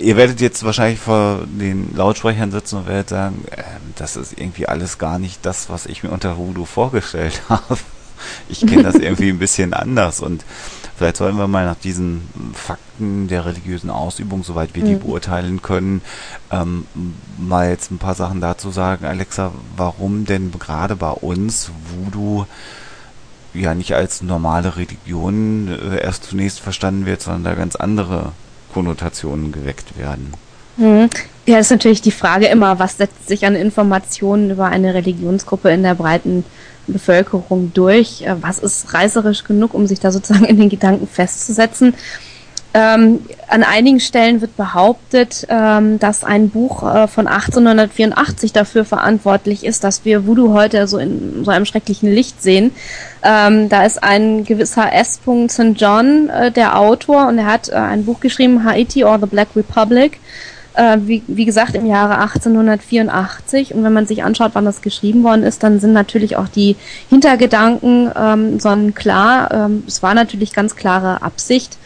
ihr 0.00 0.16
werdet 0.16 0.40
jetzt 0.40 0.64
wahrscheinlich 0.64 0.98
vor 0.98 1.40
den 1.46 1.94
Lautsprechern 1.94 2.50
sitzen 2.50 2.78
und 2.78 2.86
werdet 2.86 3.10
sagen, 3.10 3.44
äh, 3.50 3.62
das 3.96 4.16
ist 4.16 4.38
irgendwie 4.38 4.66
alles 4.66 4.98
gar 4.98 5.18
nicht 5.18 5.44
das, 5.44 5.68
was 5.68 5.86
ich 5.86 6.02
mir 6.02 6.10
unter 6.10 6.38
Voodoo 6.38 6.64
vorgestellt 6.64 7.42
habe. 7.48 7.78
Ich 8.48 8.60
kenne 8.60 8.84
das 8.84 8.94
irgendwie 8.94 9.30
ein 9.30 9.38
bisschen 9.38 9.74
anders 9.74 10.20
und 10.20 10.44
Vielleicht 10.96 11.16
sollen 11.16 11.36
wir 11.36 11.48
mal 11.48 11.64
nach 11.64 11.76
diesen 11.76 12.28
Fakten 12.54 13.28
der 13.28 13.46
religiösen 13.46 13.90
Ausübung, 13.90 14.44
soweit 14.44 14.74
wir 14.74 14.84
die 14.84 14.94
mhm. 14.94 15.00
beurteilen 15.00 15.62
können, 15.62 16.02
ähm, 16.50 16.86
mal 17.38 17.70
jetzt 17.70 17.90
ein 17.90 17.98
paar 17.98 18.14
Sachen 18.14 18.40
dazu 18.40 18.70
sagen. 18.70 19.06
Alexa, 19.06 19.52
warum 19.76 20.26
denn 20.26 20.52
gerade 20.58 20.96
bei 20.96 21.10
uns 21.10 21.70
Voodoo 21.88 22.46
ja 23.54 23.74
nicht 23.74 23.94
als 23.94 24.22
normale 24.22 24.76
Religion 24.76 25.68
äh, 25.68 26.02
erst 26.02 26.24
zunächst 26.24 26.60
verstanden 26.60 27.06
wird, 27.06 27.22
sondern 27.22 27.44
da 27.44 27.54
ganz 27.54 27.76
andere 27.76 28.32
Konnotationen 28.72 29.52
geweckt 29.52 29.98
werden? 29.98 30.34
Ja, 31.44 31.58
ist 31.58 31.70
natürlich 31.70 32.02
die 32.02 32.12
Frage 32.12 32.46
immer, 32.46 32.78
was 32.78 32.98
setzt 32.98 33.26
sich 33.26 33.44
an 33.46 33.56
Informationen 33.56 34.50
über 34.50 34.66
eine 34.66 34.94
Religionsgruppe 34.94 35.70
in 35.70 35.82
der 35.82 35.96
breiten 35.96 36.44
Bevölkerung 36.86 37.72
durch? 37.74 38.22
Äh, 38.22 38.36
was 38.40 38.60
ist 38.60 38.94
reißerisch 38.94 39.44
genug, 39.44 39.74
um 39.74 39.86
sich 39.86 39.98
da 39.98 40.12
sozusagen 40.12 40.44
in 40.44 40.58
den 40.58 40.68
Gedanken 40.68 41.08
festzusetzen? 41.08 41.94
Ähm, 42.74 43.26
an 43.48 43.64
einigen 43.64 44.00
Stellen 44.00 44.40
wird 44.40 44.56
behauptet, 44.56 45.46
ähm, 45.50 45.98
dass 45.98 46.24
ein 46.24 46.48
Buch 46.48 46.82
äh, 46.82 47.06
von 47.06 47.26
1884 47.26 48.54
dafür 48.54 48.86
verantwortlich 48.86 49.64
ist, 49.64 49.84
dass 49.84 50.06
wir 50.06 50.26
Voodoo 50.26 50.54
heute 50.54 50.86
so 50.86 50.96
in 50.96 51.44
so 51.44 51.50
einem 51.50 51.66
schrecklichen 51.66 52.10
Licht 52.10 52.42
sehen. 52.42 52.70
Ähm, 53.22 53.68
da 53.68 53.84
ist 53.84 54.02
ein 54.02 54.44
gewisser 54.44 54.90
S. 54.90 55.20
St. 55.48 55.74
John 55.74 56.30
äh, 56.30 56.50
der 56.50 56.78
Autor 56.78 57.26
und 57.26 57.38
er 57.38 57.46
hat 57.46 57.68
äh, 57.68 57.74
ein 57.74 58.06
Buch 58.06 58.20
geschrieben, 58.20 58.64
Haiti 58.64 59.04
or 59.04 59.18
the 59.18 59.26
Black 59.26 59.48
Republic 59.54 60.18
äh, 60.74 60.98
wie, 61.00 61.22
wie 61.26 61.44
gesagt, 61.44 61.74
im 61.74 61.86
Jahre 61.86 62.18
1884. 62.18 63.74
Und 63.74 63.84
wenn 63.84 63.92
man 63.92 64.06
sich 64.06 64.24
anschaut, 64.24 64.52
wann 64.54 64.64
das 64.64 64.82
geschrieben 64.82 65.22
worden 65.22 65.42
ist, 65.42 65.62
dann 65.62 65.80
sind 65.80 65.92
natürlich 65.92 66.36
auch 66.36 66.48
die 66.48 66.76
Hintergedanken 67.08 68.10
ähm, 68.16 68.60
sonnenklar. 68.60 69.50
Ähm, 69.52 69.84
es 69.86 70.02
war 70.02 70.14
natürlich 70.14 70.52
ganz 70.52 70.76
klare 70.76 71.22
Absicht, 71.22 71.78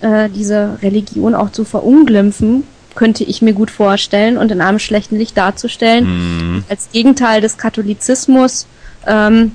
äh, 0.00 0.28
diese 0.30 0.78
Religion 0.82 1.34
auch 1.34 1.50
zu 1.50 1.64
verunglimpfen, 1.64 2.64
könnte 2.94 3.24
ich 3.24 3.42
mir 3.42 3.52
gut 3.52 3.70
vorstellen 3.70 4.36
und 4.36 4.50
in 4.50 4.60
einem 4.60 4.78
schlechten 4.78 5.16
Licht 5.16 5.36
darzustellen. 5.36 6.04
Mhm. 6.04 6.64
Als 6.68 6.90
Gegenteil 6.92 7.40
des 7.40 7.56
Katholizismus 7.56 8.66
ähm, 9.06 9.52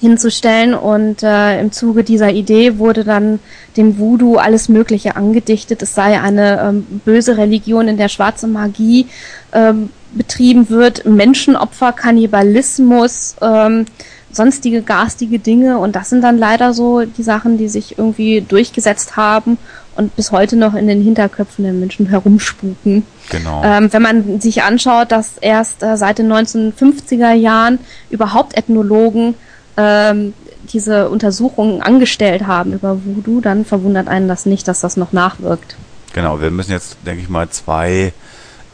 hinzustellen 0.00 0.74
und 0.74 1.22
äh, 1.22 1.60
im 1.60 1.72
Zuge 1.72 2.04
dieser 2.04 2.30
Idee 2.30 2.78
wurde 2.78 3.04
dann 3.04 3.38
dem 3.76 3.98
Voodoo 3.98 4.36
alles 4.36 4.68
Mögliche 4.68 5.16
angedichtet. 5.16 5.82
Es 5.82 5.94
sei 5.94 6.20
eine 6.20 6.60
ähm, 6.60 6.86
böse 7.04 7.36
Religion, 7.36 7.88
in 7.88 7.96
der 7.96 8.08
schwarze 8.08 8.46
Magie 8.46 9.06
ähm, 9.52 9.90
betrieben 10.12 10.70
wird, 10.70 11.04
Menschenopfer, 11.04 11.92
Kannibalismus, 11.92 13.36
ähm, 13.40 13.86
sonstige 14.32 14.82
garstige 14.82 15.38
Dinge 15.38 15.78
und 15.78 15.96
das 15.96 16.10
sind 16.10 16.22
dann 16.22 16.38
leider 16.38 16.74
so 16.74 17.04
die 17.04 17.22
Sachen, 17.22 17.58
die 17.58 17.68
sich 17.68 17.98
irgendwie 17.98 18.42
durchgesetzt 18.42 19.16
haben 19.16 19.58
und 19.96 20.14
bis 20.14 20.30
heute 20.30 20.56
noch 20.56 20.74
in 20.74 20.86
den 20.86 21.02
Hinterköpfen 21.02 21.64
der 21.64 21.72
Menschen 21.72 22.06
herumspuken. 22.06 23.04
Genau. 23.30 23.62
Ähm, 23.64 23.92
wenn 23.92 24.02
man 24.02 24.40
sich 24.40 24.62
anschaut, 24.62 25.10
dass 25.10 25.38
erst 25.38 25.82
äh, 25.82 25.96
seit 25.96 26.18
den 26.18 26.30
1950er 26.30 27.32
Jahren 27.32 27.78
überhaupt 28.10 28.56
Ethnologen 28.56 29.34
ähm, 29.76 30.34
diese 30.72 31.08
Untersuchungen 31.08 31.82
angestellt 31.82 32.46
haben 32.46 32.72
über 32.72 33.04
Voodoo, 33.04 33.40
dann 33.40 33.64
verwundert 33.64 34.08
einen 34.08 34.28
das 34.28 34.46
nicht, 34.46 34.66
dass 34.68 34.80
das 34.80 34.96
noch 34.96 35.12
nachwirkt. 35.12 35.76
Genau, 36.12 36.40
wir 36.40 36.50
müssen 36.50 36.72
jetzt, 36.72 36.96
denke 37.04 37.22
ich 37.22 37.28
mal, 37.28 37.48
zwei 37.50 38.12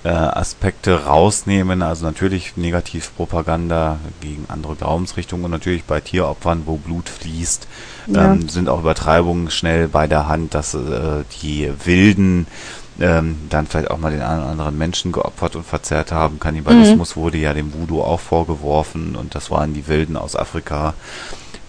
äh, 0.04 0.08
Aspekte 0.08 1.04
rausnehmen. 1.04 1.82
Also 1.82 2.04
natürlich 2.04 2.56
Negativpropaganda 2.56 3.98
gegen 4.20 4.44
andere 4.48 4.74
Glaubensrichtungen 4.74 5.44
und 5.44 5.50
natürlich 5.50 5.84
bei 5.84 6.00
Tieropfern, 6.00 6.62
wo 6.66 6.76
Blut 6.76 7.08
fließt, 7.08 7.66
ja. 8.08 8.32
ähm, 8.32 8.48
sind 8.48 8.68
auch 8.68 8.80
Übertreibungen 8.80 9.50
schnell 9.50 9.88
bei 9.88 10.06
der 10.06 10.28
Hand, 10.28 10.54
dass 10.54 10.74
äh, 10.74 11.24
die 11.42 11.70
Wilden 11.84 12.46
ähm, 13.00 13.36
dann 13.48 13.66
vielleicht 13.66 13.90
auch 13.90 13.98
mal 13.98 14.12
den 14.12 14.22
einen 14.22 14.40
oder 14.40 14.50
anderen 14.50 14.78
Menschen 14.78 15.12
geopfert 15.12 15.56
und 15.56 15.64
verzehrt 15.64 16.12
haben. 16.12 16.38
Kannibalismus 16.38 17.16
mhm. 17.16 17.20
wurde 17.20 17.38
ja 17.38 17.52
dem 17.52 17.72
Voodoo 17.72 18.02
auch 18.02 18.20
vorgeworfen 18.20 19.16
und 19.16 19.34
das 19.34 19.50
waren 19.50 19.74
die 19.74 19.88
Wilden 19.88 20.16
aus 20.16 20.36
Afrika, 20.36 20.94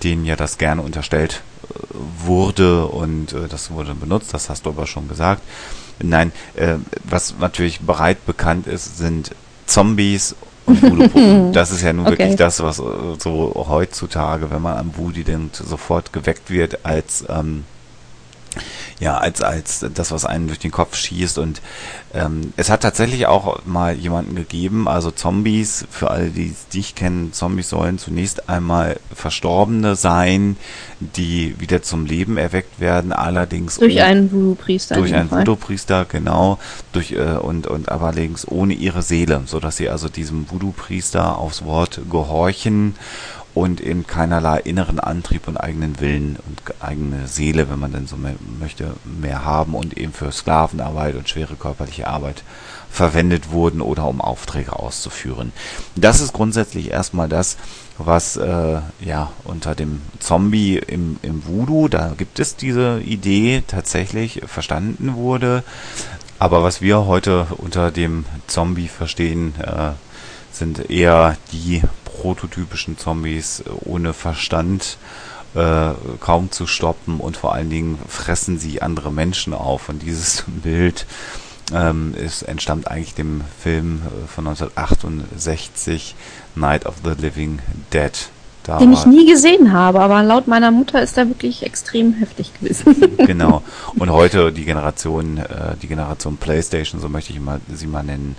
denen 0.03 0.25
ja 0.25 0.35
das 0.35 0.57
gerne 0.57 0.81
unterstellt 0.81 1.41
äh, 1.63 2.25
wurde 2.25 2.85
und 2.87 3.33
äh, 3.33 3.47
das 3.47 3.71
wurde 3.71 3.95
benutzt, 3.95 4.33
das 4.33 4.49
hast 4.49 4.65
du 4.65 4.69
aber 4.69 4.87
schon 4.87 5.07
gesagt. 5.07 5.41
Nein, 6.01 6.31
äh, 6.55 6.75
was 7.03 7.35
natürlich 7.39 7.79
bereit 7.81 8.25
bekannt 8.25 8.67
ist, 8.67 8.97
sind 8.97 9.31
Zombies 9.65 10.35
und 10.65 10.81
Voodoo-Puppen. 10.81 11.53
das 11.53 11.71
ist 11.71 11.81
ja 11.81 11.93
nun 11.93 12.05
okay. 12.07 12.17
wirklich 12.17 12.35
das, 12.35 12.61
was 12.61 12.79
äh, 12.79 12.83
so 13.19 13.65
heutzutage, 13.69 14.49
wenn 14.51 14.61
man 14.61 14.77
am 14.77 14.97
Voodoo 14.97 15.23
denkt, 15.23 15.55
sofort 15.55 16.11
geweckt 16.13 16.49
wird 16.49 16.85
als 16.85 17.23
ähm, 17.29 17.65
ja, 19.03 19.17
als, 19.17 19.41
als 19.41 19.85
das, 19.93 20.11
was 20.11 20.23
einen 20.23 20.47
durch 20.47 20.59
den 20.59 20.71
Kopf 20.71 20.95
schießt. 20.95 21.37
Und 21.37 21.61
ähm, 22.13 22.53
es 22.55 22.69
hat 22.69 22.81
tatsächlich 22.81 23.27
auch 23.27 23.65
mal 23.65 23.95
jemanden 23.95 24.35
gegeben, 24.35 24.87
also 24.87 25.11
Zombies, 25.11 25.85
für 25.91 26.09
alle, 26.09 26.29
die 26.29 26.51
es 26.51 26.73
nicht 26.73 26.95
kennen, 26.95 27.33
Zombies 27.33 27.69
sollen 27.69 27.97
zunächst 27.97 28.47
einmal 28.47 28.97
Verstorbene 29.13 29.97
sein, 29.97 30.55
die 31.01 31.59
wieder 31.59 31.81
zum 31.81 32.05
Leben 32.05 32.37
erweckt 32.37 32.79
werden, 32.79 33.11
allerdings 33.11 33.77
durch 33.77 34.01
einen 34.01 34.31
Voodoo-Priester. 34.31 34.95
Durch 34.95 35.13
einen 35.13 35.29
Voodoo-Priester, 35.29 36.05
genau, 36.05 36.57
durch 36.93 37.11
äh, 37.11 37.35
und 37.35 37.67
und 37.67 37.89
aber 37.89 38.07
allerdings 38.07 38.47
ohne 38.47 38.73
ihre 38.73 39.01
Seele, 39.01 39.41
so 39.47 39.59
dass 39.59 39.75
sie 39.75 39.89
also 39.89 40.07
diesem 40.07 40.49
Voodoo-Priester 40.49 41.37
aufs 41.37 41.65
Wort 41.65 41.99
gehorchen 42.09 42.95
und 43.53 43.81
eben 43.81 44.07
keinerlei 44.07 44.59
inneren 44.59 44.99
Antrieb 44.99 45.47
und 45.47 45.57
eigenen 45.57 45.99
Willen 45.99 46.37
und 46.47 46.61
eigene 46.81 47.27
Seele, 47.27 47.69
wenn 47.69 47.79
man 47.79 47.91
denn 47.91 48.07
so 48.07 48.17
möchte, 48.59 48.93
mehr 49.03 49.45
haben 49.45 49.75
und 49.75 49.97
eben 49.97 50.11
für 50.11 50.31
Sklavenarbeit 50.31 51.15
und 51.15 51.29
schwere 51.29 51.55
körperliche 51.55 52.07
Arbeit 52.07 52.43
verwendet 52.89 53.51
wurden 53.51 53.81
oder 53.81 54.07
um 54.07 54.21
Aufträge 54.21 54.73
auszuführen. 54.73 55.51
Das 55.95 56.19
ist 56.19 56.33
grundsätzlich 56.33 56.91
erstmal 56.91 57.29
das, 57.29 57.57
was 57.97 58.37
äh, 58.37 58.79
ja 59.01 59.31
unter 59.43 59.75
dem 59.75 60.01
Zombie 60.19 60.77
im, 60.77 61.17
im 61.21 61.45
Voodoo, 61.45 61.87
da 61.87 62.13
gibt 62.17 62.39
es 62.39 62.55
diese 62.55 62.99
Idee 63.01 63.63
tatsächlich 63.67 64.41
verstanden 64.45 65.15
wurde. 65.15 65.63
Aber 66.39 66.63
was 66.63 66.81
wir 66.81 67.05
heute 67.05 67.47
unter 67.57 67.91
dem 67.91 68.25
Zombie 68.47 68.87
verstehen, 68.87 69.53
äh, 69.59 69.91
sind 70.51 70.89
eher 70.89 71.37
die 71.51 71.81
prototypischen 72.21 72.97
Zombies 72.97 73.63
ohne 73.81 74.13
Verstand, 74.13 74.97
äh, 75.55 75.91
kaum 76.19 76.51
zu 76.51 76.67
stoppen 76.67 77.19
und 77.19 77.37
vor 77.37 77.53
allen 77.53 77.69
Dingen 77.69 77.99
fressen 78.07 78.57
sie 78.57 78.81
andere 78.81 79.11
Menschen 79.11 79.53
auf. 79.53 79.89
Und 79.89 80.01
dieses 80.01 80.45
Bild 80.63 81.05
ähm, 81.73 82.13
ist, 82.15 82.43
entstammt 82.43 82.87
eigentlich 82.87 83.15
dem 83.15 83.41
Film 83.61 84.01
äh, 84.05 84.27
von 84.27 84.47
1968 84.47 86.15
Night 86.55 86.85
of 86.85 86.95
the 87.03 87.11
Living 87.19 87.59
Dead. 87.91 88.11
Da 88.63 88.77
den 88.77 88.93
ich 88.93 89.05
nie 89.05 89.29
gesehen 89.29 89.73
habe, 89.73 89.99
aber 89.99 90.23
laut 90.23 90.47
meiner 90.47 90.71
Mutter 90.71 91.01
ist 91.03 91.17
er 91.17 91.27
wirklich 91.27 91.63
extrem 91.63 92.13
heftig 92.13 92.53
gewesen. 92.57 92.95
genau. 93.17 93.61
Und 93.95 94.09
heute 94.09 94.53
die 94.53 94.63
Generation, 94.63 95.37
äh, 95.37 95.75
die 95.81 95.87
Generation 95.87 96.37
PlayStation, 96.37 97.01
so 97.01 97.09
möchte 97.09 97.33
ich 97.33 97.41
mal, 97.41 97.59
sie 97.73 97.87
mal 97.87 98.03
nennen, 98.03 98.37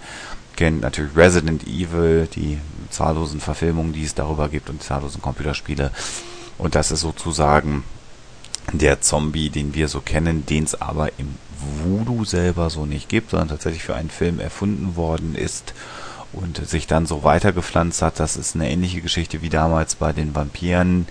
kennt 0.57 0.81
natürlich 0.81 1.15
Resident 1.15 1.67
Evil, 1.67 2.27
die 2.35 2.59
zahllosen 2.95 3.41
Verfilmungen, 3.41 3.93
die 3.93 4.05
es 4.05 4.15
darüber 4.15 4.49
gibt 4.49 4.71
und 4.71 4.83
zahllosen 4.83 5.21
Computerspiele. 5.21 5.91
Und 6.59 6.75
das 6.75 6.91
ist 6.91 7.01
sozusagen 7.01 7.85
der 8.73 9.01
Zombie, 9.01 9.51
den 9.51 9.75
wir 9.75 9.89
so 9.89 10.01
kennen, 10.01 10.47
den 10.47 10.65
es 10.65 10.81
aber 10.81 11.11
im 11.19 11.35
Voodoo 11.83 12.25
selber 12.25 12.71
so 12.71 12.87
nicht 12.87 13.09
gibt, 13.09 13.31
sondern 13.31 13.49
tatsächlich 13.49 13.83
für 13.83 13.95
einen 13.95 14.11
Film 14.11 14.41
erfunden 14.41 14.97
worden 14.97 15.35
ist 15.35 15.75
und 16.33 16.67
sich 16.67 16.87
dann 16.87 17.07
so 17.07 17.23
weitergepflanzt 17.25 18.03
hat. 18.03 18.21
Das 18.21 18.37
ist 18.37 18.55
eine 18.55 18.71
ähnliche 18.71 19.01
Geschichte 19.01 19.43
wie 19.43 19.49
damals 19.49 19.95
bei 19.95 20.13
den 20.13 20.35
Vampiren, 20.35 21.07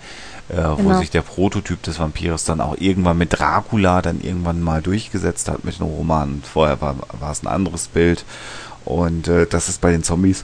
äh, 0.50 0.56
genau. 0.56 0.78
wo 0.80 0.94
sich 0.96 1.10
der 1.10 1.22
Prototyp 1.22 1.82
des 1.84 2.00
Vampires 2.00 2.44
dann 2.44 2.62
auch 2.62 2.76
irgendwann 2.78 3.18
mit 3.18 3.40
Dracula 3.40 4.02
dann 4.02 4.22
irgendwann 4.22 4.62
mal 4.62 4.82
durchgesetzt 4.82 5.48
hat 5.50 5.64
mit 5.64 5.80
einem 5.80 5.90
Roman. 5.90 6.44
Vorher 6.44 6.82
war, 6.82 6.96
war 7.20 7.32
es 7.32 7.44
ein 7.44 7.48
anderes 7.48 7.88
Bild. 7.88 8.26
Und 8.86 9.28
äh, 9.30 9.48
das 9.48 9.70
ist 9.70 9.80
bei 9.80 9.92
den 9.92 10.04
Zombies 10.04 10.44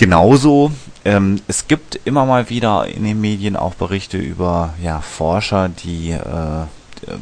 genauso. 0.00 0.72
Ähm, 1.04 1.42
es 1.46 1.68
gibt 1.68 2.00
immer 2.06 2.24
mal 2.24 2.48
wieder 2.48 2.86
in 2.86 3.04
den 3.04 3.20
Medien 3.20 3.54
auch 3.54 3.74
Berichte 3.74 4.16
über 4.16 4.72
ja, 4.82 5.02
Forscher, 5.02 5.68
die 5.68 6.12
äh, 6.12 6.64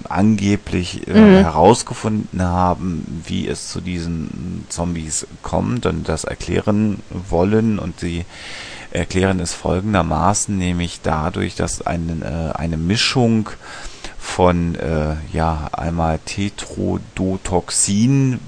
angeblich 0.08 1.08
äh, 1.08 1.20
mhm. 1.20 1.42
herausgefunden 1.42 2.40
haben, 2.40 3.22
wie 3.26 3.48
es 3.48 3.68
zu 3.68 3.80
diesen 3.80 4.64
Zombies 4.68 5.26
kommt 5.42 5.86
und 5.86 6.08
das 6.08 6.22
erklären 6.22 7.02
wollen 7.10 7.80
und 7.80 7.98
sie 7.98 8.24
erklären 8.92 9.40
es 9.40 9.54
folgendermaßen, 9.54 10.56
nämlich 10.56 11.00
dadurch, 11.02 11.56
dass 11.56 11.84
eine, 11.84 12.52
äh, 12.54 12.56
eine 12.56 12.76
Mischung 12.76 13.50
von 14.28 14.76
äh, 14.76 15.16
ja 15.32 15.68
einmal 15.72 16.20
Tetrodotoxin 16.24 18.38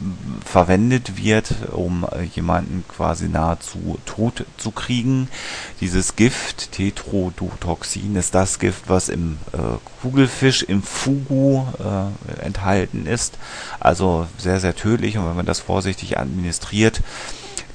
verwendet 0.44 1.16
wird, 1.16 1.54
um 1.72 2.06
äh, 2.12 2.22
jemanden 2.22 2.84
quasi 2.86 3.28
nahezu 3.28 3.98
tot 4.04 4.44
zu 4.56 4.70
kriegen. 4.70 5.28
Dieses 5.80 6.14
Gift 6.16 6.72
Tetrodotoxin 6.72 8.14
ist 8.14 8.34
das 8.34 8.58
Gift, 8.58 8.88
was 8.88 9.08
im 9.08 9.38
äh, 9.52 9.78
Kugelfisch 10.02 10.62
im 10.62 10.82
Fugu 10.82 11.64
äh, 11.78 12.08
enthalten 12.44 13.06
ist, 13.06 13.38
also 13.80 14.26
sehr 14.38 14.60
sehr 14.60 14.76
tödlich 14.76 15.16
und 15.18 15.26
wenn 15.26 15.36
man 15.36 15.46
das 15.46 15.60
vorsichtig 15.60 16.18
administriert, 16.18 17.00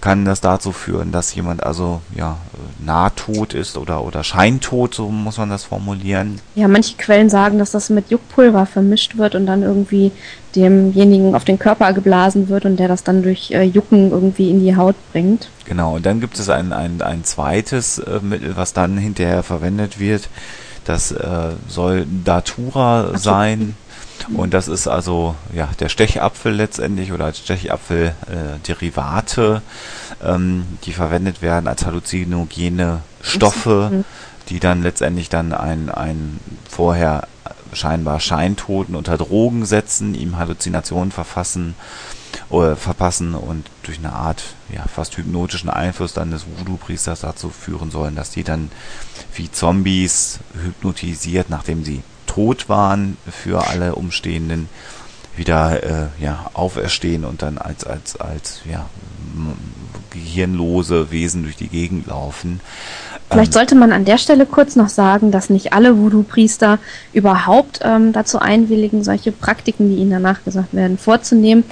kann 0.05 0.23
das 0.23 0.39
dazu 0.39 0.71
führen, 0.71 1.11
dass 1.11 1.33
jemand 1.33 1.63
also 1.63 1.99
ja 2.15 2.37
nahtot 2.77 3.55
ist 3.55 3.75
oder 3.75 4.03
oder 4.03 4.23
scheintot, 4.23 4.93
so 4.93 5.09
muss 5.09 5.39
man 5.39 5.49
das 5.49 5.63
formulieren. 5.63 6.39
Ja, 6.53 6.67
manche 6.67 6.95
Quellen 6.95 7.27
sagen, 7.27 7.57
dass 7.57 7.71
das 7.71 7.89
mit 7.89 8.11
Juckpulver 8.11 8.67
vermischt 8.67 9.17
wird 9.17 9.33
und 9.33 9.47
dann 9.47 9.63
irgendwie 9.63 10.11
demjenigen 10.55 11.33
auf 11.33 11.43
den 11.43 11.57
Körper 11.57 11.91
geblasen 11.91 12.49
wird 12.49 12.65
und 12.65 12.77
der 12.77 12.87
das 12.87 13.03
dann 13.03 13.23
durch 13.23 13.49
äh, 13.49 13.63
Jucken 13.63 14.11
irgendwie 14.11 14.51
in 14.51 14.59
die 14.59 14.75
Haut 14.75 14.95
bringt. 15.11 15.49
Genau, 15.65 15.95
und 15.95 16.05
dann 16.05 16.21
gibt 16.21 16.37
es 16.37 16.49
ein, 16.51 16.71
ein, 16.71 17.01
ein 17.01 17.23
zweites 17.23 17.97
äh, 17.97 18.19
Mittel, 18.21 18.55
was 18.55 18.73
dann 18.73 18.99
hinterher 18.99 19.41
verwendet 19.41 19.99
wird. 19.99 20.29
Das 20.85 21.11
äh, 21.13 21.53
soll 21.67 22.05
Datura 22.23 23.17
sein. 23.17 23.75
Und 24.33 24.53
das 24.53 24.67
ist 24.67 24.87
also 24.87 25.35
ja 25.53 25.69
der 25.79 25.89
Stechapfel 25.89 26.53
letztendlich 26.53 27.11
oder 27.11 27.33
Stechapfel-Derivate, 27.33 29.61
äh, 30.21 30.33
ähm, 30.33 30.65
die 30.85 30.93
verwendet 30.93 31.41
werden 31.41 31.67
als 31.67 31.85
halluzinogene 31.85 33.01
Stoffe, 33.21 33.89
mhm. 33.91 34.05
die 34.49 34.59
dann 34.59 34.83
letztendlich 34.83 35.29
dann 35.29 35.53
ein, 35.53 35.89
ein 35.89 36.39
vorher 36.69 37.27
scheinbar 37.73 38.19
Scheintoten 38.19 38.95
unter 38.95 39.17
Drogen 39.17 39.65
setzen, 39.65 40.13
ihm 40.15 40.37
Halluzinationen 40.37 41.11
verfassen 41.11 41.75
oder 42.49 42.75
verpassen 42.75 43.33
und 43.33 43.69
durch 43.83 43.99
eine 43.99 44.13
Art 44.13 44.43
ja 44.73 44.83
fast 44.87 45.17
hypnotischen 45.17 45.69
Einfluss 45.69 46.13
dann 46.13 46.31
des 46.31 46.45
Voodoo-Priesters 46.57 47.21
dazu 47.21 47.49
führen 47.49 47.91
sollen, 47.91 48.15
dass 48.15 48.31
die 48.31 48.43
dann 48.43 48.71
wie 49.33 49.51
Zombies 49.51 50.39
hypnotisiert, 50.61 51.49
nachdem 51.49 51.83
sie 51.83 52.03
tot 52.35 52.67
waren 52.67 53.15
für 53.31 53.65
alle 53.69 53.95
Umstehenden, 53.95 54.67
wieder 55.37 55.83
äh, 55.83 56.23
ja, 56.23 56.49
auferstehen 56.53 57.23
und 57.23 57.41
dann 57.41 57.57
als, 57.57 57.85
als, 57.85 58.19
als 58.19 58.59
ja, 58.69 58.85
gehirnlose 60.11 61.11
Wesen 61.11 61.43
durch 61.43 61.55
die 61.55 61.69
Gegend 61.69 62.07
laufen. 62.07 62.59
Vielleicht 63.29 63.51
ähm, 63.51 63.53
sollte 63.53 63.75
man 63.75 63.93
an 63.93 64.03
der 64.03 64.17
Stelle 64.17 64.45
kurz 64.45 64.75
noch 64.75 64.89
sagen, 64.89 65.31
dass 65.31 65.49
nicht 65.49 65.71
alle 65.71 65.97
Voodoo-Priester 65.97 66.77
überhaupt 67.13 67.79
ähm, 67.83 68.11
dazu 68.11 68.39
einwilligen, 68.39 69.03
solche 69.03 69.31
Praktiken, 69.31 69.89
die 69.89 70.01
ihnen 70.01 70.11
danach 70.11 70.43
gesagt 70.43 70.73
werden, 70.73 70.97
vorzunehmen. 70.97 71.63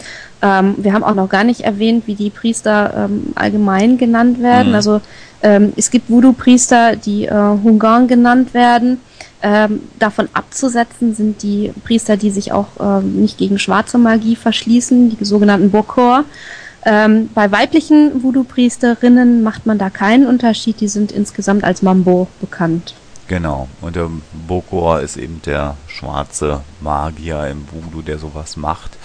Ähm, 0.42 0.76
wir 0.78 0.94
haben 0.94 1.04
auch 1.04 1.16
noch 1.16 1.30
gar 1.30 1.44
nicht 1.44 1.62
erwähnt, 1.62 2.08
wie 2.08 2.16
die 2.16 2.30
Priester 2.30 3.08
ähm, 3.10 3.34
allgemein 3.36 3.98
genannt 3.98 4.42
werden. 4.42 4.70
Mhm. 4.70 4.76
Also 4.76 5.02
ähm, 5.42 5.74
es 5.76 5.92
gibt 5.92 6.10
Voodoo-Priester, 6.10 6.96
die 6.96 7.26
äh, 7.26 7.34
Hungan 7.34 8.08
genannt 8.08 8.54
werden 8.54 9.00
ähm, 9.44 9.82
davon 10.00 10.30
abzusetzen 10.34 11.14
sind 11.14 11.44
die 11.44 11.74
Priester, 11.84 12.16
die 12.16 12.32
sich 12.32 12.54
auch 12.54 12.68
ähm, 12.80 13.22
nicht 13.22 13.38
gegen 13.38 13.60
schwarze 13.60 13.98
Magie 13.98 14.38
verschließen, 14.38 15.18
die 15.18 15.26
sogenannten 15.26 15.70
Bokor. 15.70 16.24
Ähm, 16.86 17.30
bei 17.34 17.52
weiblichen 17.52 18.24
Voodoo-Priesterinnen 18.24 19.44
macht 19.44 19.66
man 19.66 19.78
da 19.78 19.90
keinen 19.90 20.28
Unterschied, 20.28 20.80
die 20.80 20.88
sind 20.88 21.12
insgesamt 21.12 21.66
als 21.66 21.82
Mambo 21.82 22.28
bekannt. 22.40 22.96
Genau, 23.28 23.68
und 23.82 23.98
der 23.98 24.10
Bokor 24.48 25.02
ist 25.02 25.18
eben 25.18 25.42
der 25.46 25.76
schwarze 25.88 26.62
Magier 26.80 27.48
im 27.48 27.66
Voodoo, 27.70 28.02
der 28.02 28.20
sowas 28.20 28.56
macht. 28.56 28.98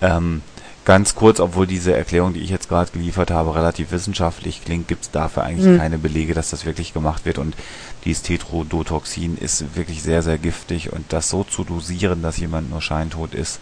Ähm, 0.00 0.42
Ganz 0.86 1.16
kurz, 1.16 1.40
obwohl 1.40 1.66
diese 1.66 1.96
Erklärung, 1.96 2.32
die 2.32 2.40
ich 2.40 2.50
jetzt 2.50 2.68
gerade 2.68 2.92
geliefert 2.92 3.32
habe, 3.32 3.56
relativ 3.56 3.90
wissenschaftlich 3.90 4.64
klingt, 4.64 4.86
gibt 4.86 5.02
es 5.02 5.10
dafür 5.10 5.42
eigentlich 5.42 5.66
mhm. 5.66 5.78
keine 5.78 5.98
Belege, 5.98 6.32
dass 6.32 6.50
das 6.50 6.64
wirklich 6.64 6.94
gemacht 6.94 7.24
wird. 7.24 7.38
Und 7.38 7.56
dieses 8.04 8.22
Tetrodotoxin 8.22 9.36
ist 9.36 9.74
wirklich 9.74 10.04
sehr, 10.04 10.22
sehr 10.22 10.38
giftig. 10.38 10.92
Und 10.92 11.12
das 11.12 11.28
so 11.28 11.42
zu 11.42 11.64
dosieren, 11.64 12.22
dass 12.22 12.38
jemand 12.38 12.70
nur 12.70 12.80
scheintot 12.80 13.34
ist, 13.34 13.58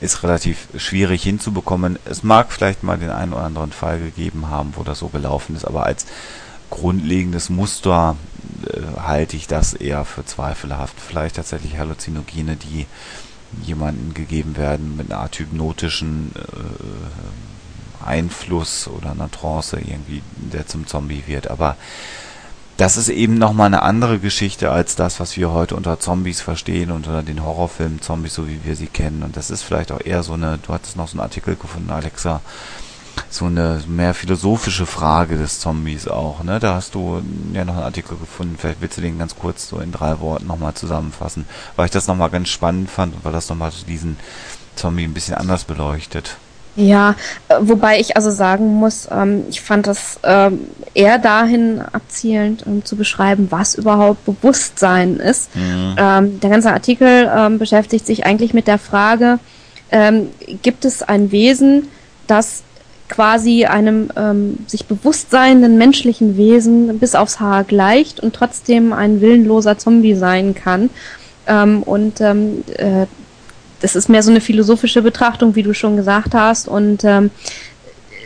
ist 0.00 0.24
relativ 0.24 0.66
schwierig 0.76 1.22
hinzubekommen. 1.22 1.96
Es 2.04 2.24
mag 2.24 2.50
vielleicht 2.50 2.82
mal 2.82 2.98
den 2.98 3.10
einen 3.10 3.34
oder 3.34 3.44
anderen 3.44 3.70
Fall 3.70 4.00
gegeben 4.00 4.48
haben, 4.48 4.72
wo 4.74 4.82
das 4.82 4.98
so 4.98 5.06
gelaufen 5.06 5.54
ist, 5.54 5.64
aber 5.64 5.86
als 5.86 6.06
grundlegendes 6.70 7.50
Muster 7.50 8.16
äh, 8.66 9.00
halte 9.00 9.36
ich 9.36 9.46
das 9.46 9.74
eher 9.74 10.04
für 10.04 10.24
zweifelhaft. 10.24 10.96
Vielleicht 10.98 11.36
tatsächlich 11.36 11.78
Halluzinogene, 11.78 12.56
die 12.56 12.86
jemanden 13.62 14.14
gegeben 14.14 14.56
werden 14.56 14.96
mit 14.96 15.10
einer 15.10 15.20
Art 15.20 15.38
hypnotischen 15.38 16.32
äh, 16.36 18.04
Einfluss 18.06 18.88
oder 18.88 19.12
einer 19.12 19.30
Trance 19.30 19.78
irgendwie, 19.78 20.22
der 20.36 20.66
zum 20.66 20.86
Zombie 20.86 21.24
wird. 21.26 21.48
Aber 21.48 21.76
das 22.76 22.96
ist 22.96 23.08
eben 23.08 23.34
nochmal 23.34 23.66
eine 23.66 23.82
andere 23.82 24.20
Geschichte 24.20 24.70
als 24.70 24.94
das, 24.94 25.18
was 25.18 25.36
wir 25.36 25.50
heute 25.50 25.74
unter 25.74 25.98
Zombies 25.98 26.40
verstehen 26.40 26.92
und 26.92 27.08
unter 27.08 27.22
den 27.22 27.44
Horrorfilmen 27.44 28.00
Zombies, 28.00 28.34
so 28.34 28.48
wie 28.48 28.60
wir 28.64 28.76
sie 28.76 28.86
kennen. 28.86 29.24
Und 29.24 29.36
das 29.36 29.50
ist 29.50 29.62
vielleicht 29.62 29.90
auch 29.90 30.00
eher 30.00 30.22
so 30.22 30.34
eine, 30.34 30.58
du 30.58 30.72
hattest 30.72 30.96
noch 30.96 31.08
so 31.08 31.14
einen 31.14 31.22
Artikel 31.22 31.56
gefunden, 31.56 31.90
Alexa, 31.90 32.40
so 33.30 33.46
eine 33.46 33.82
mehr 33.86 34.14
philosophische 34.14 34.86
Frage 34.86 35.36
des 35.36 35.60
Zombies 35.60 36.08
auch. 36.08 36.42
Ne? 36.42 36.58
Da 36.60 36.74
hast 36.74 36.94
du 36.94 37.22
ja 37.52 37.64
noch 37.64 37.74
einen 37.74 37.84
Artikel 37.84 38.16
gefunden. 38.16 38.56
Vielleicht 38.58 38.80
willst 38.80 38.96
du 38.96 39.02
den 39.02 39.18
ganz 39.18 39.36
kurz 39.36 39.68
so 39.68 39.78
in 39.80 39.92
drei 39.92 40.20
Worten 40.20 40.46
nochmal 40.46 40.74
zusammenfassen, 40.74 41.46
weil 41.76 41.86
ich 41.86 41.92
das 41.92 42.06
nochmal 42.06 42.30
ganz 42.30 42.48
spannend 42.48 42.90
fand 42.90 43.14
und 43.14 43.24
weil 43.24 43.32
das 43.32 43.48
nochmal 43.48 43.72
diesen 43.86 44.16
Zombie 44.76 45.04
ein 45.04 45.14
bisschen 45.14 45.34
anders 45.34 45.64
beleuchtet. 45.64 46.36
Ja, 46.78 47.16
äh, 47.48 47.56
wobei 47.60 47.98
ich 47.98 48.16
also 48.16 48.30
sagen 48.30 48.74
muss, 48.74 49.08
ähm, 49.10 49.44
ich 49.50 49.60
fand 49.60 49.88
das 49.88 50.20
ähm, 50.22 50.60
eher 50.94 51.18
dahin 51.18 51.80
abzielend 51.80 52.64
um 52.66 52.84
zu 52.84 52.94
beschreiben, 52.94 53.48
was 53.50 53.74
überhaupt 53.74 54.24
Bewusstsein 54.24 55.16
ist. 55.16 55.54
Mhm. 55.56 55.96
Ähm, 55.98 56.40
der 56.40 56.50
ganze 56.50 56.72
Artikel 56.72 57.28
ähm, 57.34 57.58
beschäftigt 57.58 58.06
sich 58.06 58.26
eigentlich 58.26 58.54
mit 58.54 58.68
der 58.68 58.78
Frage, 58.78 59.40
ähm, 59.90 60.28
gibt 60.62 60.84
es 60.84 61.02
ein 61.02 61.32
Wesen, 61.32 61.88
das 62.28 62.62
quasi 63.08 63.64
einem 63.64 64.10
ähm, 64.16 64.58
sich 64.66 64.86
bewusstseinenden 64.86 65.78
menschlichen 65.78 66.36
Wesen 66.36 66.98
bis 66.98 67.14
aufs 67.14 67.40
Haar 67.40 67.64
gleicht 67.64 68.20
und 68.20 68.34
trotzdem 68.34 68.92
ein 68.92 69.20
willenloser 69.20 69.78
Zombie 69.78 70.14
sein 70.14 70.54
kann. 70.54 70.90
und 71.46 72.20
äh, 72.20 73.06
das 73.80 73.96
ist 73.96 74.08
mehr 74.08 74.22
so 74.22 74.30
eine 74.30 74.40
philosophische 74.40 75.02
Betrachtung, 75.02 75.54
wie 75.54 75.62
du 75.62 75.72
schon 75.72 75.96
gesagt 75.96 76.34
hast. 76.34 76.68
Und 76.68 77.04
ähm, 77.04 77.30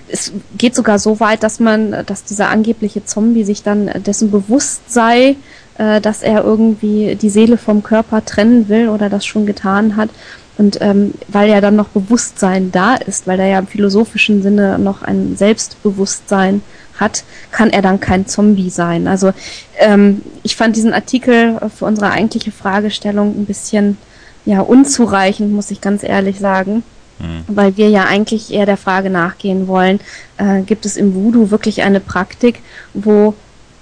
es 0.09 0.33
geht 0.59 0.75
sogar 0.75 0.99
so 0.99 1.21
weit, 1.21 1.43
dass 1.43 1.61
man, 1.61 2.05
dass 2.07 2.25
dieser 2.25 2.49
angebliche 2.49 3.05
Zombie 3.05 3.45
sich 3.45 3.63
dann 3.63 3.91
dessen 4.05 4.31
bewusst 4.31 4.93
sei, 4.93 5.37
äh, 5.79 6.01
dass 6.01 6.23
er 6.23 6.45
irgendwie 6.45 7.17
die 7.17 7.31
Seele 7.31 7.57
vom 7.57 7.83
Körper 7.83 8.25
trennen 8.25 8.69
will 8.69 8.89
oder 8.89 9.09
das 9.09 9.25
schon 9.25 9.47
getan 9.47 9.97
hat. 9.97 10.11
Und 10.59 10.79
ähm, 10.81 11.15
weil 11.29 11.49
ja 11.49 11.61
dann 11.61 11.77
noch 11.77 11.89
Bewusstsein 11.89 12.73
da 12.73 12.95
ist, 12.95 13.27
weil 13.27 13.41
er 13.41 13.47
ja 13.47 13.59
im 13.59 13.67
philosophischen 13.67 14.43
Sinne 14.43 14.79
noch 14.79 15.03
ein 15.03 15.37
Selbstbewusstsein 15.37 16.63
hat, 17.01 17.25
kann 17.51 17.71
er 17.71 17.83
dann 17.83 18.01
kein 18.01 18.27
Zombie 18.27 18.71
sein. 18.71 19.09
Also 19.09 19.33
ähm, 19.79 20.23
ich 20.43 20.57
fand 20.57 20.77
diesen 20.77 20.93
Artikel 20.93 21.59
für 21.75 21.87
unsere 21.87 22.11
eigentliche 22.11 22.53
Fragestellung 22.53 23.35
ein 23.37 23.47
bisschen 23.47 23.97
ja 24.45 24.61
unzureichend, 24.61 25.53
muss 25.53 25.71
ich 25.71 25.81
ganz 25.81 26.03
ehrlich 26.03 26.39
sagen. 26.39 26.83
Mhm. 27.19 27.45
Weil 27.49 27.77
wir 27.77 27.89
ja 27.89 28.05
eigentlich 28.05 28.53
eher 28.53 28.67
der 28.67 28.77
Frage 28.77 29.11
nachgehen 29.11 29.69
wollen, 29.69 30.01
äh, 30.37 30.63
gibt 30.63 30.85
es 30.85 30.97
im 30.97 31.15
Voodoo 31.15 31.51
wirklich 31.51 31.83
eine 31.83 32.01
Praktik, 32.01 32.61
wo 32.95 33.35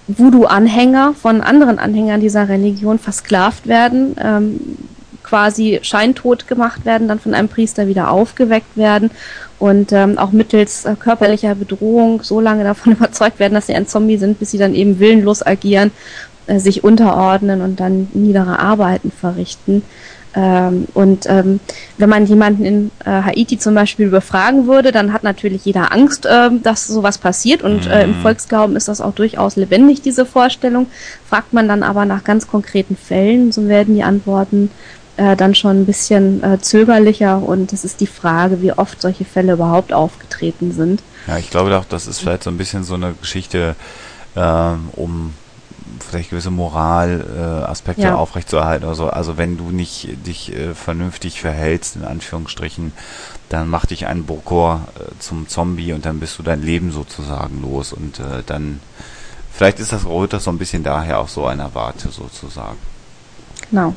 Voodoo-Anhänger 0.09 1.14
von 1.14 1.40
anderen 1.40 1.78
Anhängern 1.78 2.20
dieser 2.20 2.48
Religion 2.48 2.98
versklavt 2.98 3.66
werden, 3.66 4.16
ähm, 4.22 4.61
quasi 5.30 5.78
scheintot 5.82 6.48
gemacht 6.48 6.84
werden, 6.84 7.06
dann 7.06 7.20
von 7.20 7.34
einem 7.34 7.48
Priester 7.48 7.86
wieder 7.86 8.10
aufgeweckt 8.10 8.76
werden 8.76 9.12
und 9.60 9.92
ähm, 9.92 10.18
auch 10.18 10.32
mittels 10.32 10.84
äh, 10.84 10.96
körperlicher 10.98 11.54
Bedrohung 11.54 12.24
so 12.24 12.40
lange 12.40 12.64
davon 12.64 12.92
überzeugt 12.98 13.38
werden, 13.38 13.54
dass 13.54 13.68
sie 13.68 13.74
ein 13.74 13.86
Zombie 13.86 14.18
sind, 14.18 14.40
bis 14.40 14.50
sie 14.50 14.58
dann 14.58 14.74
eben 14.74 14.98
willenlos 14.98 15.46
agieren, 15.46 15.92
äh, 16.48 16.58
sich 16.58 16.82
unterordnen 16.82 17.60
und 17.62 17.78
dann 17.78 18.08
niedere 18.12 18.58
Arbeiten 18.58 19.12
verrichten. 19.12 19.82
Ähm, 20.34 20.86
und 20.94 21.26
ähm, 21.28 21.58
wenn 21.98 22.08
man 22.08 22.24
jemanden 22.24 22.64
in 22.64 22.90
äh, 23.04 23.10
Haiti 23.10 23.58
zum 23.58 23.74
Beispiel 23.74 24.10
befragen 24.10 24.66
würde, 24.66 24.92
dann 24.92 25.12
hat 25.12 25.24
natürlich 25.24 25.64
jeder 25.64 25.92
Angst, 25.92 26.24
äh, 26.26 26.50
dass 26.62 26.86
sowas 26.86 27.18
passiert. 27.18 27.62
Und 27.62 27.86
äh, 27.86 28.04
im 28.04 28.10
mhm. 28.10 28.22
Volksglauben 28.22 28.76
ist 28.76 28.88
das 28.88 29.00
auch 29.00 29.14
durchaus 29.14 29.56
lebendig, 29.56 30.02
diese 30.02 30.24
Vorstellung. 30.24 30.86
Fragt 31.28 31.52
man 31.52 31.66
dann 31.66 31.82
aber 31.82 32.04
nach 32.04 32.22
ganz 32.22 32.46
konkreten 32.46 32.96
Fällen, 32.96 33.50
so 33.50 33.66
werden 33.66 33.94
die 33.94 34.04
Antworten 34.04 34.70
äh, 35.20 35.37
dann 35.37 35.54
schon 35.54 35.83
ein 35.83 35.87
bisschen 35.87 36.42
äh, 36.42 36.61
zögerlicher. 36.61 37.42
Und 37.42 37.72
es 37.74 37.85
ist 37.85 38.00
die 38.00 38.06
Frage, 38.06 38.62
wie 38.62 38.72
oft 38.72 39.02
solche 39.02 39.26
Fälle 39.26 39.52
überhaupt 39.52 39.92
aufgetreten 39.92 40.72
sind. 40.72 41.02
Ja, 41.26 41.37
ich 41.37 41.50
glaube 41.50 41.76
auch, 41.76 41.85
das 41.85 42.06
ist 42.06 42.20
vielleicht 42.20 42.44
so 42.44 42.50
ein 42.50 42.56
bisschen 42.56 42.85
so 42.85 42.94
eine 42.94 43.12
Geschichte, 43.12 43.76
ähm, 44.35 44.88
um 44.96 45.35
vielleicht 46.09 46.30
gewisse 46.30 46.50
Moralaspekte 46.50 48.02
äh, 48.02 48.06
ja. 48.06 48.14
aufrechtzuerhalten 48.14 48.87
oder 48.87 48.94
so. 48.94 49.09
Also 49.11 49.37
wenn 49.37 49.59
du 49.59 49.70
nicht 49.70 50.09
dich 50.26 50.56
äh, 50.56 50.74
vernünftig 50.74 51.40
verhältst, 51.40 51.96
in 51.96 52.04
Anführungsstrichen, 52.04 52.92
dann 53.50 53.68
macht 53.68 53.90
dich 53.90 54.06
ein 54.06 54.24
Bokor 54.24 54.88
äh, 54.98 55.02
zum 55.18 55.48
Zombie 55.48 55.92
und 55.92 56.06
dann 56.06 56.18
bist 56.18 56.38
du 56.38 56.42
dein 56.42 56.62
Leben 56.62 56.92
sozusagen 56.92 57.61
los 57.61 57.92
und 57.92 58.20
äh, 58.20 58.42
dann 58.46 58.80
vielleicht 59.52 59.80
ist 59.80 59.92
das 59.92 60.06
rot 60.06 60.33
das 60.33 60.44
so 60.44 60.50
ein 60.50 60.59
bisschen 60.59 60.83
daher 60.83 61.18
auch 61.18 61.28
so 61.28 61.44
einer 61.44 61.74
Warte 61.74 62.09
sozusagen. 62.09 62.78
Genau. 63.70 63.94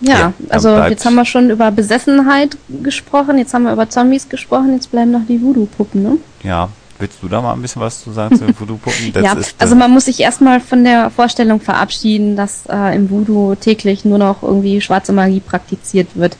Ja, 0.00 0.18
ja 0.18 0.32
also 0.48 0.76
jetzt 0.78 1.04
haben 1.04 1.14
wir 1.14 1.24
schon 1.24 1.50
über 1.50 1.70
Besessenheit 1.70 2.56
gesprochen, 2.82 3.38
jetzt 3.38 3.54
haben 3.54 3.64
wir 3.64 3.72
über 3.72 3.88
Zombies 3.88 4.28
gesprochen, 4.28 4.74
jetzt 4.74 4.90
bleiben 4.90 5.10
noch 5.10 5.26
die 5.28 5.40
Voodoo-Puppen, 5.40 6.02
ne? 6.02 6.16
Ja, 6.42 6.68
Willst 7.00 7.22
du 7.22 7.28
da 7.28 7.40
mal 7.40 7.54
ein 7.54 7.62
bisschen 7.62 7.80
was 7.80 8.02
zu 8.02 8.12
sagen 8.12 8.36
zu 8.36 8.44
den 8.44 8.60
Voodoo-Puppen? 8.60 9.14
ja, 9.24 9.32
ist, 9.32 9.54
also 9.58 9.74
man 9.74 9.90
muss 9.90 10.04
sich 10.04 10.20
erstmal 10.20 10.60
von 10.60 10.84
der 10.84 11.08
Vorstellung 11.08 11.58
verabschieden, 11.58 12.36
dass 12.36 12.66
äh, 12.68 12.94
im 12.94 13.08
Voodoo 13.08 13.54
täglich 13.54 14.04
nur 14.04 14.18
noch 14.18 14.42
irgendwie 14.42 14.82
schwarze 14.82 15.14
Magie 15.14 15.40
praktiziert 15.40 16.08
wird 16.14 16.36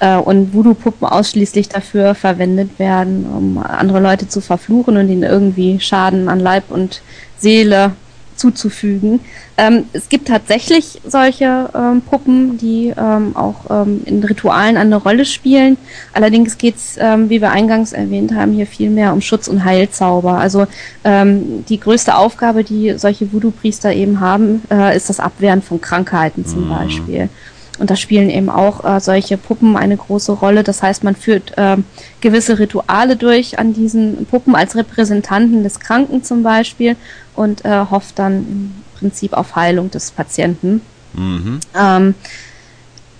äh, 0.00 0.16
und 0.16 0.52
Voodoo-Puppen 0.52 1.08
ausschließlich 1.08 1.70
dafür 1.70 2.14
verwendet 2.14 2.78
werden, 2.78 3.24
um 3.24 3.56
andere 3.56 4.00
Leute 4.00 4.28
zu 4.28 4.42
verfluchen 4.42 4.98
und 4.98 5.08
ihnen 5.08 5.22
irgendwie 5.22 5.80
Schaden 5.80 6.28
an 6.28 6.40
Leib 6.40 6.64
und 6.68 7.00
Seele 7.38 7.92
zuzufügen. 8.36 9.20
Ähm, 9.56 9.84
es 9.92 10.08
gibt 10.08 10.28
tatsächlich 10.28 11.00
solche 11.06 11.68
ähm, 11.74 12.02
Puppen, 12.02 12.58
die 12.58 12.92
ähm, 12.96 13.36
auch 13.36 13.70
ähm, 13.70 14.02
in 14.04 14.24
Ritualen 14.24 14.76
eine 14.76 14.96
Rolle 14.96 15.24
spielen. 15.24 15.76
Allerdings 16.12 16.58
geht 16.58 16.76
es, 16.76 16.96
ähm, 16.98 17.30
wie 17.30 17.40
wir 17.40 17.50
eingangs 17.50 17.92
erwähnt 17.92 18.34
haben, 18.34 18.52
hier 18.52 18.66
viel 18.66 18.90
mehr 18.90 19.12
um 19.12 19.20
Schutz- 19.20 19.48
und 19.48 19.64
Heilzauber. 19.64 20.38
Also 20.38 20.66
ähm, 21.04 21.64
die 21.68 21.78
größte 21.78 22.16
Aufgabe, 22.16 22.64
die 22.64 22.98
solche 22.98 23.32
Voodoo-Priester 23.32 23.92
eben 23.92 24.20
haben, 24.20 24.62
äh, 24.70 24.96
ist 24.96 25.08
das 25.08 25.20
Abwehren 25.20 25.62
von 25.62 25.80
Krankheiten 25.80 26.46
zum 26.46 26.66
mhm. 26.66 26.70
Beispiel. 26.70 27.28
Und 27.78 27.90
da 27.90 27.96
spielen 27.96 28.28
eben 28.28 28.50
auch 28.50 28.84
äh, 28.84 29.00
solche 29.00 29.38
Puppen 29.38 29.76
eine 29.76 29.96
große 29.96 30.32
Rolle. 30.32 30.62
Das 30.62 30.82
heißt, 30.82 31.04
man 31.04 31.16
führt 31.16 31.56
äh, 31.56 31.78
gewisse 32.20 32.58
Rituale 32.58 33.16
durch 33.16 33.58
an 33.58 33.72
diesen 33.72 34.26
Puppen 34.26 34.54
als 34.54 34.76
Repräsentanten 34.76 35.62
des 35.62 35.80
Kranken 35.80 36.22
zum 36.22 36.42
Beispiel 36.42 36.96
und 37.34 37.64
äh, 37.64 37.86
hofft 37.90 38.18
dann 38.18 38.34
im 38.34 38.74
Prinzip 38.98 39.32
auf 39.32 39.56
Heilung 39.56 39.90
des 39.90 40.10
Patienten. 40.10 40.82
Mhm. 41.14 41.60
Ähm, 41.78 42.14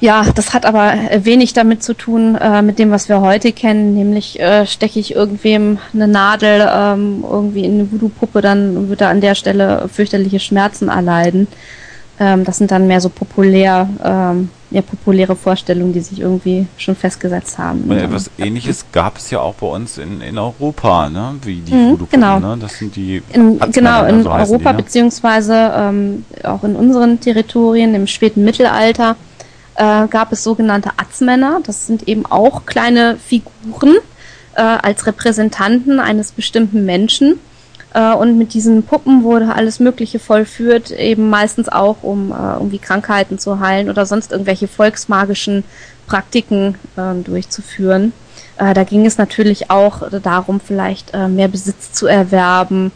ja, 0.03 0.25
das 0.35 0.53
hat 0.53 0.67
aber 0.67 0.95
wenig 1.19 1.53
damit 1.53 1.85
zu 1.85 1.95
tun 1.95 2.35
äh, 2.35 2.61
mit 2.61 2.81
dem, 2.81 2.91
was 2.91 3.09
wir 3.09 3.21
heute 3.21 3.53
kennen, 3.53 3.95
nämlich 3.95 4.41
äh, 4.41 4.67
stecke 4.67 4.99
ich 4.99 5.15
irgendwem 5.15 5.79
eine 5.95 6.09
Nadel 6.09 6.69
ähm, 6.75 7.23
irgendwie 7.23 7.65
in 7.65 7.75
eine 7.75 7.93
Voodoo-Puppe, 7.93 8.41
dann 8.41 8.89
wird 8.89 9.01
er 9.01 9.11
an 9.11 9.21
der 9.21 9.37
Stelle 9.37 9.89
fürchterliche 9.93 10.41
Schmerzen 10.41 10.89
erleiden. 10.89 11.47
Ähm, 12.23 12.45
das 12.45 12.59
sind 12.59 12.71
dann 12.71 12.87
mehr 12.87 13.01
so 13.01 13.09
populär, 13.09 13.89
ähm, 14.05 14.49
ja, 14.71 14.81
populäre 14.81 15.35
Vorstellungen, 15.35 15.93
die 15.93 15.99
sich 15.99 16.21
irgendwie 16.21 16.69
schon 16.77 16.95
festgesetzt 16.95 17.59
haben. 17.59 17.83
Und 17.89 17.99
etwas 17.99 18.31
ähnliches 18.39 18.87
gab 18.93 19.17
es 19.17 19.29
ja 19.33 19.41
auch 19.41 19.55
bei 19.55 19.67
uns 19.67 19.99
in, 19.99 20.21
in 20.21 20.39
Europa, 20.39 21.11
ne? 21.11 21.35
wie 21.43 21.57
die 21.57 21.75
mhm, 21.75 22.07
Genau. 22.09 22.39
Ne? 22.39 22.59
Das 22.61 22.79
sind 22.79 22.95
die 22.95 23.23
in, 23.33 23.59
genau, 23.73 24.05
in 24.05 24.23
so 24.23 24.31
Europa 24.31 24.71
die, 24.71 24.77
ne? 24.77 24.83
beziehungsweise 24.85 25.73
ähm, 25.77 26.25
auch 26.45 26.63
in 26.63 26.77
unseren 26.77 27.19
Territorien 27.19 27.93
im 27.97 28.07
späten 28.07 28.45
Mittelalter 28.45 29.17
äh, 29.75 30.07
gab 30.07 30.31
es 30.31 30.45
sogenannte 30.45 30.91
Atzmänner. 30.99 31.59
Das 31.67 31.89
sind 31.89 32.07
eben 32.07 32.25
auch 32.25 32.67
kleine 32.67 33.17
Figuren 33.17 33.97
äh, 34.55 34.63
als 34.63 35.09
Repräsentanten 35.09 35.99
eines 35.99 36.31
bestimmten 36.31 36.85
Menschen 36.85 37.41
äh, 37.95 38.15
und 38.15 38.39
mit 38.39 38.55
diesen 38.55 38.83
Puppen 38.83 39.23
wurde 39.23 39.55
alles 39.55 39.81
Mögliche 39.81 40.19
vollführt, 40.19 40.91
eben 40.91 41.31
meistens 41.31 41.69
auch, 41.69 42.03
um 42.03 42.33
äh, 42.33 42.55
irgendwie 42.55 42.79
Krankheiten 42.79 43.39
zu 43.39 43.61
heilen 43.61 43.91
oder 43.91 44.07
sonst 44.07 44.33
irgendwelche 44.33 44.69
volksmagischen 44.69 45.65
Praktiken 46.07 46.77
äh, 46.97 47.15
durchzuführen. 47.23 48.13
Da 48.59 48.85
ging 48.85 49.07
es 49.07 49.17
natürlich 49.19 49.71
auch 49.71 50.09
darum, 50.23 50.61
vielleicht 50.61 51.15
äh, 51.15 51.27
mehr 51.27 51.49
Besitz 51.49 51.91
zu 51.93 52.07
erwerben 52.07 52.93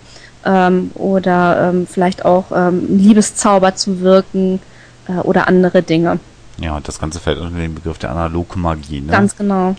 ähm, 0.46 0.92
oder 0.94 1.70
ähm, 1.70 1.86
vielleicht 1.86 2.24
auch 2.24 2.46
ähm, 2.54 2.86
Liebeszauber 2.96 3.74
zu 3.74 4.00
wirken 4.00 4.60
äh, 5.08 5.18
oder 5.18 5.48
andere 5.48 5.82
Dinge. 5.82 6.20
Ja, 6.58 6.76
und 6.76 6.88
das 6.88 6.98
Ganze 6.98 7.20
fällt 7.20 7.38
unter 7.38 7.58
den 7.58 7.74
Begriff 7.74 7.98
der 7.98 8.10
Analogmagie. 8.10 9.00
Ne? 9.00 9.12
Ganz 9.12 9.36
genau. 9.36 9.76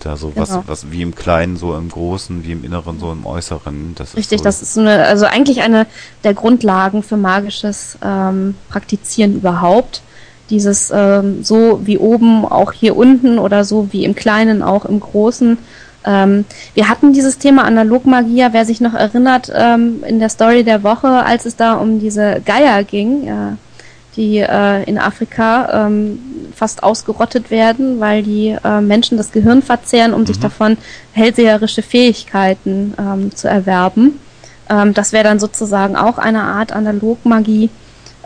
Da 0.00 0.16
so 0.16 0.30
genau. 0.30 0.40
was, 0.40 0.58
was 0.66 0.90
wie 0.90 1.02
im 1.02 1.14
Kleinen, 1.14 1.56
so 1.56 1.76
im 1.76 1.90
Großen, 1.90 2.44
wie 2.44 2.52
im 2.52 2.64
Inneren, 2.64 2.98
so 2.98 3.12
im 3.12 3.26
Äußeren. 3.26 3.94
Das 3.96 4.16
Richtig, 4.16 4.38
so 4.38 4.44
das 4.44 4.62
ist 4.62 4.78
eine, 4.78 5.04
also 5.04 5.26
eigentlich 5.26 5.60
eine 5.60 5.86
der 6.24 6.34
Grundlagen 6.34 7.02
für 7.02 7.16
magisches 7.16 7.98
ähm, 8.02 8.54
Praktizieren 8.68 9.36
überhaupt. 9.36 10.02
Dieses 10.48 10.90
ähm, 10.92 11.44
so 11.44 11.80
wie 11.84 11.98
oben 11.98 12.44
auch 12.44 12.72
hier 12.72 12.96
unten 12.96 13.38
oder 13.38 13.64
so 13.64 13.92
wie 13.92 14.04
im 14.04 14.14
Kleinen 14.14 14.62
auch 14.62 14.84
im 14.84 14.98
Großen. 14.98 15.58
Ähm, 16.04 16.44
wir 16.74 16.88
hatten 16.88 17.12
dieses 17.12 17.38
Thema 17.38 17.64
Analogmagie, 17.64 18.46
wer 18.50 18.64
sich 18.64 18.80
noch 18.80 18.94
erinnert, 18.94 19.52
ähm, 19.54 20.02
in 20.06 20.18
der 20.18 20.30
Story 20.30 20.64
der 20.64 20.82
Woche, 20.82 21.08
als 21.08 21.44
es 21.44 21.56
da 21.56 21.74
um 21.74 22.00
diese 22.00 22.40
Geier 22.44 22.82
ging. 22.84 23.24
Ja 23.26 23.56
die 24.16 24.38
äh, 24.38 24.82
in 24.84 24.98
Afrika 24.98 25.86
ähm, 25.86 26.18
fast 26.60 26.82
ausgerottet 26.82 27.50
werden, 27.50 28.00
weil 28.00 28.22
die 28.22 28.54
äh, 28.62 28.82
Menschen 28.82 29.16
das 29.16 29.32
Gehirn 29.32 29.62
verzehren, 29.62 30.12
um 30.12 30.20
mhm. 30.20 30.26
sich 30.26 30.38
davon 30.38 30.76
hellseherische 31.12 31.80
Fähigkeiten 31.80 32.92
ähm, 32.98 33.34
zu 33.34 33.48
erwerben. 33.48 34.20
Ähm, 34.68 34.92
das 34.92 35.14
wäre 35.14 35.24
dann 35.24 35.40
sozusagen 35.40 35.96
auch 35.96 36.18
eine 36.18 36.42
Art 36.42 36.72
Analogmagie, 36.72 37.70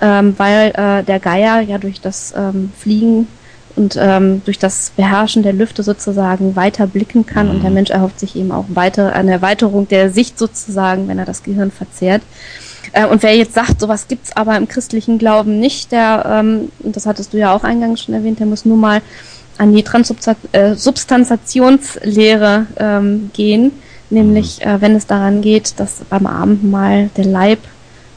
ähm, 0.00 0.34
weil 0.36 0.72
äh, 0.74 1.04
der 1.04 1.20
Geier 1.20 1.60
ja 1.60 1.78
durch 1.78 2.00
das 2.00 2.34
ähm, 2.36 2.72
Fliegen 2.76 3.28
und 3.76 3.96
ähm, 4.00 4.42
durch 4.44 4.58
das 4.58 4.90
Beherrschen 4.96 5.44
der 5.44 5.52
Lüfte 5.52 5.84
sozusagen 5.84 6.56
weiter 6.56 6.88
blicken 6.88 7.26
kann 7.26 7.46
mhm. 7.46 7.54
und 7.54 7.62
der 7.62 7.70
Mensch 7.70 7.90
erhofft 7.90 8.18
sich 8.18 8.34
eben 8.34 8.50
auch 8.50 8.66
weiter 8.68 9.12
eine 9.12 9.30
Erweiterung 9.30 9.86
der 9.86 10.10
Sicht 10.10 10.40
sozusagen, 10.40 11.06
wenn 11.06 11.20
er 11.20 11.24
das 11.24 11.44
Gehirn 11.44 11.70
verzehrt. 11.70 12.22
Äh, 12.94 13.06
und 13.06 13.22
wer 13.24 13.36
jetzt 13.36 13.54
sagt, 13.54 13.80
sowas 13.80 14.06
gibt's 14.08 14.36
aber 14.36 14.56
im 14.56 14.68
christlichen 14.68 15.18
Glauben 15.18 15.58
nicht, 15.58 15.90
der, 15.92 16.24
ähm, 16.26 16.70
und 16.78 16.96
das 16.96 17.06
hattest 17.06 17.32
du 17.32 17.38
ja 17.38 17.52
auch 17.52 17.64
eingangs 17.64 18.02
schon 18.02 18.14
erwähnt, 18.14 18.38
der 18.38 18.46
muss 18.46 18.64
nur 18.64 18.76
mal 18.76 19.02
an 19.58 19.74
die 19.74 19.82
Transsubstantiationslehre 19.82 22.66
äh, 22.76 22.84
ähm, 22.84 23.30
gehen, 23.32 23.72
nämlich 24.10 24.60
mhm. 24.60 24.66
äh, 24.70 24.80
wenn 24.80 24.94
es 24.94 25.08
daran 25.08 25.42
geht, 25.42 25.74
dass 25.78 26.02
beim 26.08 26.26
Abendmahl 26.26 27.10
der 27.16 27.24
Leib 27.24 27.58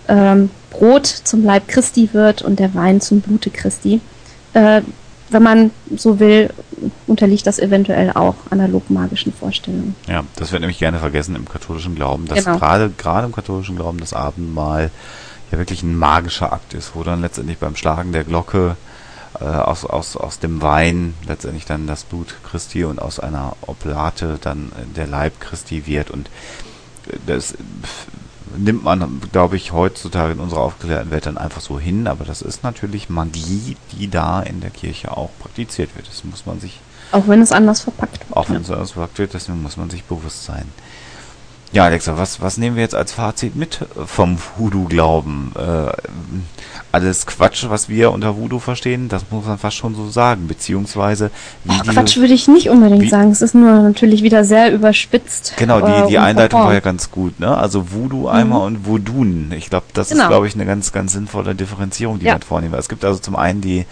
ähm, 0.07 0.51
Brot 0.69 1.07
zum 1.07 1.43
Leib 1.43 1.67
Christi 1.67 2.09
wird 2.13 2.43
und 2.43 2.59
der 2.59 2.75
Wein 2.75 3.01
zum 3.01 3.21
Blute 3.21 3.49
Christi. 3.49 3.99
Äh, 4.53 4.83
wenn 5.29 5.43
man 5.43 5.71
so 5.95 6.19
will, 6.19 6.49
unterliegt 7.07 7.47
das 7.47 7.59
eventuell 7.59 8.11
auch 8.11 8.35
analog 8.49 8.89
magischen 8.89 9.33
Vorstellungen. 9.33 9.95
Ja, 10.07 10.23
das 10.35 10.51
wird 10.51 10.61
nämlich 10.61 10.79
gerne 10.79 10.99
vergessen 10.99 11.35
im 11.35 11.47
katholischen 11.47 11.95
Glauben, 11.95 12.25
dass 12.25 12.45
genau. 12.45 12.57
gerade 12.57 12.91
gerade 12.97 13.25
im 13.25 13.33
katholischen 13.33 13.75
Glauben 13.75 13.99
das 13.99 14.13
Abendmahl 14.13 14.91
ja 15.51 15.57
wirklich 15.57 15.83
ein 15.83 15.95
magischer 15.95 16.53
Akt 16.53 16.73
ist, 16.73 16.91
wo 16.93 17.03
dann 17.03 17.21
letztendlich 17.21 17.57
beim 17.57 17.75
Schlagen 17.75 18.11
der 18.11 18.23
Glocke 18.23 18.75
äh, 19.39 19.45
aus, 19.45 19.85
aus, 19.85 20.15
aus 20.17 20.39
dem 20.39 20.61
Wein 20.61 21.13
letztendlich 21.27 21.65
dann 21.65 21.87
das 21.87 22.03
Blut 22.03 22.35
Christi 22.43 22.83
und 22.83 23.01
aus 23.01 23.19
einer 23.19 23.55
Oblate 23.61 24.37
dann 24.41 24.71
der 24.95 25.07
Leib 25.07 25.39
Christi 25.39 25.85
wird 25.85 26.11
und 26.11 26.29
das 27.25 27.55
nimmt 28.55 28.83
man, 28.83 29.21
glaube 29.31 29.55
ich, 29.55 29.73
heutzutage 29.73 30.33
in 30.33 30.39
unserer 30.39 30.61
aufgeklärten 30.61 31.11
Welt 31.11 31.25
dann 31.25 31.37
einfach 31.37 31.61
so 31.61 31.79
hin, 31.79 32.07
aber 32.07 32.25
das 32.25 32.41
ist 32.41 32.63
natürlich 32.63 33.09
Magie, 33.09 33.75
die 33.91 34.09
da 34.09 34.41
in 34.41 34.61
der 34.61 34.69
Kirche 34.69 35.15
auch 35.15 35.29
praktiziert 35.39 35.95
wird. 35.95 36.07
Das 36.07 36.23
muss 36.23 36.45
man 36.45 36.59
sich. 36.59 36.79
Auch 37.11 37.27
wenn 37.27 37.41
es 37.41 37.51
anders 37.51 37.81
verpackt 37.81 38.19
wird. 38.19 38.37
Auch 38.37 38.49
wenn 38.49 38.61
es 38.61 38.71
anders 38.71 38.91
verpackt 38.91 39.19
wird, 39.19 39.33
deswegen 39.33 39.61
muss 39.61 39.77
man 39.77 39.89
sich 39.89 40.03
bewusst 40.03 40.45
sein. 40.45 40.65
Ja, 41.73 41.83
Alexa, 41.83 42.17
was, 42.17 42.41
was 42.41 42.57
nehmen 42.57 42.75
wir 42.75 42.83
jetzt 42.83 42.95
als 42.95 43.11
Fazit 43.11 43.55
mit 43.55 43.85
vom 44.05 44.37
Voodoo-Glauben? 44.57 45.51
Äh, 45.55 45.91
alles 46.91 47.25
Quatsch, 47.25 47.65
was 47.67 47.89
wir 47.89 48.11
unter 48.11 48.37
Voodoo 48.37 48.59
verstehen, 48.59 49.09
das 49.09 49.25
muss 49.29 49.45
man 49.45 49.57
fast 49.57 49.75
schon 49.75 49.93
so 49.93 50.09
sagen, 50.09 50.47
beziehungsweise 50.47 51.29
wie 51.65 51.71
Ach, 51.77 51.85
Quatsch 51.85 52.17
würde 52.17 52.33
ich 52.33 52.47
nicht 52.47 52.69
unbedingt 52.69 53.03
wie, 53.03 53.09
sagen, 53.09 53.31
es 53.31 53.41
ist 53.41 53.53
nur 53.53 53.81
natürlich 53.81 54.23
wieder 54.23 54.45
sehr 54.45 54.73
überspitzt. 54.73 55.53
Genau, 55.57 55.81
die, 55.81 55.91
äh, 55.91 56.07
die 56.07 56.17
Einleitung 56.17 56.61
war 56.61 56.73
ja 56.73 56.79
ganz 56.79 57.11
gut, 57.11 57.39
ne? 57.39 57.55
Also 57.55 57.91
Voodoo 57.91 58.27
einmal 58.27 58.59
mhm. 58.59 58.65
und 58.77 58.85
Voodoo. 58.87 59.25
Ich 59.55 59.69
glaube, 59.69 59.85
das 59.93 60.09
genau. 60.09 60.23
ist, 60.23 60.29
glaube 60.29 60.47
ich, 60.47 60.55
eine 60.55 60.65
ganz, 60.65 60.93
ganz 60.93 61.13
sinnvolle 61.13 61.53
Differenzierung, 61.53 62.19
die 62.19 62.25
ja. 62.25 62.33
man 62.33 62.41
vornehmen. 62.41 62.73
Es 62.75 62.87
gibt 62.87 63.03
also 63.03 63.19
zum 63.19 63.35
einen 63.35 63.61
die 63.61 63.85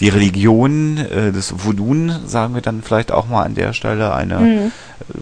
die 0.00 0.08
Religion 0.08 0.98
äh, 0.98 1.32
des 1.32 1.54
Voodoo, 1.64 1.94
sagen 2.26 2.54
wir 2.54 2.62
dann 2.62 2.82
vielleicht 2.82 3.12
auch 3.12 3.28
mal 3.28 3.44
an 3.44 3.54
der 3.54 3.72
Stelle, 3.72 4.12
eine 4.12 4.38
mhm. 4.38 4.72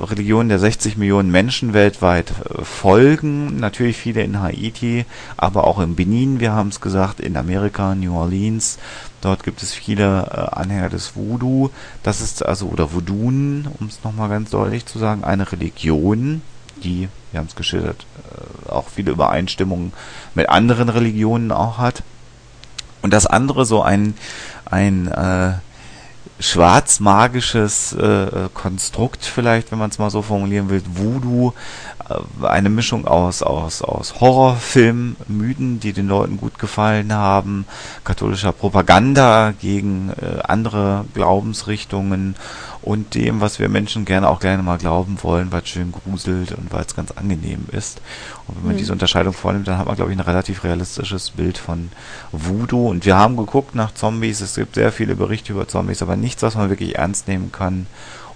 Religion 0.01 0.49
der 0.49 0.59
60 0.59 0.97
Millionen 0.97 1.31
Menschen 1.31 1.75
weltweit 1.75 1.92
äh, 2.01 2.65
folgen. 2.65 3.57
Natürlich 3.57 3.97
viele 3.97 4.23
in 4.23 4.41
Haiti, 4.41 5.05
aber 5.37 5.65
auch 5.65 5.81
in 5.81 5.97
Benin, 5.97 6.41
wir 6.41 6.53
haben 6.53 6.69
es 6.69 6.81
gesagt, 6.81 7.21
in 7.21 7.37
Amerika, 7.37 7.95
New 7.95 8.17
Orleans. 8.17 8.79
Dort 9.21 9.43
gibt 9.45 9.63
es 9.63 9.75
viele 9.75 10.27
äh, 10.31 10.57
Anhänger 10.57 10.89
des 10.89 11.17
Voodoo. 11.17 11.71
Das 12.03 12.21
ist 12.21 12.45
also, 12.45 12.67
oder 12.67 12.93
Voodoo, 12.93 13.29
um 13.29 13.87
es 13.89 14.03
nochmal 14.05 14.29
ganz 14.29 14.51
deutlich 14.51 14.87
zu 14.87 14.99
sagen, 14.99 15.25
eine 15.25 15.51
Religion, 15.53 16.43
die, 16.83 17.09
wir 17.31 17.41
haben 17.41 17.49
es 17.49 17.57
geschildert, 17.57 18.07
äh, 18.67 18.71
auch 18.71 18.89
viele 18.89 19.13
Übereinstimmungen 19.13 19.93
mit 20.35 20.49
anderen 20.49 20.89
Religionen 20.89 21.53
auch 21.53 21.79
hat. 21.79 22.03
Und 23.03 23.13
das 23.13 23.27
andere 23.27 23.65
so 23.67 23.83
ein, 23.83 24.15
ein 24.65 25.09
äh, 25.09 25.55
schwarzmagisches 26.43 27.93
äh, 27.93 28.49
Konstrukt 28.53 29.25
vielleicht, 29.25 29.71
wenn 29.71 29.79
man 29.79 29.91
es 29.91 29.99
mal 29.99 30.11
so 30.11 30.23
formulieren 30.23 30.69
will, 30.69 30.83
Voodoo, 30.95 31.53
äh, 32.09 32.47
eine 32.47 32.69
Mischung 32.69 33.07
aus 33.07 33.43
aus 33.43 33.83
aus 33.83 34.21
Horrorfilm, 34.21 35.17
Mythen, 35.29 35.81
die 35.81 35.93
den 35.93 36.09
Leuten 36.09 36.37
gut 36.37 36.59
gefallen 36.59 37.13
haben, 37.13 37.65
katholischer 38.05 38.53
Propaganda 38.53 39.55
gegen 39.61 40.11
äh, 40.11 40.41
andere 40.43 41.05
Glaubensrichtungen 41.15 42.35
und 42.83 43.15
dem, 43.15 43.41
was 43.41 43.59
wir 43.59 43.69
Menschen 43.69 44.05
gerne 44.05 44.29
auch 44.29 44.41
gerne 44.41 44.63
mal 44.63 44.79
glauben 44.79 45.19
wollen, 45.23 45.53
weil 45.53 45.63
es 45.63 45.69
schön 45.69 45.93
gruselt 45.93 46.53
und 46.53 46.73
weil 46.73 46.85
es 46.85 46.97
ganz 46.97 47.13
angenehm 47.13 47.67
ist. 47.71 48.01
Und 48.49 48.57
wenn 48.57 48.65
man 48.65 48.75
mhm. 48.75 48.79
diese 48.79 48.93
Unterscheidung 48.93 49.33
vornimmt, 49.33 49.69
dann 49.69 49.79
hat 49.79 49.87
man, 49.87 49.95
glaube 49.95 50.11
ich, 50.13 50.19
ein 50.19 50.25
relativ 50.25 50.65
realistisches 50.65 51.31
Bild 51.31 51.59
von 51.59 51.91
Voodoo. 52.33 52.89
Und 52.89 53.07
wir 53.07 53.17
haben 53.17 53.37
geguckt 53.37 53.75
nach 53.77 53.95
Zombies. 53.95 54.41
Es 54.41 54.57
gibt 54.57 54.75
sehr 54.75 54.91
viele 54.91 55.15
Berichte 55.15 55.53
über 55.53 55.69
Zombies, 55.69 56.03
aber 56.03 56.17
nichts, 56.17 56.43
was 56.43 56.57
man 56.57 56.71
wirklich 56.71 56.97
ernst 56.97 57.29
nehmen 57.29 57.53
kann, 57.53 57.87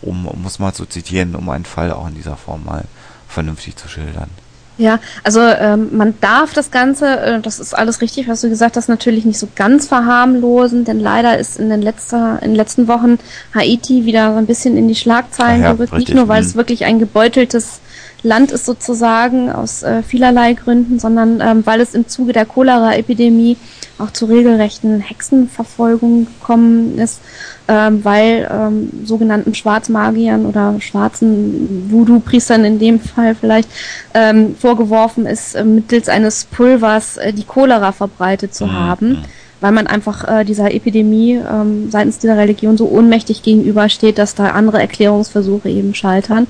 um, 0.00 0.26
um 0.26 0.46
es 0.46 0.60
mal 0.60 0.72
zu 0.72 0.86
zitieren, 0.86 1.34
um 1.34 1.48
einen 1.48 1.64
Fall 1.64 1.92
auch 1.92 2.06
in 2.06 2.14
dieser 2.14 2.36
Form 2.36 2.64
mal 2.64 2.84
vernünftig 3.28 3.76
zu 3.76 3.88
schildern. 3.88 4.30
Ja, 4.78 4.98
also 5.24 5.40
ähm, 5.40 5.96
man 5.96 6.14
darf 6.20 6.52
das 6.52 6.70
Ganze, 6.70 7.18
äh, 7.18 7.40
das 7.40 7.60
ist 7.60 7.74
alles 7.74 8.02
richtig, 8.02 8.28
was 8.28 8.42
du 8.42 8.50
gesagt 8.50 8.76
hast, 8.76 8.88
natürlich 8.88 9.24
nicht 9.24 9.38
so 9.38 9.48
ganz 9.54 9.86
verharmlosen, 9.86 10.84
denn 10.84 11.00
leider 11.00 11.38
ist 11.38 11.58
in 11.58 11.70
den, 11.70 11.80
letzter, 11.80 12.40
in 12.42 12.50
den 12.50 12.56
letzten 12.56 12.86
Wochen 12.86 13.18
Haiti 13.54 14.04
wieder 14.04 14.32
so 14.32 14.38
ein 14.38 14.46
bisschen 14.46 14.76
in 14.76 14.86
die 14.86 14.94
Schlagzeilen 14.94 15.62
ja, 15.62 15.72
gerückt. 15.72 15.94
Nicht 15.94 16.14
nur, 16.14 16.28
weil 16.28 16.42
es 16.42 16.54
mhm. 16.54 16.58
wirklich 16.58 16.84
ein 16.84 16.98
gebeuteltes 16.98 17.80
Land 18.22 18.52
ist 18.52 18.66
sozusagen 18.66 19.50
aus 19.50 19.82
äh, 19.82 20.02
vielerlei 20.02 20.52
Gründen, 20.52 20.98
sondern 20.98 21.40
ähm, 21.40 21.64
weil 21.64 21.80
es 21.80 21.94
im 21.94 22.06
Zuge 22.08 22.32
der 22.32 22.44
Cholera-Epidemie 22.44 23.56
auch 23.98 24.10
zu 24.10 24.26
regelrechten 24.26 25.00
Hexenverfolgungen 25.00 26.26
gekommen 26.26 26.98
ist, 26.98 27.20
ähm, 27.68 28.04
weil 28.04 28.48
ähm, 28.50 28.90
sogenannten 29.04 29.54
Schwarzmagiern 29.54 30.46
oder 30.46 30.80
schwarzen 30.80 31.90
Voodoo-Priestern 31.90 32.64
in 32.64 32.78
dem 32.78 33.00
Fall 33.00 33.34
vielleicht 33.34 33.68
ähm, 34.14 34.54
vorgeworfen 34.56 35.26
ist, 35.26 35.54
äh, 35.54 35.64
mittels 35.64 36.08
eines 36.08 36.44
Pulvers 36.44 37.16
äh, 37.16 37.32
die 37.32 37.44
Cholera 37.44 37.92
verbreitet 37.92 38.54
zu 38.54 38.66
mhm. 38.66 38.72
haben, 38.72 39.24
weil 39.60 39.72
man 39.72 39.86
einfach 39.86 40.28
äh, 40.28 40.44
dieser 40.44 40.72
Epidemie 40.74 41.34
ähm, 41.34 41.90
seitens 41.90 42.18
dieser 42.18 42.36
Religion 42.36 42.76
so 42.76 42.88
ohnmächtig 42.88 43.42
gegenübersteht, 43.42 44.18
dass 44.18 44.34
da 44.34 44.48
andere 44.48 44.80
Erklärungsversuche 44.80 45.68
eben 45.68 45.94
scheitern 45.94 46.46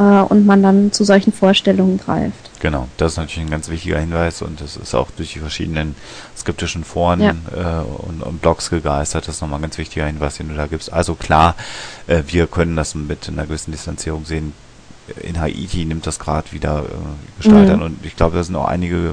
äh, 0.00 0.02
und 0.02 0.46
man 0.46 0.62
dann 0.62 0.92
zu 0.92 1.04
solchen 1.04 1.32
Vorstellungen 1.32 1.98
greift. 1.98 2.50
Genau, 2.60 2.88
das 2.96 3.12
ist 3.12 3.18
natürlich 3.18 3.46
ein 3.46 3.50
ganz 3.50 3.68
wichtiger 3.70 3.98
Hinweis 3.98 4.42
und 4.42 4.60
es 4.60 4.76
ist 4.76 4.94
auch 4.94 5.10
durch 5.16 5.32
die 5.32 5.38
verschiedenen 5.38 5.94
skeptischen 6.40 6.84
Foren 6.84 7.20
ja. 7.20 7.30
äh, 7.30 7.84
und, 7.84 8.22
und, 8.22 8.42
Blogs 8.42 8.70
gegeistert. 8.70 9.28
Das 9.28 9.36
ist 9.36 9.40
nochmal 9.40 9.58
ein 9.58 9.62
ganz 9.62 9.78
wichtiger 9.78 10.06
Hinweis, 10.06 10.36
den 10.36 10.48
du 10.48 10.56
da 10.56 10.66
gibst. 10.66 10.92
Also 10.92 11.14
klar, 11.14 11.54
äh, 12.06 12.22
wir 12.26 12.46
können 12.46 12.76
das 12.76 12.94
mit 12.94 13.28
einer 13.28 13.46
gewissen 13.46 13.72
Distanzierung 13.72 14.24
sehen. 14.24 14.52
In 15.22 15.40
Haiti 15.40 15.84
nimmt 15.84 16.06
das 16.06 16.18
gerade 16.18 16.52
wieder 16.52 16.84
äh, 16.84 17.42
Gestalt 17.42 17.68
mhm. 17.68 17.74
an 17.74 17.82
und 17.82 18.04
ich 18.04 18.16
glaube, 18.16 18.36
da 18.36 18.44
sind 18.44 18.56
auch 18.56 18.68
einige 18.68 18.96
äh, 18.96 19.12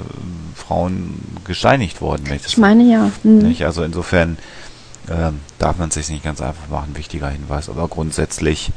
Frauen 0.56 1.20
gesteinigt 1.46 2.02
worden. 2.02 2.26
Ich 2.46 2.58
meine 2.58 2.84
ja. 2.84 3.12
Mhm. 3.24 3.56
Also 3.62 3.84
insofern 3.84 4.38
ähm, 5.10 5.40
darf 5.60 5.78
man 5.78 5.90
es 5.90 5.96
sich 5.96 6.10
nicht 6.10 6.24
ganz 6.24 6.42
einfach 6.42 6.68
machen. 6.70 6.96
Wichtiger 6.96 7.30
Hinweis. 7.30 7.70
Aber 7.70 7.88
grundsätzlich 7.88 8.72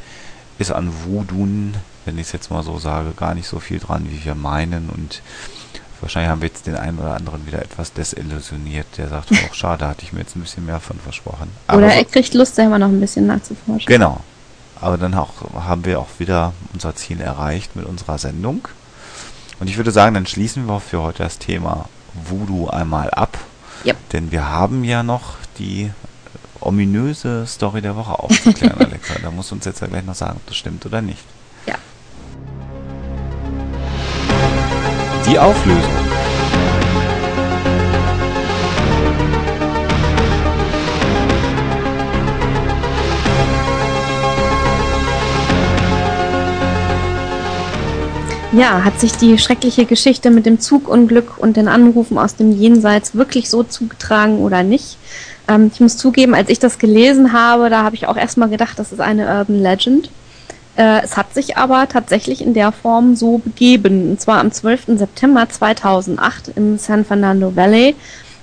ist 0.59 0.73
an 0.73 0.93
Voodoo 1.05 1.73
wenn 2.05 2.19
ich 2.19 2.27
es 2.27 2.33
jetzt 2.33 2.51
mal 2.51 2.63
so 2.63 2.79
sage, 2.79 3.13
gar 3.13 3.35
nicht 3.35 3.47
so 3.47 3.61
viel 3.61 3.79
dran, 3.79 4.07
wie 4.11 4.25
wir 4.25 4.35
meinen. 4.35 4.91
Und 4.91 5.23
wahrscheinlich 6.03 6.31
haben 6.31 6.41
wir 6.41 6.49
jetzt 6.49 6.67
den 6.67 6.77
einen 6.77 6.99
oder 6.99 7.15
anderen 7.15 7.47
wieder 7.47 7.61
etwas 7.61 7.93
desillusioniert, 7.93 8.87
der 8.97 9.09
sagt, 9.09 9.31
oh, 9.33 9.37
schade, 9.53 9.87
hatte 9.87 10.03
ich 10.03 10.13
mir 10.13 10.21
jetzt 10.21 10.37
ein 10.37 10.41
bisschen 10.41 10.67
mehr 10.67 10.81
von 10.81 10.99
versprochen. 10.99 11.51
Aber 11.67 11.79
oder 11.79 11.93
er 11.93 12.05
kriegt 12.05 12.35
Lust, 12.35 12.55
selber 12.55 12.79
noch 12.79 12.89
ein 12.89 13.01
bisschen 13.01 13.27
nachzuforschen. 13.27 13.87
Genau. 13.87 14.21
Aber 14.81 14.97
dann 14.97 15.15
auch, 15.15 15.35
haben 15.55 15.85
wir 15.85 16.01
auch 16.01 16.09
wieder 16.19 16.55
unser 16.73 16.95
Ziel 16.95 17.21
erreicht 17.21 17.77
mit 17.77 17.85
unserer 17.85 18.19
Sendung. 18.19 18.67
Und 19.59 19.69
ich 19.69 19.77
würde 19.77 19.91
sagen, 19.91 20.15
dann 20.15 20.27
schließen 20.27 20.67
wir 20.67 20.81
für 20.81 21.03
heute 21.03 21.23
das 21.23 21.39
Thema 21.39 21.87
Voodoo 22.15 22.69
einmal 22.69 23.11
ab. 23.11 23.37
Yep. 23.85 23.97
Denn 24.13 24.31
wir 24.31 24.49
haben 24.49 24.85
ja 24.85 25.03
noch 25.03 25.35
die 25.59 25.91
ominöse 26.61 27.47
Story 27.47 27.83
der 27.83 27.97
Woche 27.97 28.19
aufzuklären, 28.19 28.79
Alexa. 28.79 29.15
Da 29.23 29.31
musst 29.31 29.51
du 29.51 29.55
uns 29.55 29.65
jetzt 29.65 29.81
ja 29.81 29.87
gleich 29.87 30.05
noch 30.05 30.15
sagen, 30.15 30.37
ob 30.37 30.47
das 30.47 30.57
stimmt 30.57 30.85
oder 30.87 31.03
nicht. 31.03 31.25
Die 35.31 35.39
Auflösung. 35.39 35.83
Ja, 48.53 48.83
hat 48.83 48.99
sich 48.99 49.13
die 49.13 49.39
schreckliche 49.39 49.85
Geschichte 49.85 50.31
mit 50.31 50.47
dem 50.47 50.59
Zugunglück 50.59 51.39
und 51.39 51.57
den 51.57 51.69
Anrufen 51.69 52.19
aus 52.19 52.35
dem 52.35 52.51
Jenseits 52.51 53.15
wirklich 53.15 53.49
so 53.49 53.63
zugetragen 53.63 54.41
oder 54.41 54.65
nicht? 54.65 54.99
Ähm, 55.47 55.71
ich 55.73 55.79
muss 55.79 55.97
zugeben, 55.97 56.35
als 56.35 56.49
ich 56.49 56.59
das 56.59 56.81
gelesen 56.81 57.33
habe, 57.33 57.71
da 57.71 57.85
habe 57.85 57.95
ich 57.95 58.09
auch 58.09 58.17
erstmal 58.17 58.49
gedacht, 58.49 58.81
das 58.81 58.91
ist 58.91 59.01
eine 59.01 59.29
Urban 59.29 59.63
Legend. 59.63 60.11
Äh, 60.77 61.03
es 61.03 61.17
hat 61.17 61.35
sich 61.35 61.57
aber 61.57 61.89
tatsächlich 61.89 62.43
in 62.43 62.55
der 62.55 62.73
Form 62.73 63.17
so 63.17 63.39
begeben. 63.39 64.11
Und 64.11 64.21
zwar 64.21 64.39
am 64.41 64.53
12. 64.53 64.99
September 64.99 65.49
2008 65.49 66.53
im 66.57 66.79
San 66.79 67.05
Fernando 67.05 67.55
Valley, 67.57 67.95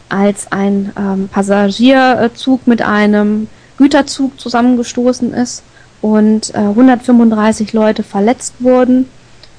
als 0.09 0.51
ein 0.51 0.91
ähm, 0.97 1.30
Passagierzug 1.30 2.67
mit 2.67 2.82
einem 2.82 3.47
Güterzug 3.78 4.39
zusammengestoßen 4.39 5.34
ist 5.34 5.63
und 6.01 6.53
äh, 6.53 6.59
135 6.59 7.73
Leute 7.73 8.03
verletzt 8.03 8.55
wurden 8.59 9.07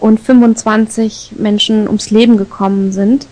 und 0.01 0.21
25 0.21 1.35
Menschen 1.37 1.87
ums 1.87 2.11
Leben 2.11 2.37
gekommen 2.37 2.93
sind. 2.93 3.27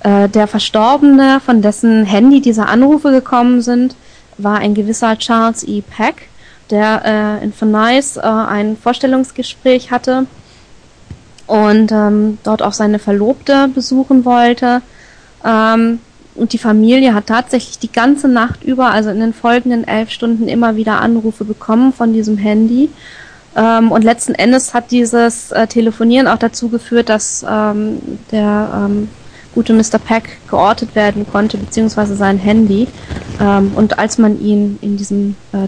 Äh, 0.00 0.28
der 0.28 0.46
Verstorbene, 0.46 1.40
von 1.44 1.62
dessen 1.62 2.04
Handy 2.04 2.40
diese 2.40 2.66
Anrufe 2.66 3.10
gekommen 3.10 3.62
sind, 3.62 3.96
war 4.36 4.58
ein 4.58 4.74
gewisser 4.74 5.18
Charles 5.18 5.64
E. 5.64 5.82
Peck, 5.82 6.28
der 6.70 7.38
äh, 7.40 7.44
in 7.44 7.52
Fordyce 7.52 8.16
äh, 8.16 8.20
ein 8.22 8.76
Vorstellungsgespräch 8.76 9.90
hatte 9.90 10.26
und 11.46 11.90
ähm, 11.92 12.38
dort 12.44 12.62
auch 12.62 12.72
seine 12.72 12.98
Verlobte 12.98 13.68
besuchen 13.74 14.24
wollte. 14.24 14.82
Ähm, 15.44 16.00
und 16.34 16.52
die 16.52 16.58
Familie 16.58 17.14
hat 17.14 17.26
tatsächlich 17.26 17.78
die 17.78 17.90
ganze 17.90 18.28
Nacht 18.28 18.62
über, 18.62 18.90
also 18.90 19.10
in 19.10 19.18
den 19.18 19.34
folgenden 19.34 19.86
elf 19.86 20.10
Stunden, 20.10 20.46
immer 20.46 20.76
wieder 20.76 21.00
Anrufe 21.00 21.44
bekommen 21.44 21.92
von 21.92 22.12
diesem 22.12 22.36
Handy. 22.36 22.90
Ähm, 23.56 23.90
und 23.90 24.04
letzten 24.04 24.34
Endes 24.34 24.72
hat 24.72 24.90
dieses 24.90 25.50
äh, 25.50 25.66
Telefonieren 25.66 26.28
auch 26.28 26.38
dazu 26.38 26.68
geführt, 26.68 27.08
dass 27.08 27.44
ähm, 27.48 28.00
der 28.30 28.70
ähm, 28.72 29.08
gute 29.54 29.72
Mr. 29.72 29.98
Peck 29.98 30.38
geortet 30.48 30.94
werden 30.94 31.26
konnte, 31.30 31.56
beziehungsweise 31.56 32.14
sein 32.14 32.38
Handy. 32.38 32.86
Ähm, 33.40 33.72
und 33.74 33.98
als 33.98 34.18
man 34.18 34.40
ihn 34.40 34.78
in 34.80 34.96
diesem 34.96 35.34
äh, 35.52 35.66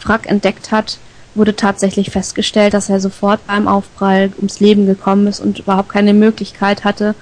Zugwrack 0.00 0.28
entdeckt 0.30 0.72
hat, 0.72 0.98
wurde 1.34 1.54
tatsächlich 1.54 2.10
festgestellt, 2.10 2.74
dass 2.74 2.88
er 2.88 3.00
sofort 3.00 3.46
beim 3.46 3.68
Aufprall 3.68 4.32
ums 4.36 4.60
Leben 4.60 4.86
gekommen 4.86 5.26
ist 5.26 5.40
und 5.40 5.60
überhaupt 5.60 5.90
keine 5.90 6.12
Möglichkeit 6.12 6.84
hatte, 6.84 7.14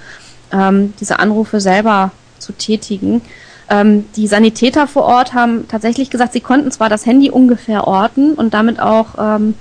ähm, 0.51 0.93
diese 0.99 1.19
Anrufe 1.19 1.61
selber 1.61 2.11
zu 2.39 2.53
tätigen. 2.53 3.21
Ähm, 3.69 4.05
die 4.15 4.27
Sanitäter 4.27 4.87
vor 4.87 5.03
Ort 5.03 5.33
haben 5.33 5.67
tatsächlich 5.67 6.09
gesagt, 6.09 6.33
sie 6.33 6.39
konnten 6.39 6.71
zwar 6.71 6.89
das 6.89 7.05
Handy 7.05 7.29
ungefähr 7.29 7.87
orten 7.87 8.33
und 8.33 8.53
damit 8.53 8.79
auch 8.79 9.09
ähm, 9.19 9.53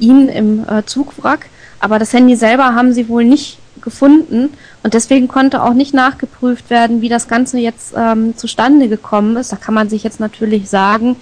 ihn 0.00 0.28
im 0.28 0.68
äh, 0.68 0.84
Zugwrack, 0.84 1.46
aber 1.78 2.00
das 2.00 2.12
Handy 2.12 2.34
selber 2.34 2.74
haben 2.74 2.92
sie 2.92 3.08
wohl 3.08 3.24
nicht 3.24 3.58
gefunden 3.80 4.50
und 4.82 4.94
deswegen 4.94 5.28
konnte 5.28 5.62
auch 5.62 5.74
nicht 5.74 5.94
nachgeprüft 5.94 6.70
werden, 6.70 7.02
wie 7.02 7.08
das 7.08 7.28
Ganze 7.28 7.58
jetzt 7.58 7.94
ähm, 7.96 8.36
zustande 8.36 8.88
gekommen 8.88 9.36
ist. 9.36 9.52
Da 9.52 9.56
kann 9.56 9.74
man 9.74 9.88
sich 9.88 10.02
jetzt 10.02 10.20
natürlich 10.20 10.68
sagen, 10.68 11.16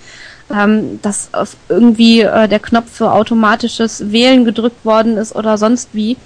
ähm, 0.53 1.01
dass 1.03 1.30
irgendwie 1.68 2.20
äh, 2.20 2.48
der 2.48 2.59
Knopf 2.59 2.90
für 2.90 3.12
automatisches 3.12 4.11
Wählen 4.11 4.44
gedrückt 4.44 4.84
worden 4.84 5.16
ist 5.16 5.34
oder 5.34 5.59
sonst 5.59 5.90
wie. 5.92 6.16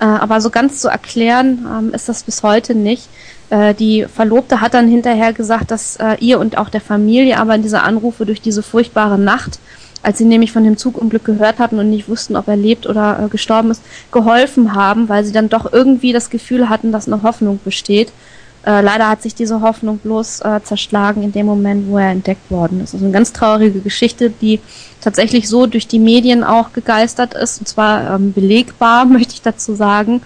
Äh, 0.00 0.04
aber 0.04 0.40
so 0.40 0.50
ganz 0.50 0.80
zu 0.80 0.88
erklären 0.88 1.66
ähm, 1.70 1.94
ist 1.94 2.08
das 2.08 2.22
bis 2.22 2.42
heute 2.42 2.74
nicht. 2.74 3.08
Äh, 3.50 3.74
die 3.74 4.06
Verlobte 4.06 4.60
hat 4.60 4.74
dann 4.74 4.88
hinterher 4.88 5.32
gesagt, 5.32 5.70
dass 5.70 5.96
äh, 5.96 6.16
ihr 6.20 6.40
und 6.40 6.58
auch 6.58 6.68
der 6.68 6.80
Familie 6.80 7.38
aber 7.38 7.58
diese 7.58 7.82
Anrufe 7.82 8.26
durch 8.26 8.40
diese 8.40 8.62
furchtbare 8.62 9.18
Nacht, 9.18 9.58
als 10.02 10.18
sie 10.18 10.24
nämlich 10.24 10.52
von 10.52 10.64
dem 10.64 10.76
Zugunglück 10.76 11.24
gehört 11.24 11.58
hatten 11.58 11.78
und 11.78 11.90
nicht 11.90 12.08
wussten, 12.08 12.36
ob 12.36 12.48
er 12.48 12.56
lebt 12.56 12.86
oder 12.86 13.20
äh, 13.24 13.28
gestorben 13.28 13.70
ist, 13.70 13.82
geholfen 14.12 14.74
haben, 14.74 15.08
weil 15.08 15.24
sie 15.24 15.32
dann 15.32 15.48
doch 15.48 15.72
irgendwie 15.72 16.12
das 16.12 16.30
Gefühl 16.30 16.68
hatten, 16.68 16.92
dass 16.92 17.06
eine 17.06 17.22
Hoffnung 17.22 17.60
besteht. 17.64 18.12
Äh, 18.66 18.80
leider 18.80 19.08
hat 19.08 19.22
sich 19.22 19.34
diese 19.34 19.60
Hoffnung 19.60 19.98
bloß 19.98 20.40
äh, 20.40 20.60
zerschlagen 20.62 21.22
in 21.22 21.32
dem 21.32 21.46
Moment, 21.46 21.86
wo 21.88 21.98
er 21.98 22.10
entdeckt 22.10 22.50
worden 22.50 22.80
ist. 22.82 22.94
Also 22.94 23.04
eine 23.04 23.12
ganz 23.12 23.32
traurige 23.32 23.80
Geschichte, 23.80 24.30
die 24.30 24.60
tatsächlich 25.00 25.48
so 25.48 25.66
durch 25.66 25.86
die 25.86 25.98
Medien 25.98 26.44
auch 26.44 26.72
gegeistert 26.72 27.34
ist, 27.34 27.58
und 27.58 27.68
zwar 27.68 28.14
ähm, 28.14 28.32
belegbar, 28.32 29.04
möchte 29.04 29.34
ich 29.34 29.42
dazu 29.42 29.74
sagen. 29.74 30.22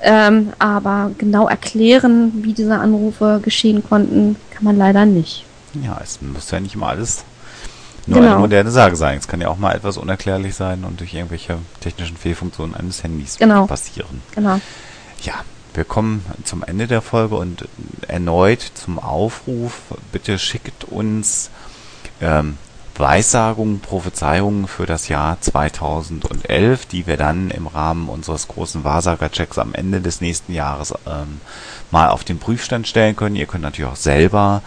Ähm, 0.00 0.52
aber 0.58 1.12
genau 1.18 1.48
erklären, 1.48 2.32
wie 2.42 2.52
diese 2.52 2.78
Anrufe 2.78 3.40
geschehen 3.42 3.82
konnten, 3.86 4.36
kann 4.50 4.64
man 4.64 4.76
leider 4.76 5.06
nicht. 5.06 5.44
Ja, 5.82 5.98
es 6.02 6.20
muss 6.20 6.50
ja 6.50 6.60
nicht 6.60 6.74
immer 6.74 6.88
alles 6.88 7.24
nur 8.06 8.20
genau. 8.20 8.32
eine 8.32 8.40
moderne 8.40 8.70
Sage 8.70 8.96
sein. 8.96 9.18
Es 9.18 9.28
kann 9.28 9.40
ja 9.40 9.48
auch 9.48 9.56
mal 9.56 9.74
etwas 9.74 9.96
unerklärlich 9.96 10.54
sein 10.54 10.84
und 10.84 11.00
durch 11.00 11.14
irgendwelche 11.14 11.58
technischen 11.80 12.16
Fehlfunktionen 12.16 12.74
eines 12.74 13.02
Handys 13.02 13.38
genau. 13.38 13.66
passieren. 13.66 14.20
Genau. 14.34 14.60
Ja, 15.22 15.34
wir 15.74 15.84
kommen 15.84 16.24
zum 16.44 16.62
Ende 16.62 16.86
der 16.86 17.02
Folge 17.02 17.36
und 17.36 17.68
erneut 18.08 18.62
zum 18.62 18.98
Aufruf. 18.98 19.80
Bitte 20.12 20.38
schickt 20.38 20.84
uns 20.84 21.50
ähm, 22.20 22.56
Weissagungen, 22.96 23.80
Prophezeiungen 23.80 24.68
für 24.68 24.86
das 24.86 25.08
Jahr 25.08 25.40
2011, 25.40 26.86
die 26.86 27.06
wir 27.06 27.16
dann 27.16 27.50
im 27.50 27.66
Rahmen 27.66 28.08
unseres 28.08 28.46
großen 28.46 28.84
Wahrsagerchecks 28.84 29.58
am 29.58 29.74
Ende 29.74 30.00
des 30.00 30.20
nächsten 30.20 30.52
Jahres 30.52 30.94
ähm, 31.06 31.40
mal 31.90 32.08
auf 32.10 32.22
den 32.24 32.38
Prüfstand 32.38 32.86
stellen 32.86 33.16
können. 33.16 33.36
Ihr 33.36 33.46
könnt 33.46 33.64
natürlich 33.64 33.90
auch 33.90 33.96
selber 33.96 34.62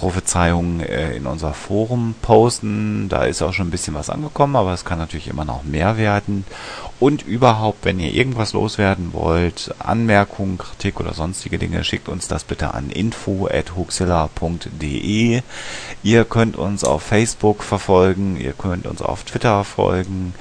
Prophezeiungen 0.00 0.80
äh, 0.80 1.14
in 1.14 1.26
unser 1.26 1.52
Forum 1.52 2.14
posten. 2.22 3.10
Da 3.10 3.24
ist 3.24 3.42
auch 3.42 3.52
schon 3.52 3.68
ein 3.68 3.70
bisschen 3.70 3.92
was 3.92 4.08
angekommen, 4.08 4.56
aber 4.56 4.72
es 4.72 4.86
kann 4.86 4.96
natürlich 4.96 5.28
immer 5.28 5.44
noch 5.44 5.62
mehr 5.62 5.98
werden. 5.98 6.46
Und 6.98 7.26
überhaupt, 7.26 7.84
wenn 7.84 8.00
ihr 8.00 8.14
irgendwas 8.14 8.54
loswerden 8.54 9.12
wollt, 9.12 9.74
Anmerkungen, 9.78 10.56
Kritik 10.56 11.00
oder 11.00 11.12
sonstige 11.12 11.58
Dinge, 11.58 11.84
schickt 11.84 12.08
uns 12.08 12.28
das 12.28 12.44
bitte 12.44 12.72
an 12.72 12.88
info.huxilla.de. 12.88 15.42
Ihr 16.02 16.24
könnt 16.24 16.56
uns 16.56 16.82
auf 16.82 17.02
Facebook 17.02 17.62
verfolgen, 17.62 18.40
ihr 18.40 18.54
könnt 18.54 18.86
uns 18.86 19.02
auf 19.02 19.24
Twitter 19.24 19.64
folgen. 19.64 20.32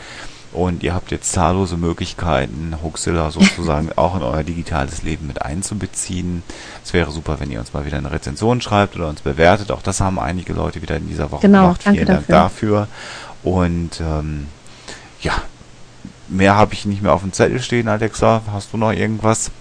Und 0.52 0.82
ihr 0.82 0.96
habt 0.96 1.12
jetzt 1.12 1.32
zahllose 1.32 1.78
Möglichkeiten, 1.78 2.76
Huxilla 2.84 3.30
sozusagen 3.30 3.92
auch 3.96 4.16
in 4.16 4.24
euer 4.24 4.44
digitales 4.44 5.04
Leben 5.04 5.28
mit 5.28 5.42
einzubeziehen. 5.44 6.42
Es 6.84 6.94
wäre 6.94 7.12
super, 7.12 7.40
wenn 7.40 7.52
ihr 7.52 7.60
uns 7.60 7.74
mal 7.74 7.86
wieder 7.86 7.98
eine 7.98 8.12
Rezension 8.12 8.60
schreibt 8.60 8.96
oder 8.96 9.10
uns 9.10 9.22
bewertet. 9.22 9.72
Auch 9.72 9.84
das 9.84 10.02
haben 10.02 10.20
einige 10.20 10.54
Leute 10.54 10.82
wieder 10.82 10.98
in 10.98 11.08
dieser 11.08 11.32
Woche 11.32 11.42
genau, 11.42 11.62
gemacht. 11.64 11.84
Vielen 11.84 12.06
Dank 12.06 12.28
dafür. 12.28 12.88
Und 13.44 14.02
ähm, 14.02 14.48
ja, 15.22 15.34
mehr 16.28 16.56
habe 16.56 16.74
ich 16.74 16.86
nicht 16.86 17.02
mehr 17.04 17.14
auf 17.14 17.22
dem 17.22 17.34
Zettel 17.34 17.62
stehen, 17.62 17.88
Alexa. 17.88 18.42
Hast 18.52 18.74
du 18.74 18.78
noch 18.78 18.92
irgendwas? 18.92 19.52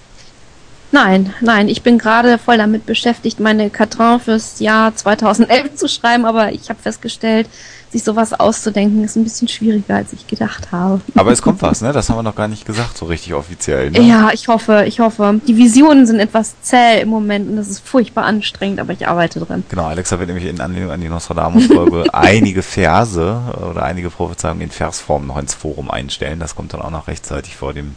Nein, 0.90 1.34
nein, 1.40 1.68
ich 1.68 1.82
bin 1.82 1.98
gerade 1.98 2.38
voll 2.38 2.56
damit 2.56 2.86
beschäftigt, 2.86 3.40
meine 3.40 3.68
Karton 3.68 4.20
fürs 4.20 4.58
Jahr 4.58 4.94
2011 4.94 5.74
zu 5.74 5.88
schreiben, 5.88 6.24
aber 6.24 6.52
ich 6.52 6.70
habe 6.70 6.80
festgestellt, 6.80 7.48
sich 7.90 8.04
sowas 8.04 8.38
auszudenken, 8.38 9.02
ist 9.04 9.16
ein 9.16 9.24
bisschen 9.24 9.48
schwieriger, 9.48 9.96
als 9.96 10.12
ich 10.12 10.26
gedacht 10.26 10.72
habe. 10.72 11.00
Aber 11.14 11.32
es 11.32 11.40
kommt 11.40 11.62
was, 11.62 11.80
ne? 11.80 11.92
Das 11.92 12.08
haben 12.08 12.16
wir 12.16 12.22
noch 12.22 12.34
gar 12.34 12.48
nicht 12.48 12.66
gesagt, 12.66 12.98
so 12.98 13.06
richtig 13.06 13.32
offiziell. 13.34 13.90
Ne? 13.90 14.02
Ja, 14.02 14.30
ich 14.32 14.48
hoffe, 14.48 14.84
ich 14.86 15.00
hoffe. 15.00 15.40
Die 15.46 15.56
Visionen 15.56 16.06
sind 16.06 16.20
etwas 16.20 16.60
zäh 16.60 17.00
im 17.00 17.08
Moment 17.08 17.48
und 17.48 17.56
das 17.56 17.68
ist 17.68 17.80
furchtbar 17.80 18.24
anstrengend, 18.24 18.80
aber 18.80 18.92
ich 18.92 19.08
arbeite 19.08 19.40
dran. 19.40 19.64
Genau, 19.70 19.86
Alexa 19.86 20.18
wird 20.18 20.28
nämlich 20.28 20.46
in 20.46 20.60
Anlehnung 20.60 20.90
an 20.90 21.00
die 21.00 21.08
Nostradamus-Folge 21.08 22.04
einige 22.12 22.62
Verse 22.62 23.40
oder 23.70 23.82
einige 23.82 24.10
Prophezeiungen 24.10 24.62
in 24.62 24.70
Versform 24.70 25.26
noch 25.26 25.38
ins 25.38 25.54
Forum 25.54 25.90
einstellen. 25.90 26.40
Das 26.40 26.54
kommt 26.54 26.74
dann 26.74 26.82
auch 26.82 26.90
noch 26.90 27.08
rechtzeitig 27.08 27.56
vor 27.56 27.72
dem 27.72 27.94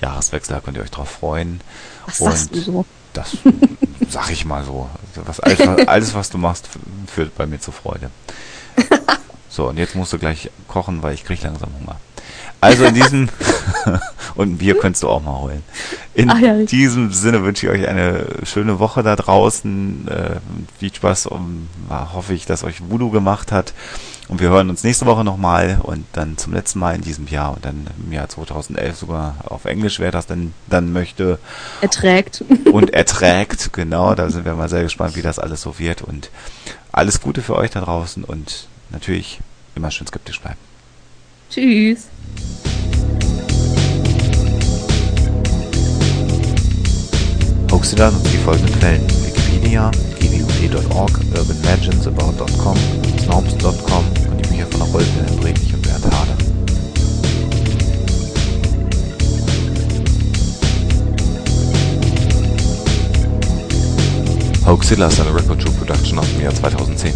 Jahreswechsel, 0.00 0.54
da 0.54 0.60
könnt 0.60 0.76
ihr 0.76 0.82
euch 0.82 0.90
drauf 0.90 1.08
freuen. 1.08 1.60
Was 2.06 2.20
und 2.20 2.30
sagst 2.30 2.54
du 2.54 2.60
so? 2.60 2.84
Das 3.12 3.36
sag 4.08 4.30
ich 4.30 4.44
mal 4.44 4.64
so. 4.64 4.88
Was, 5.24 5.40
alles, 5.40 5.60
alles, 5.60 6.14
was 6.14 6.30
du 6.30 6.38
machst, 6.38 6.68
führt 7.06 7.34
bei 7.36 7.46
mir 7.46 7.60
zur 7.60 7.74
Freude. 7.74 8.10
So, 9.48 9.68
und 9.68 9.78
jetzt 9.78 9.94
musst 9.94 10.12
du 10.12 10.18
gleich 10.18 10.50
kochen, 10.66 11.02
weil 11.02 11.14
ich 11.14 11.24
krieg 11.24 11.40
langsam 11.42 11.70
Hunger. 11.80 11.96
Also 12.60 12.84
in 12.84 12.94
diesem 12.94 13.28
und 14.34 14.52
ein 14.52 14.58
Bier 14.58 14.78
könntest 14.78 15.02
du 15.02 15.08
auch 15.08 15.22
mal 15.22 15.38
holen. 15.38 15.62
In 16.14 16.30
Ach, 16.30 16.38
ja, 16.38 16.54
diesem 16.62 17.12
Sinne 17.12 17.44
wünsche 17.44 17.66
ich 17.66 17.72
euch 17.72 17.86
eine 17.86 18.26
schöne 18.44 18.78
Woche 18.78 19.02
da 19.02 19.14
draußen. 19.16 20.08
Äh, 20.08 20.30
viel 20.78 20.94
Spaß 20.94 21.26
und 21.26 21.68
hoffe 21.90 22.34
ich, 22.34 22.46
dass 22.46 22.64
euch 22.64 22.88
Voodoo 22.88 23.10
gemacht 23.10 23.52
hat. 23.52 23.74
Und 24.28 24.40
wir 24.40 24.48
hören 24.48 24.70
uns 24.70 24.84
nächste 24.84 25.04
Woche 25.04 25.22
nochmal 25.22 25.78
und 25.82 26.06
dann 26.12 26.38
zum 26.38 26.54
letzten 26.54 26.78
Mal 26.78 26.94
in 26.94 27.02
diesem 27.02 27.26
Jahr 27.28 27.54
und 27.54 27.64
dann 27.64 27.86
im 28.04 28.12
Jahr 28.12 28.28
2011 28.28 28.96
sogar 28.96 29.36
auf 29.44 29.66
Englisch, 29.66 30.00
wer 30.00 30.10
das 30.10 30.26
denn 30.26 30.54
dann 30.66 30.92
möchte. 30.92 31.38
Erträgt. 31.82 32.42
Und 32.72 32.92
erträgt, 32.92 33.72
genau. 33.72 34.14
Da 34.14 34.30
sind 34.30 34.44
wir 34.44 34.54
mal 34.54 34.68
sehr 34.68 34.82
gespannt, 34.82 35.16
wie 35.16 35.22
das 35.22 35.38
alles 35.38 35.60
so 35.60 35.78
wird. 35.78 36.02
Und 36.02 36.30
alles 36.90 37.20
Gute 37.20 37.42
für 37.42 37.56
euch 37.56 37.70
da 37.70 37.80
draußen 37.80 38.24
und 38.24 38.68
natürlich 38.90 39.40
immer 39.74 39.90
schön 39.90 40.06
skeptisch 40.06 40.40
bleiben. 40.40 40.58
Tschüss. 41.50 42.08
Hoaxilla 47.70 48.10
nutzt 48.10 48.32
die 48.32 48.38
folgenden 48.38 48.78
Quellen: 48.78 49.02
Wikipedia, 49.26 49.90
gwp.org, 50.68 51.12
urbanlegendsabout.com, 51.36 52.76
snorps.com 53.22 54.04
und 54.30 54.38
die 54.38 54.48
Bücher 54.48 54.66
von 54.66 54.80
der 54.80 54.88
Rolfilm 54.88 55.40
Bredlich 55.40 55.74
und 55.74 55.82
Bernd 55.82 56.04
Hader. 56.06 56.36
Hoaxilla 64.66 65.08
ist 65.08 65.20
eine 65.20 65.34
Record 65.34 65.62
Show 65.62 65.70
Production 65.72 66.18
aus 66.18 66.32
dem 66.32 66.42
Jahr 66.42 66.54
2010. 66.54 67.12